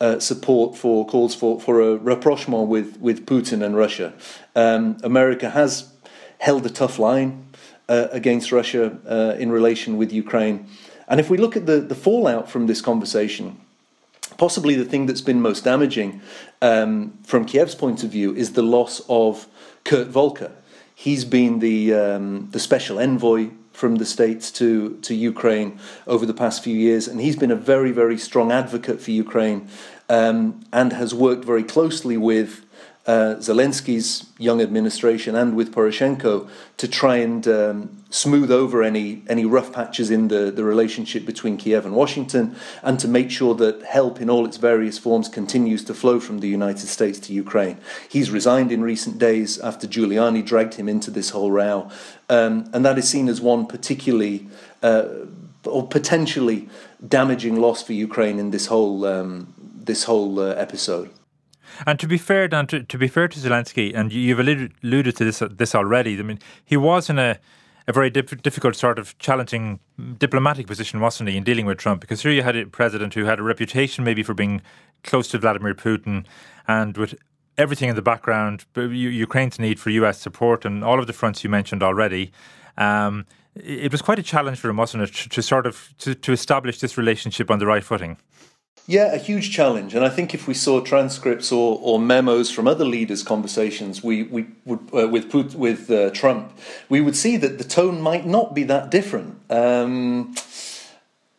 uh, 0.00 0.18
support 0.18 0.76
for 0.76 1.06
calls 1.06 1.36
for, 1.36 1.60
for 1.60 1.80
a 1.80 1.96
rapprochement 1.96 2.68
with, 2.68 2.98
with 3.00 3.24
Putin 3.24 3.64
and 3.64 3.76
Russia. 3.76 4.12
Um, 4.54 4.96
America 5.04 5.50
has 5.50 5.88
held 6.38 6.66
a 6.66 6.68
tough 6.68 6.98
line 6.98 7.46
uh, 7.88 8.08
against 8.10 8.50
Russia 8.50 8.98
uh, 9.08 9.36
in 9.38 9.52
relation 9.52 9.96
with 9.96 10.12
Ukraine. 10.12 10.66
And 11.06 11.20
if 11.20 11.30
we 11.30 11.38
look 11.38 11.56
at 11.56 11.66
the, 11.66 11.80
the 11.80 11.94
fallout 11.94 12.50
from 12.50 12.66
this 12.66 12.82
conversation, 12.82 13.63
possibly 14.36 14.74
the 14.74 14.84
thing 14.84 15.06
that's 15.06 15.20
been 15.20 15.40
most 15.40 15.64
damaging 15.64 16.20
um, 16.62 17.18
from 17.24 17.46
Kiev's 17.46 17.74
point 17.74 18.02
of 18.02 18.10
view 18.10 18.34
is 18.34 18.52
the 18.52 18.62
loss 18.62 19.02
of 19.08 19.46
Kurt 19.84 20.08
Volker. 20.08 20.52
He's 20.94 21.24
been 21.24 21.58
the 21.58 21.92
um, 21.94 22.50
the 22.50 22.60
special 22.60 22.98
envoy 22.98 23.50
from 23.72 23.96
the 23.96 24.06
states 24.06 24.50
to 24.52 24.96
to 25.02 25.14
Ukraine 25.14 25.78
over 26.06 26.24
the 26.24 26.34
past 26.34 26.62
few 26.62 26.76
years, 26.76 27.08
and 27.08 27.20
he's 27.20 27.36
been 27.36 27.50
a 27.50 27.56
very 27.56 27.90
very 27.90 28.16
strong 28.16 28.52
advocate 28.52 29.00
for 29.00 29.10
Ukraine, 29.10 29.68
um, 30.08 30.64
and 30.72 30.92
has 30.92 31.14
worked 31.14 31.44
very 31.44 31.64
closely 31.64 32.16
with 32.16 32.63
uh, 33.06 33.36
Zelensky's 33.38 34.26
young 34.38 34.62
administration 34.62 35.34
and 35.34 35.54
with 35.54 35.74
Poroshenko 35.74 36.48
to 36.78 36.88
try 36.88 37.16
and 37.16 37.46
um, 37.46 38.04
smooth 38.08 38.50
over 38.50 38.82
any 38.82 39.22
any 39.28 39.44
rough 39.44 39.72
patches 39.72 40.10
in 40.10 40.28
the, 40.28 40.50
the 40.50 40.64
relationship 40.64 41.26
between 41.26 41.56
Kiev 41.56 41.84
and 41.84 41.94
Washington, 41.94 42.56
and 42.82 42.98
to 43.00 43.08
make 43.08 43.30
sure 43.30 43.54
that 43.56 43.82
help 43.82 44.20
in 44.20 44.30
all 44.30 44.46
its 44.46 44.56
various 44.56 44.98
forms 44.98 45.28
continues 45.28 45.84
to 45.84 45.94
flow 45.94 46.18
from 46.18 46.38
the 46.38 46.48
United 46.48 46.88
States 46.88 47.18
to 47.20 47.32
Ukraine. 47.34 47.76
He's 48.08 48.30
resigned 48.30 48.72
in 48.72 48.82
recent 48.82 49.18
days 49.18 49.58
after 49.58 49.86
Giuliani 49.86 50.44
dragged 50.44 50.74
him 50.74 50.88
into 50.88 51.10
this 51.10 51.30
whole 51.30 51.50
row, 51.50 51.90
um, 52.30 52.70
and 52.72 52.84
that 52.86 52.96
is 52.96 53.08
seen 53.08 53.28
as 53.28 53.40
one 53.40 53.66
particularly 53.66 54.48
uh, 54.82 55.04
or 55.66 55.86
potentially 55.86 56.68
damaging 57.06 57.56
loss 57.56 57.82
for 57.82 57.92
Ukraine 57.92 58.38
in 58.38 58.50
this 58.50 58.66
whole 58.66 59.04
um, 59.04 59.52
this 59.58 60.04
whole 60.04 60.40
uh, 60.40 60.54
episode. 60.54 61.10
And 61.86 61.98
to 61.98 62.06
be 62.06 62.18
fair, 62.18 62.48
Dan, 62.48 62.66
to, 62.68 62.82
to 62.82 62.98
be 62.98 63.08
fair 63.08 63.28
to 63.28 63.38
Zelensky, 63.38 63.94
and 63.94 64.12
you've 64.12 64.38
alluded, 64.38 64.72
alluded 64.82 65.16
to 65.16 65.24
this 65.24 65.42
this 65.50 65.74
already. 65.74 66.18
I 66.18 66.22
mean, 66.22 66.38
he 66.64 66.76
was 66.76 67.10
in 67.10 67.18
a 67.18 67.38
a 67.86 67.92
very 67.92 68.10
diff- 68.10 68.42
difficult, 68.42 68.76
sort 68.76 68.98
of 68.98 69.16
challenging 69.18 69.78
diplomatic 70.18 70.66
position, 70.66 71.00
wasn't 71.00 71.28
he, 71.28 71.36
in 71.36 71.44
dealing 71.44 71.66
with 71.66 71.78
Trump? 71.78 72.00
Because 72.00 72.22
here 72.22 72.32
you 72.32 72.42
had 72.42 72.56
a 72.56 72.66
president 72.66 73.14
who 73.14 73.24
had 73.24 73.38
a 73.38 73.42
reputation 73.42 74.04
maybe 74.04 74.22
for 74.22 74.34
being 74.34 74.62
close 75.02 75.28
to 75.28 75.38
Vladimir 75.38 75.74
Putin, 75.74 76.24
and 76.66 76.96
with 76.96 77.14
everything 77.58 77.88
in 77.88 77.96
the 77.96 78.02
background, 78.02 78.64
Ukraine's 78.74 79.58
need 79.58 79.78
for 79.78 79.90
US 79.90 80.18
support, 80.18 80.64
and 80.64 80.82
all 80.82 80.98
of 80.98 81.06
the 81.06 81.12
fronts 81.12 81.44
you 81.44 81.50
mentioned 81.50 81.82
already. 81.82 82.32
Um, 82.78 83.26
it 83.54 83.92
was 83.92 84.02
quite 84.02 84.18
a 84.18 84.22
challenge 84.22 84.58
for 84.58 84.68
him, 84.68 84.78
wasn't 84.78 85.04
it, 85.04 85.14
to, 85.14 85.28
to 85.28 85.42
sort 85.42 85.66
of 85.66 85.94
to, 85.98 86.14
to 86.14 86.32
establish 86.32 86.80
this 86.80 86.98
relationship 86.98 87.50
on 87.50 87.58
the 87.58 87.66
right 87.66 87.84
footing? 87.84 88.16
Yeah, 88.86 89.14
a 89.14 89.18
huge 89.18 89.50
challenge. 89.50 89.94
And 89.94 90.04
I 90.04 90.10
think 90.10 90.34
if 90.34 90.46
we 90.46 90.52
saw 90.52 90.80
transcripts 90.80 91.50
or, 91.50 91.78
or 91.80 91.98
memos 91.98 92.50
from 92.50 92.68
other 92.68 92.84
leaders' 92.84 93.22
conversations 93.22 94.04
we, 94.04 94.24
we 94.24 94.46
would, 94.66 94.80
uh, 94.92 95.08
with, 95.08 95.32
with 95.54 95.90
uh, 95.90 96.10
Trump, 96.10 96.52
we 96.90 97.00
would 97.00 97.16
see 97.16 97.38
that 97.38 97.56
the 97.56 97.64
tone 97.64 98.00
might 98.02 98.26
not 98.26 98.54
be 98.54 98.62
that 98.64 98.90
different. 98.90 99.40
Um, 99.50 100.34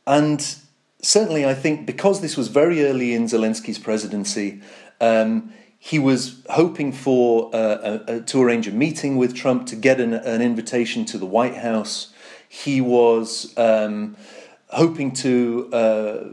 and 0.07 0.55
certainly, 1.03 1.45
I 1.45 1.53
think 1.53 1.85
because 1.85 2.21
this 2.21 2.35
was 2.35 2.47
very 2.47 2.83
early 2.83 3.13
in 3.13 3.25
Zelensky's 3.25 3.77
presidency, 3.77 4.61
um, 4.99 5.53
he 5.77 5.99
was 5.99 6.41
hoping 6.49 6.91
for 6.91 7.55
uh, 7.55 7.99
a, 8.07 8.15
a, 8.15 8.21
to 8.21 8.41
arrange 8.41 8.67
a 8.67 8.71
meeting 8.71 9.17
with 9.17 9.35
Trump 9.35 9.67
to 9.67 9.75
get 9.75 9.99
an, 9.99 10.15
an 10.15 10.41
invitation 10.41 11.05
to 11.05 11.19
the 11.19 11.27
White 11.27 11.57
House. 11.57 12.11
He 12.49 12.81
was 12.81 13.55
um, 13.55 14.17
hoping 14.69 15.11
to 15.13 15.69
uh, 15.71 16.23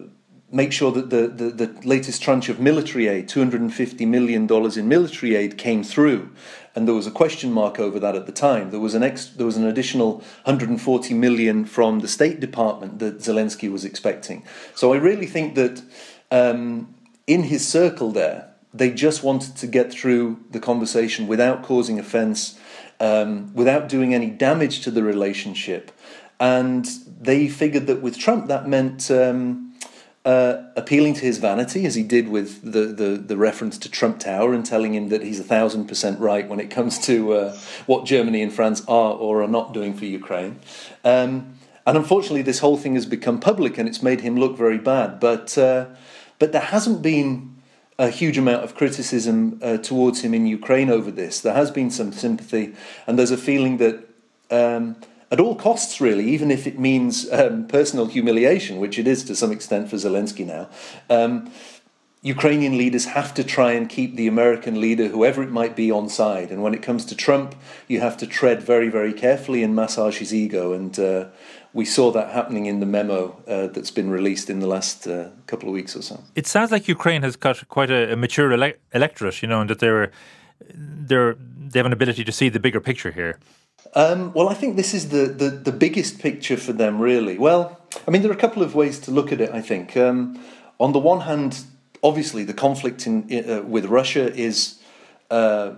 make 0.52 0.70
sure 0.70 0.92
that 0.92 1.08
the, 1.08 1.28
the, 1.28 1.66
the, 1.66 1.86
latest 1.88 2.22
tranche 2.22 2.50
of 2.50 2.60
military 2.60 3.08
aid, 3.08 3.26
$250 3.26 4.06
million 4.06 4.46
in 4.78 4.88
military 4.88 5.34
aid, 5.34 5.56
came 5.56 5.82
through. 5.82 6.30
And 6.74 6.86
there 6.86 6.94
was 6.94 7.06
a 7.06 7.10
question 7.10 7.50
mark 7.50 7.80
over 7.80 7.98
that 7.98 8.14
at 8.14 8.26
the 8.26 8.32
time. 8.32 8.70
There 8.70 8.78
was 8.78 8.94
an 8.94 9.02
ex, 9.02 9.26
there 9.26 9.46
was 9.46 9.56
an 9.56 9.66
additional 9.66 10.18
140 10.44 11.14
million 11.14 11.64
from 11.64 12.00
the 12.00 12.08
State 12.08 12.38
Department 12.38 12.98
that 12.98 13.18
Zelensky 13.18 13.72
was 13.72 13.84
expecting. 13.84 14.44
So 14.74 14.92
I 14.92 14.98
really 14.98 15.26
think 15.26 15.54
that 15.54 15.82
um, 16.30 16.94
in 17.26 17.44
his 17.44 17.66
circle 17.66 18.12
there, 18.12 18.50
they 18.74 18.90
just 18.90 19.22
wanted 19.22 19.56
to 19.56 19.66
get 19.66 19.90
through 19.90 20.40
the 20.50 20.60
conversation 20.60 21.26
without 21.26 21.62
causing 21.62 21.98
offence, 21.98 22.58
um, 23.00 23.54
without 23.54 23.88
doing 23.88 24.14
any 24.14 24.30
damage 24.30 24.80
to 24.82 24.90
the 24.90 25.02
relationship. 25.02 25.90
And 26.38 26.86
they 27.20 27.48
figured 27.48 27.86
that 27.86 28.02
with 28.02 28.18
Trump, 28.18 28.48
that 28.48 28.68
meant. 28.68 29.10
Um, 29.10 29.71
uh, 30.24 30.62
appealing 30.76 31.14
to 31.14 31.20
his 31.20 31.38
vanity, 31.38 31.84
as 31.84 31.96
he 31.96 32.02
did 32.02 32.28
with 32.28 32.62
the, 32.62 32.86
the, 32.86 33.16
the, 33.16 33.36
reference 33.36 33.76
to 33.78 33.90
Trump 33.90 34.20
Tower 34.20 34.54
and 34.54 34.64
telling 34.64 34.94
him 34.94 35.08
that 35.08 35.22
he's 35.22 35.40
a 35.40 35.44
thousand 35.44 35.86
percent 35.86 36.20
right 36.20 36.48
when 36.48 36.60
it 36.60 36.70
comes 36.70 36.98
to 37.06 37.32
uh, 37.32 37.56
what 37.86 38.04
Germany 38.04 38.40
and 38.40 38.52
France 38.52 38.84
are 38.86 39.14
or 39.14 39.42
are 39.42 39.48
not 39.48 39.74
doing 39.74 39.94
for 39.94 40.04
Ukraine. 40.04 40.60
Um, 41.02 41.54
and 41.84 41.96
unfortunately, 41.98 42.42
this 42.42 42.60
whole 42.60 42.76
thing 42.76 42.94
has 42.94 43.04
become 43.04 43.40
public 43.40 43.78
and 43.78 43.88
it's 43.88 44.02
made 44.02 44.20
him 44.20 44.36
look 44.36 44.56
very 44.56 44.78
bad. 44.78 45.18
But, 45.18 45.58
uh, 45.58 45.86
but 46.38 46.52
there 46.52 46.60
hasn't 46.60 47.02
been 47.02 47.56
a 47.98 48.08
huge 48.08 48.38
amount 48.38 48.62
of 48.62 48.76
criticism 48.76 49.58
uh, 49.60 49.78
towards 49.78 50.20
him 50.20 50.34
in 50.34 50.46
Ukraine 50.46 50.88
over 50.88 51.10
this. 51.10 51.40
There 51.40 51.54
has 51.54 51.72
been 51.72 51.90
some 51.90 52.12
sympathy, 52.12 52.74
and 53.06 53.18
there's 53.18 53.32
a 53.32 53.36
feeling 53.36 53.78
that. 53.78 54.08
Um, 54.50 54.96
at 55.32 55.40
all 55.40 55.56
costs, 55.56 56.00
really, 56.00 56.26
even 56.28 56.50
if 56.50 56.66
it 56.66 56.78
means 56.78 57.12
um, 57.32 57.66
personal 57.66 58.06
humiliation, 58.06 58.78
which 58.78 58.98
it 58.98 59.06
is 59.06 59.24
to 59.24 59.34
some 59.34 59.50
extent 59.50 59.88
for 59.88 59.96
Zelensky 59.96 60.44
now. 60.46 60.68
Um, 61.08 61.50
Ukrainian 62.20 62.78
leaders 62.78 63.06
have 63.06 63.34
to 63.34 63.42
try 63.42 63.72
and 63.72 63.88
keep 63.88 64.14
the 64.14 64.28
American 64.28 64.80
leader, 64.80 65.08
whoever 65.08 65.42
it 65.42 65.50
might 65.50 65.74
be, 65.74 65.90
on 65.90 66.08
side. 66.08 66.52
And 66.52 66.62
when 66.62 66.74
it 66.74 66.82
comes 66.82 67.04
to 67.06 67.16
Trump, 67.16 67.56
you 67.88 67.98
have 68.00 68.16
to 68.18 68.26
tread 68.26 68.62
very, 68.62 68.88
very 68.88 69.12
carefully 69.12 69.64
and 69.64 69.74
massage 69.74 70.18
his 70.18 70.32
ego. 70.32 70.72
And 70.72 70.96
uh, 70.98 71.24
we 71.72 71.84
saw 71.84 72.12
that 72.12 72.30
happening 72.30 72.66
in 72.66 72.78
the 72.78 72.86
memo 72.86 73.42
uh, 73.48 73.66
that's 73.68 73.90
been 73.90 74.10
released 74.10 74.50
in 74.50 74.60
the 74.60 74.68
last 74.68 75.08
uh, 75.08 75.30
couple 75.46 75.68
of 75.68 75.72
weeks 75.72 75.96
or 75.96 76.02
so. 76.02 76.22
It 76.36 76.46
sounds 76.46 76.70
like 76.70 76.86
Ukraine 76.86 77.22
has 77.22 77.34
got 77.36 77.66
quite 77.68 77.90
a, 77.90 78.12
a 78.12 78.16
mature 78.16 78.52
ele- 78.52 78.78
electorate, 78.92 79.42
you 79.42 79.48
know, 79.48 79.60
and 79.62 79.70
that 79.70 79.80
they're, 79.80 80.12
they're, 81.08 81.34
they 81.70 81.78
have 81.80 81.86
an 81.86 81.92
ability 81.92 82.22
to 82.22 82.32
see 82.32 82.48
the 82.50 82.60
bigger 82.60 82.80
picture 82.80 83.10
here. 83.10 83.38
Um, 83.94 84.32
well, 84.32 84.48
I 84.48 84.54
think 84.54 84.76
this 84.76 84.94
is 84.94 85.10
the, 85.10 85.26
the, 85.26 85.50
the, 85.50 85.72
biggest 85.72 86.18
picture 86.18 86.56
for 86.56 86.72
them, 86.72 86.98
really. 86.98 87.36
Well, 87.36 87.78
I 88.08 88.10
mean, 88.10 88.22
there 88.22 88.30
are 88.30 88.34
a 88.34 88.40
couple 88.40 88.62
of 88.62 88.74
ways 88.74 88.98
to 89.00 89.10
look 89.10 89.32
at 89.32 89.40
it, 89.40 89.50
I 89.50 89.60
think. 89.60 89.98
Um, 89.98 90.42
on 90.80 90.92
the 90.92 90.98
one 90.98 91.20
hand, 91.20 91.64
obviously, 92.02 92.42
the 92.42 92.54
conflict 92.54 93.06
in, 93.06 93.26
uh, 93.48 93.60
with 93.62 93.84
Russia 93.84 94.32
is, 94.34 94.80
uh, 95.30 95.72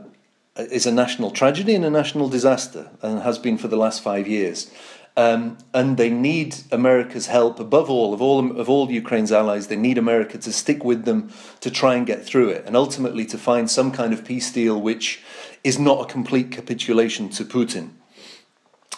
is 0.57 0.87
a 0.87 0.93
national 0.93 1.33
tragedy 1.33 1.75
and 1.75 1.85
a 1.85 1.91
national 1.91 2.29
disaster, 2.29 2.89
and 3.03 3.23
has 3.23 3.37
been 3.41 3.59
for 3.59 3.67
the 3.67 3.77
last 3.77 4.01
five 4.01 4.29
years. 4.29 4.71
Um, 5.17 5.59
and 5.73 5.97
they 5.97 6.11
need 6.11 6.57
America's 6.71 7.27
help 7.27 7.59
above 7.59 7.89
all 7.89 8.13
of 8.15 8.21
all 8.21 8.59
of 8.59 8.69
all 8.69 8.91
Ukraine's 8.91 9.31
allies. 9.31 9.69
They 9.69 9.77
need 9.77 9.97
America 9.97 10.39
to 10.39 10.53
stick 10.53 10.85
with 10.85 11.05
them 11.05 11.31
to 11.61 11.71
try 11.71 11.95
and 11.95 12.05
get 12.05 12.25
through 12.25 12.49
it, 12.49 12.65
and 12.67 12.77
ultimately 12.77 13.25
to 13.27 13.39
find 13.39 13.71
some 13.71 13.93
kind 13.93 14.13
of 14.13 14.25
peace 14.25 14.53
deal 14.53 14.81
which 14.81 15.23
is 15.63 15.79
not 15.79 16.01
a 16.01 16.13
complete 16.13 16.51
capitulation 16.51 17.29
to 17.31 17.45
Putin. 17.45 17.91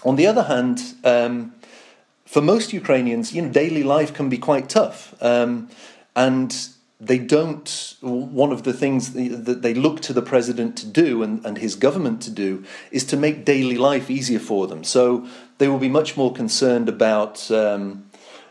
On 0.07 0.14
the 0.14 0.29
other 0.29 0.45
hand, 0.45 0.95
um, 1.03 1.53
for 2.25 2.40
most 2.40 2.73
Ukrainians, 2.73 3.35
you 3.35 3.42
know, 3.42 3.49
daily 3.49 3.83
life 3.83 4.14
can 4.14 4.29
be 4.29 4.38
quite 4.38 4.69
tough, 4.69 5.14
um, 5.21 5.69
and 6.14 6.69
they 7.01 7.19
don't. 7.19 7.97
One 8.01 8.53
of 8.53 8.62
the 8.62 8.73
things 8.73 9.14
that 9.14 9.62
they 9.62 9.75
look 9.75 10.01
to 10.03 10.12
the 10.12 10.23
president 10.23 10.77
to 10.79 10.87
do 10.87 11.25
and, 11.25 11.45
and 11.45 11.59
his 11.59 11.75
government 11.75 12.23
to 12.23 12.31
do 12.31 12.64
is 12.92 13.03
to 13.07 13.16
make 13.16 13.45
daily 13.45 13.77
life 13.77 14.09
easier 14.09 14.38
for 14.38 14.69
them. 14.69 14.85
So 14.85 15.27
they 15.59 15.66
will 15.66 15.81
be 15.81 15.88
much 15.88 16.16
more 16.16 16.33
concerned 16.33 16.88
about. 16.88 17.51
Um, 17.51 18.05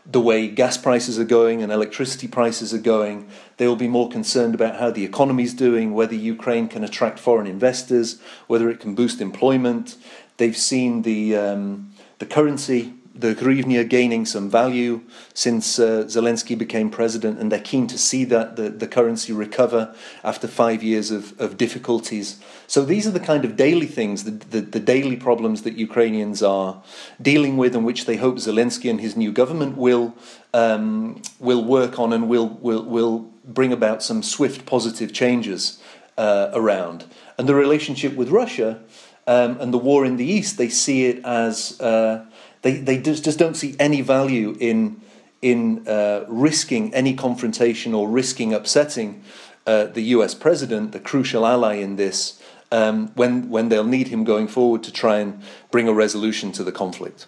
the 0.08 0.20
way 0.20 0.46
gas 0.46 0.78
prices 0.78 1.18
are 1.18 1.24
going 1.24 1.62
and 1.62 1.72
electricity 1.72 2.28
prices 2.28 2.72
are 2.72 2.78
going. 2.78 3.28
They 3.56 3.66
will 3.66 3.74
be 3.76 3.88
more 3.88 4.08
concerned 4.08 4.54
about 4.54 4.76
how 4.76 4.90
the 4.92 5.04
economy 5.04 5.42
is 5.42 5.52
doing, 5.52 5.94
whether 5.94 6.14
Ukraine 6.14 6.68
can 6.68 6.84
attract 6.84 7.18
foreign 7.18 7.48
investors, 7.48 8.20
whether 8.46 8.70
it 8.70 8.78
can 8.78 8.94
boost 8.94 9.20
employment. 9.20 9.96
They've 10.36 10.56
seen 10.56 11.02
the 11.02 11.36
um, 11.36 11.92
the 12.18 12.26
currency, 12.26 12.94
the 13.14 13.34
hryvnia, 13.34 13.88
gaining 13.88 14.26
some 14.26 14.50
value 14.50 15.00
since 15.34 15.78
uh, 15.78 16.04
Zelensky 16.06 16.56
became 16.56 16.90
president, 16.90 17.38
and 17.38 17.50
they're 17.50 17.60
keen 17.60 17.86
to 17.86 17.98
see 17.98 18.24
that 18.24 18.56
the, 18.56 18.68
the 18.68 18.86
currency 18.86 19.32
recover 19.32 19.94
after 20.22 20.46
five 20.48 20.82
years 20.82 21.10
of, 21.10 21.38
of 21.40 21.56
difficulties. 21.56 22.40
So 22.66 22.84
these 22.84 23.06
are 23.06 23.10
the 23.12 23.20
kind 23.20 23.44
of 23.44 23.56
daily 23.56 23.86
things, 23.86 24.24
the, 24.24 24.30
the, 24.30 24.60
the 24.60 24.80
daily 24.80 25.16
problems 25.16 25.62
that 25.62 25.74
Ukrainians 25.74 26.42
are 26.42 26.82
dealing 27.20 27.56
with, 27.56 27.74
and 27.74 27.84
which 27.84 28.04
they 28.04 28.16
hope 28.16 28.36
Zelensky 28.36 28.90
and 28.90 29.00
his 29.00 29.16
new 29.16 29.32
government 29.32 29.76
will 29.76 30.14
um, 30.52 31.22
will 31.38 31.64
work 31.64 31.98
on 31.98 32.12
and 32.12 32.28
will 32.28 32.48
will 32.60 32.82
will 32.82 33.30
bring 33.44 33.72
about 33.72 34.02
some 34.02 34.22
swift 34.22 34.66
positive 34.66 35.12
changes 35.12 35.80
uh, 36.18 36.50
around. 36.52 37.04
And 37.38 37.48
the 37.48 37.54
relationship 37.54 38.14
with 38.16 38.30
Russia 38.30 38.80
um, 39.26 39.60
and 39.60 39.72
the 39.72 39.78
war 39.78 40.04
in 40.04 40.16
the 40.16 40.24
East, 40.24 40.56
they 40.56 40.68
see 40.68 41.06
it 41.06 41.24
as 41.24 41.80
uh, 41.80 42.24
they 42.62 42.78
they 42.78 42.98
just, 42.98 43.24
just 43.24 43.38
don't 43.38 43.56
see 43.56 43.74
any 43.78 44.00
value 44.00 44.56
in 44.60 45.00
in 45.42 45.86
uh, 45.86 46.24
risking 46.28 46.94
any 46.94 47.14
confrontation 47.14 47.94
or 47.94 48.08
risking 48.08 48.54
upsetting 48.54 49.22
uh, 49.66 49.86
the 49.86 50.02
U.S. 50.16 50.34
president, 50.34 50.92
the 50.92 51.00
crucial 51.00 51.46
ally 51.46 51.74
in 51.74 51.96
this, 51.96 52.40
um, 52.70 53.08
when 53.14 53.50
when 53.50 53.68
they'll 53.68 53.84
need 53.84 54.08
him 54.08 54.24
going 54.24 54.48
forward 54.48 54.82
to 54.84 54.92
try 54.92 55.18
and 55.18 55.42
bring 55.70 55.88
a 55.88 55.92
resolution 55.92 56.52
to 56.52 56.64
the 56.64 56.72
conflict. 56.72 57.26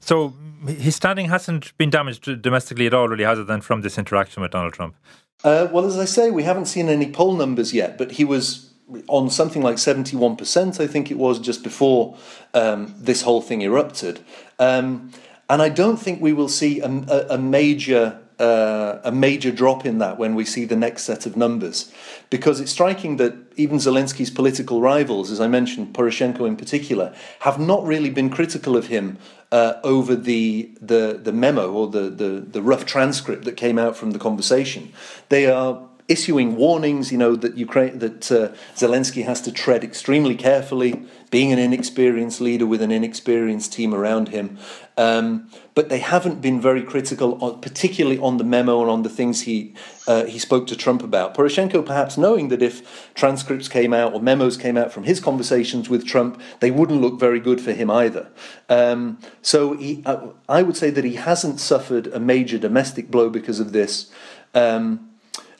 So 0.00 0.34
his 0.66 0.96
standing 0.96 1.28
hasn't 1.28 1.76
been 1.78 1.90
damaged 1.90 2.42
domestically 2.42 2.86
at 2.86 2.94
all, 2.94 3.08
really, 3.08 3.24
has 3.24 3.38
it, 3.38 3.46
then, 3.46 3.60
from 3.60 3.82
this 3.82 3.98
interaction 3.98 4.42
with 4.42 4.52
Donald 4.52 4.72
Trump? 4.72 4.94
Uh, 5.42 5.68
well, 5.70 5.84
as 5.84 5.98
I 5.98 6.04
say, 6.04 6.30
we 6.30 6.42
haven't 6.42 6.66
seen 6.66 6.88
any 6.88 7.10
poll 7.10 7.34
numbers 7.34 7.74
yet, 7.74 7.98
but 7.98 8.12
he 8.12 8.24
was 8.24 8.70
on 9.08 9.30
something 9.30 9.62
like 9.62 9.76
71%, 9.76 10.80
I 10.80 10.86
think 10.86 11.10
it 11.10 11.18
was, 11.18 11.38
just 11.38 11.62
before 11.62 12.16
um, 12.52 12.94
this 12.98 13.22
whole 13.22 13.40
thing 13.40 13.62
erupted. 13.62 14.20
Um, 14.58 15.10
and 15.48 15.62
I 15.62 15.68
don't 15.68 15.96
think 15.96 16.20
we 16.20 16.32
will 16.32 16.48
see 16.48 16.80
a, 16.80 16.88
a, 16.88 17.26
a 17.30 17.38
major 17.38 18.20
uh, 18.38 19.00
a 19.04 19.12
major 19.12 19.52
drop 19.52 19.86
in 19.86 19.98
that 19.98 20.18
when 20.18 20.34
we 20.34 20.44
see 20.44 20.64
the 20.64 20.76
next 20.76 21.04
set 21.04 21.26
of 21.26 21.36
numbers. 21.36 21.92
Because 22.30 22.60
it's 22.60 22.72
striking 22.72 23.16
that 23.18 23.34
even 23.56 23.78
Zelensky's 23.78 24.30
political 24.30 24.80
rivals, 24.80 25.30
as 25.30 25.40
I 25.40 25.46
mentioned, 25.46 25.94
Poroshenko 25.94 26.46
in 26.46 26.56
particular, 26.56 27.14
have 27.40 27.60
not 27.60 27.84
really 27.84 28.10
been 28.10 28.30
critical 28.30 28.76
of 28.76 28.88
him 28.88 29.18
uh, 29.52 29.74
over 29.84 30.16
the, 30.16 30.70
the, 30.80 31.20
the 31.22 31.32
memo 31.32 31.70
or 31.70 31.88
the, 31.88 32.10
the, 32.10 32.40
the 32.40 32.62
rough 32.62 32.84
transcript 32.84 33.44
that 33.44 33.56
came 33.56 33.78
out 33.78 33.96
from 33.96 34.10
the 34.10 34.18
conversation. 34.18 34.92
They 35.28 35.46
are 35.46 35.80
issuing 36.06 36.56
warnings, 36.56 37.10
you 37.10 37.16
know, 37.16 37.34
that 37.34 37.56
Ukraine, 37.56 37.98
that 37.98 38.30
uh, 38.30 38.48
Zelensky 38.74 39.24
has 39.24 39.40
to 39.42 39.52
tread 39.52 39.82
extremely 39.82 40.34
carefully, 40.34 41.02
being 41.30 41.50
an 41.50 41.58
inexperienced 41.58 42.40
leader 42.40 42.66
with 42.66 42.82
an 42.82 42.90
inexperienced 42.90 43.72
team 43.72 43.94
around 43.94 44.28
him. 44.28 44.58
Um, 44.98 45.48
but 45.74 45.88
they 45.88 45.98
haven't 45.98 46.40
been 46.40 46.60
very 46.60 46.82
critical, 46.82 47.56
particularly 47.56 48.18
on 48.18 48.36
the 48.36 48.44
memo 48.44 48.82
and 48.82 48.90
on 48.90 49.02
the 49.02 49.08
things 49.08 49.42
he 49.42 49.74
uh, 50.06 50.26
he 50.26 50.38
spoke 50.38 50.66
to 50.68 50.76
Trump 50.76 51.02
about. 51.02 51.34
Poroshenko, 51.34 51.84
perhaps 51.84 52.18
knowing 52.18 52.48
that 52.48 52.62
if 52.62 53.12
transcripts 53.14 53.68
came 53.68 53.94
out 53.94 54.12
or 54.12 54.20
memos 54.20 54.58
came 54.58 54.76
out 54.76 54.92
from 54.92 55.04
his 55.04 55.18
conversations 55.20 55.88
with 55.88 56.06
Trump, 56.06 56.40
they 56.60 56.70
wouldn't 56.70 57.00
look 57.00 57.18
very 57.18 57.40
good 57.40 57.60
for 57.60 57.72
him 57.72 57.90
either. 57.90 58.28
Um, 58.68 59.18
so 59.40 59.72
he, 59.72 60.02
uh, 60.04 60.28
I 60.48 60.62
would 60.62 60.76
say 60.76 60.90
that 60.90 61.04
he 61.04 61.14
hasn't 61.14 61.60
suffered 61.60 62.08
a 62.08 62.20
major 62.20 62.58
domestic 62.58 63.10
blow 63.10 63.30
because 63.30 63.58
of 63.58 63.72
this. 63.72 64.12
Um, 64.54 65.13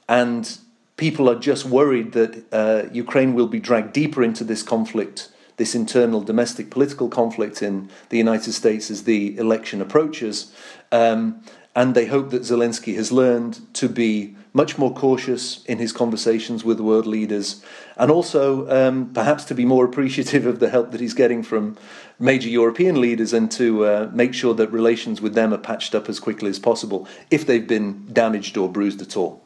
and 0.08 0.58
people 0.96 1.28
are 1.28 1.38
just 1.38 1.64
worried 1.64 2.12
that 2.12 2.44
uh, 2.52 2.88
Ukraine 2.92 3.34
will 3.34 3.48
be 3.48 3.60
dragged 3.60 3.92
deeper 3.92 4.22
into 4.22 4.44
this 4.44 4.62
conflict, 4.62 5.30
this 5.56 5.74
internal 5.74 6.20
domestic 6.20 6.70
political 6.70 7.08
conflict 7.08 7.62
in 7.62 7.90
the 8.10 8.18
United 8.18 8.52
States 8.52 8.90
as 8.90 9.04
the 9.04 9.36
election 9.38 9.80
approaches. 9.80 10.52
Um, 10.92 11.42
and 11.76 11.94
they 11.96 12.06
hope 12.06 12.30
that 12.30 12.42
Zelensky 12.42 12.94
has 12.94 13.10
learned 13.10 13.60
to 13.74 13.88
be 13.88 14.36
much 14.52 14.78
more 14.78 14.94
cautious 14.94 15.64
in 15.64 15.78
his 15.78 15.92
conversations 15.92 16.64
with 16.64 16.78
world 16.78 17.06
leaders, 17.06 17.64
and 17.96 18.10
also 18.10 18.68
um, 18.70 19.12
perhaps 19.12 19.44
to 19.44 19.54
be 19.54 19.64
more 19.64 19.84
appreciative 19.84 20.46
of 20.46 20.60
the 20.60 20.70
help 20.70 20.92
that 20.92 21.00
he's 21.00 21.14
getting 21.14 21.42
from 21.42 21.76
major 22.20 22.48
European 22.48 23.00
leaders 23.00 23.32
and 23.32 23.50
to 23.50 23.84
uh, 23.84 24.10
make 24.12 24.32
sure 24.32 24.54
that 24.54 24.70
relations 24.70 25.20
with 25.20 25.34
them 25.34 25.52
are 25.52 25.58
patched 25.58 25.96
up 25.96 26.08
as 26.08 26.20
quickly 26.20 26.48
as 26.48 26.60
possible 26.60 27.08
if 27.32 27.44
they've 27.44 27.66
been 27.66 28.06
damaged 28.12 28.56
or 28.56 28.68
bruised 28.68 29.02
at 29.02 29.16
all. 29.16 29.43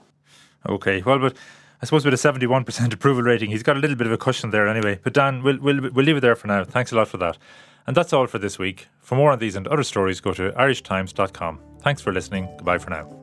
Okay, 0.68 1.02
well, 1.02 1.18
but 1.18 1.36
I 1.80 1.86
suppose 1.86 2.04
with 2.04 2.14
a 2.14 2.16
71% 2.16 2.92
approval 2.92 3.22
rating, 3.22 3.50
he's 3.50 3.62
got 3.62 3.76
a 3.76 3.80
little 3.80 3.96
bit 3.96 4.06
of 4.06 4.12
a 4.12 4.18
cushion 4.18 4.50
there 4.50 4.68
anyway. 4.68 4.98
But 5.02 5.14
Dan, 5.14 5.42
we'll, 5.42 5.58
we'll, 5.58 5.90
we'll 5.90 6.04
leave 6.04 6.16
it 6.16 6.20
there 6.20 6.36
for 6.36 6.48
now. 6.48 6.64
Thanks 6.64 6.92
a 6.92 6.96
lot 6.96 7.08
for 7.08 7.16
that. 7.18 7.38
And 7.86 7.96
that's 7.96 8.12
all 8.12 8.26
for 8.26 8.38
this 8.38 8.58
week. 8.58 8.88
For 9.00 9.14
more 9.14 9.32
on 9.32 9.38
these 9.38 9.56
and 9.56 9.66
other 9.68 9.82
stories, 9.82 10.20
go 10.20 10.34
to 10.34 10.50
irishtimes.com. 10.52 11.60
Thanks 11.80 12.02
for 12.02 12.12
listening. 12.12 12.46
Goodbye 12.58 12.78
for 12.78 12.90
now. 12.90 13.17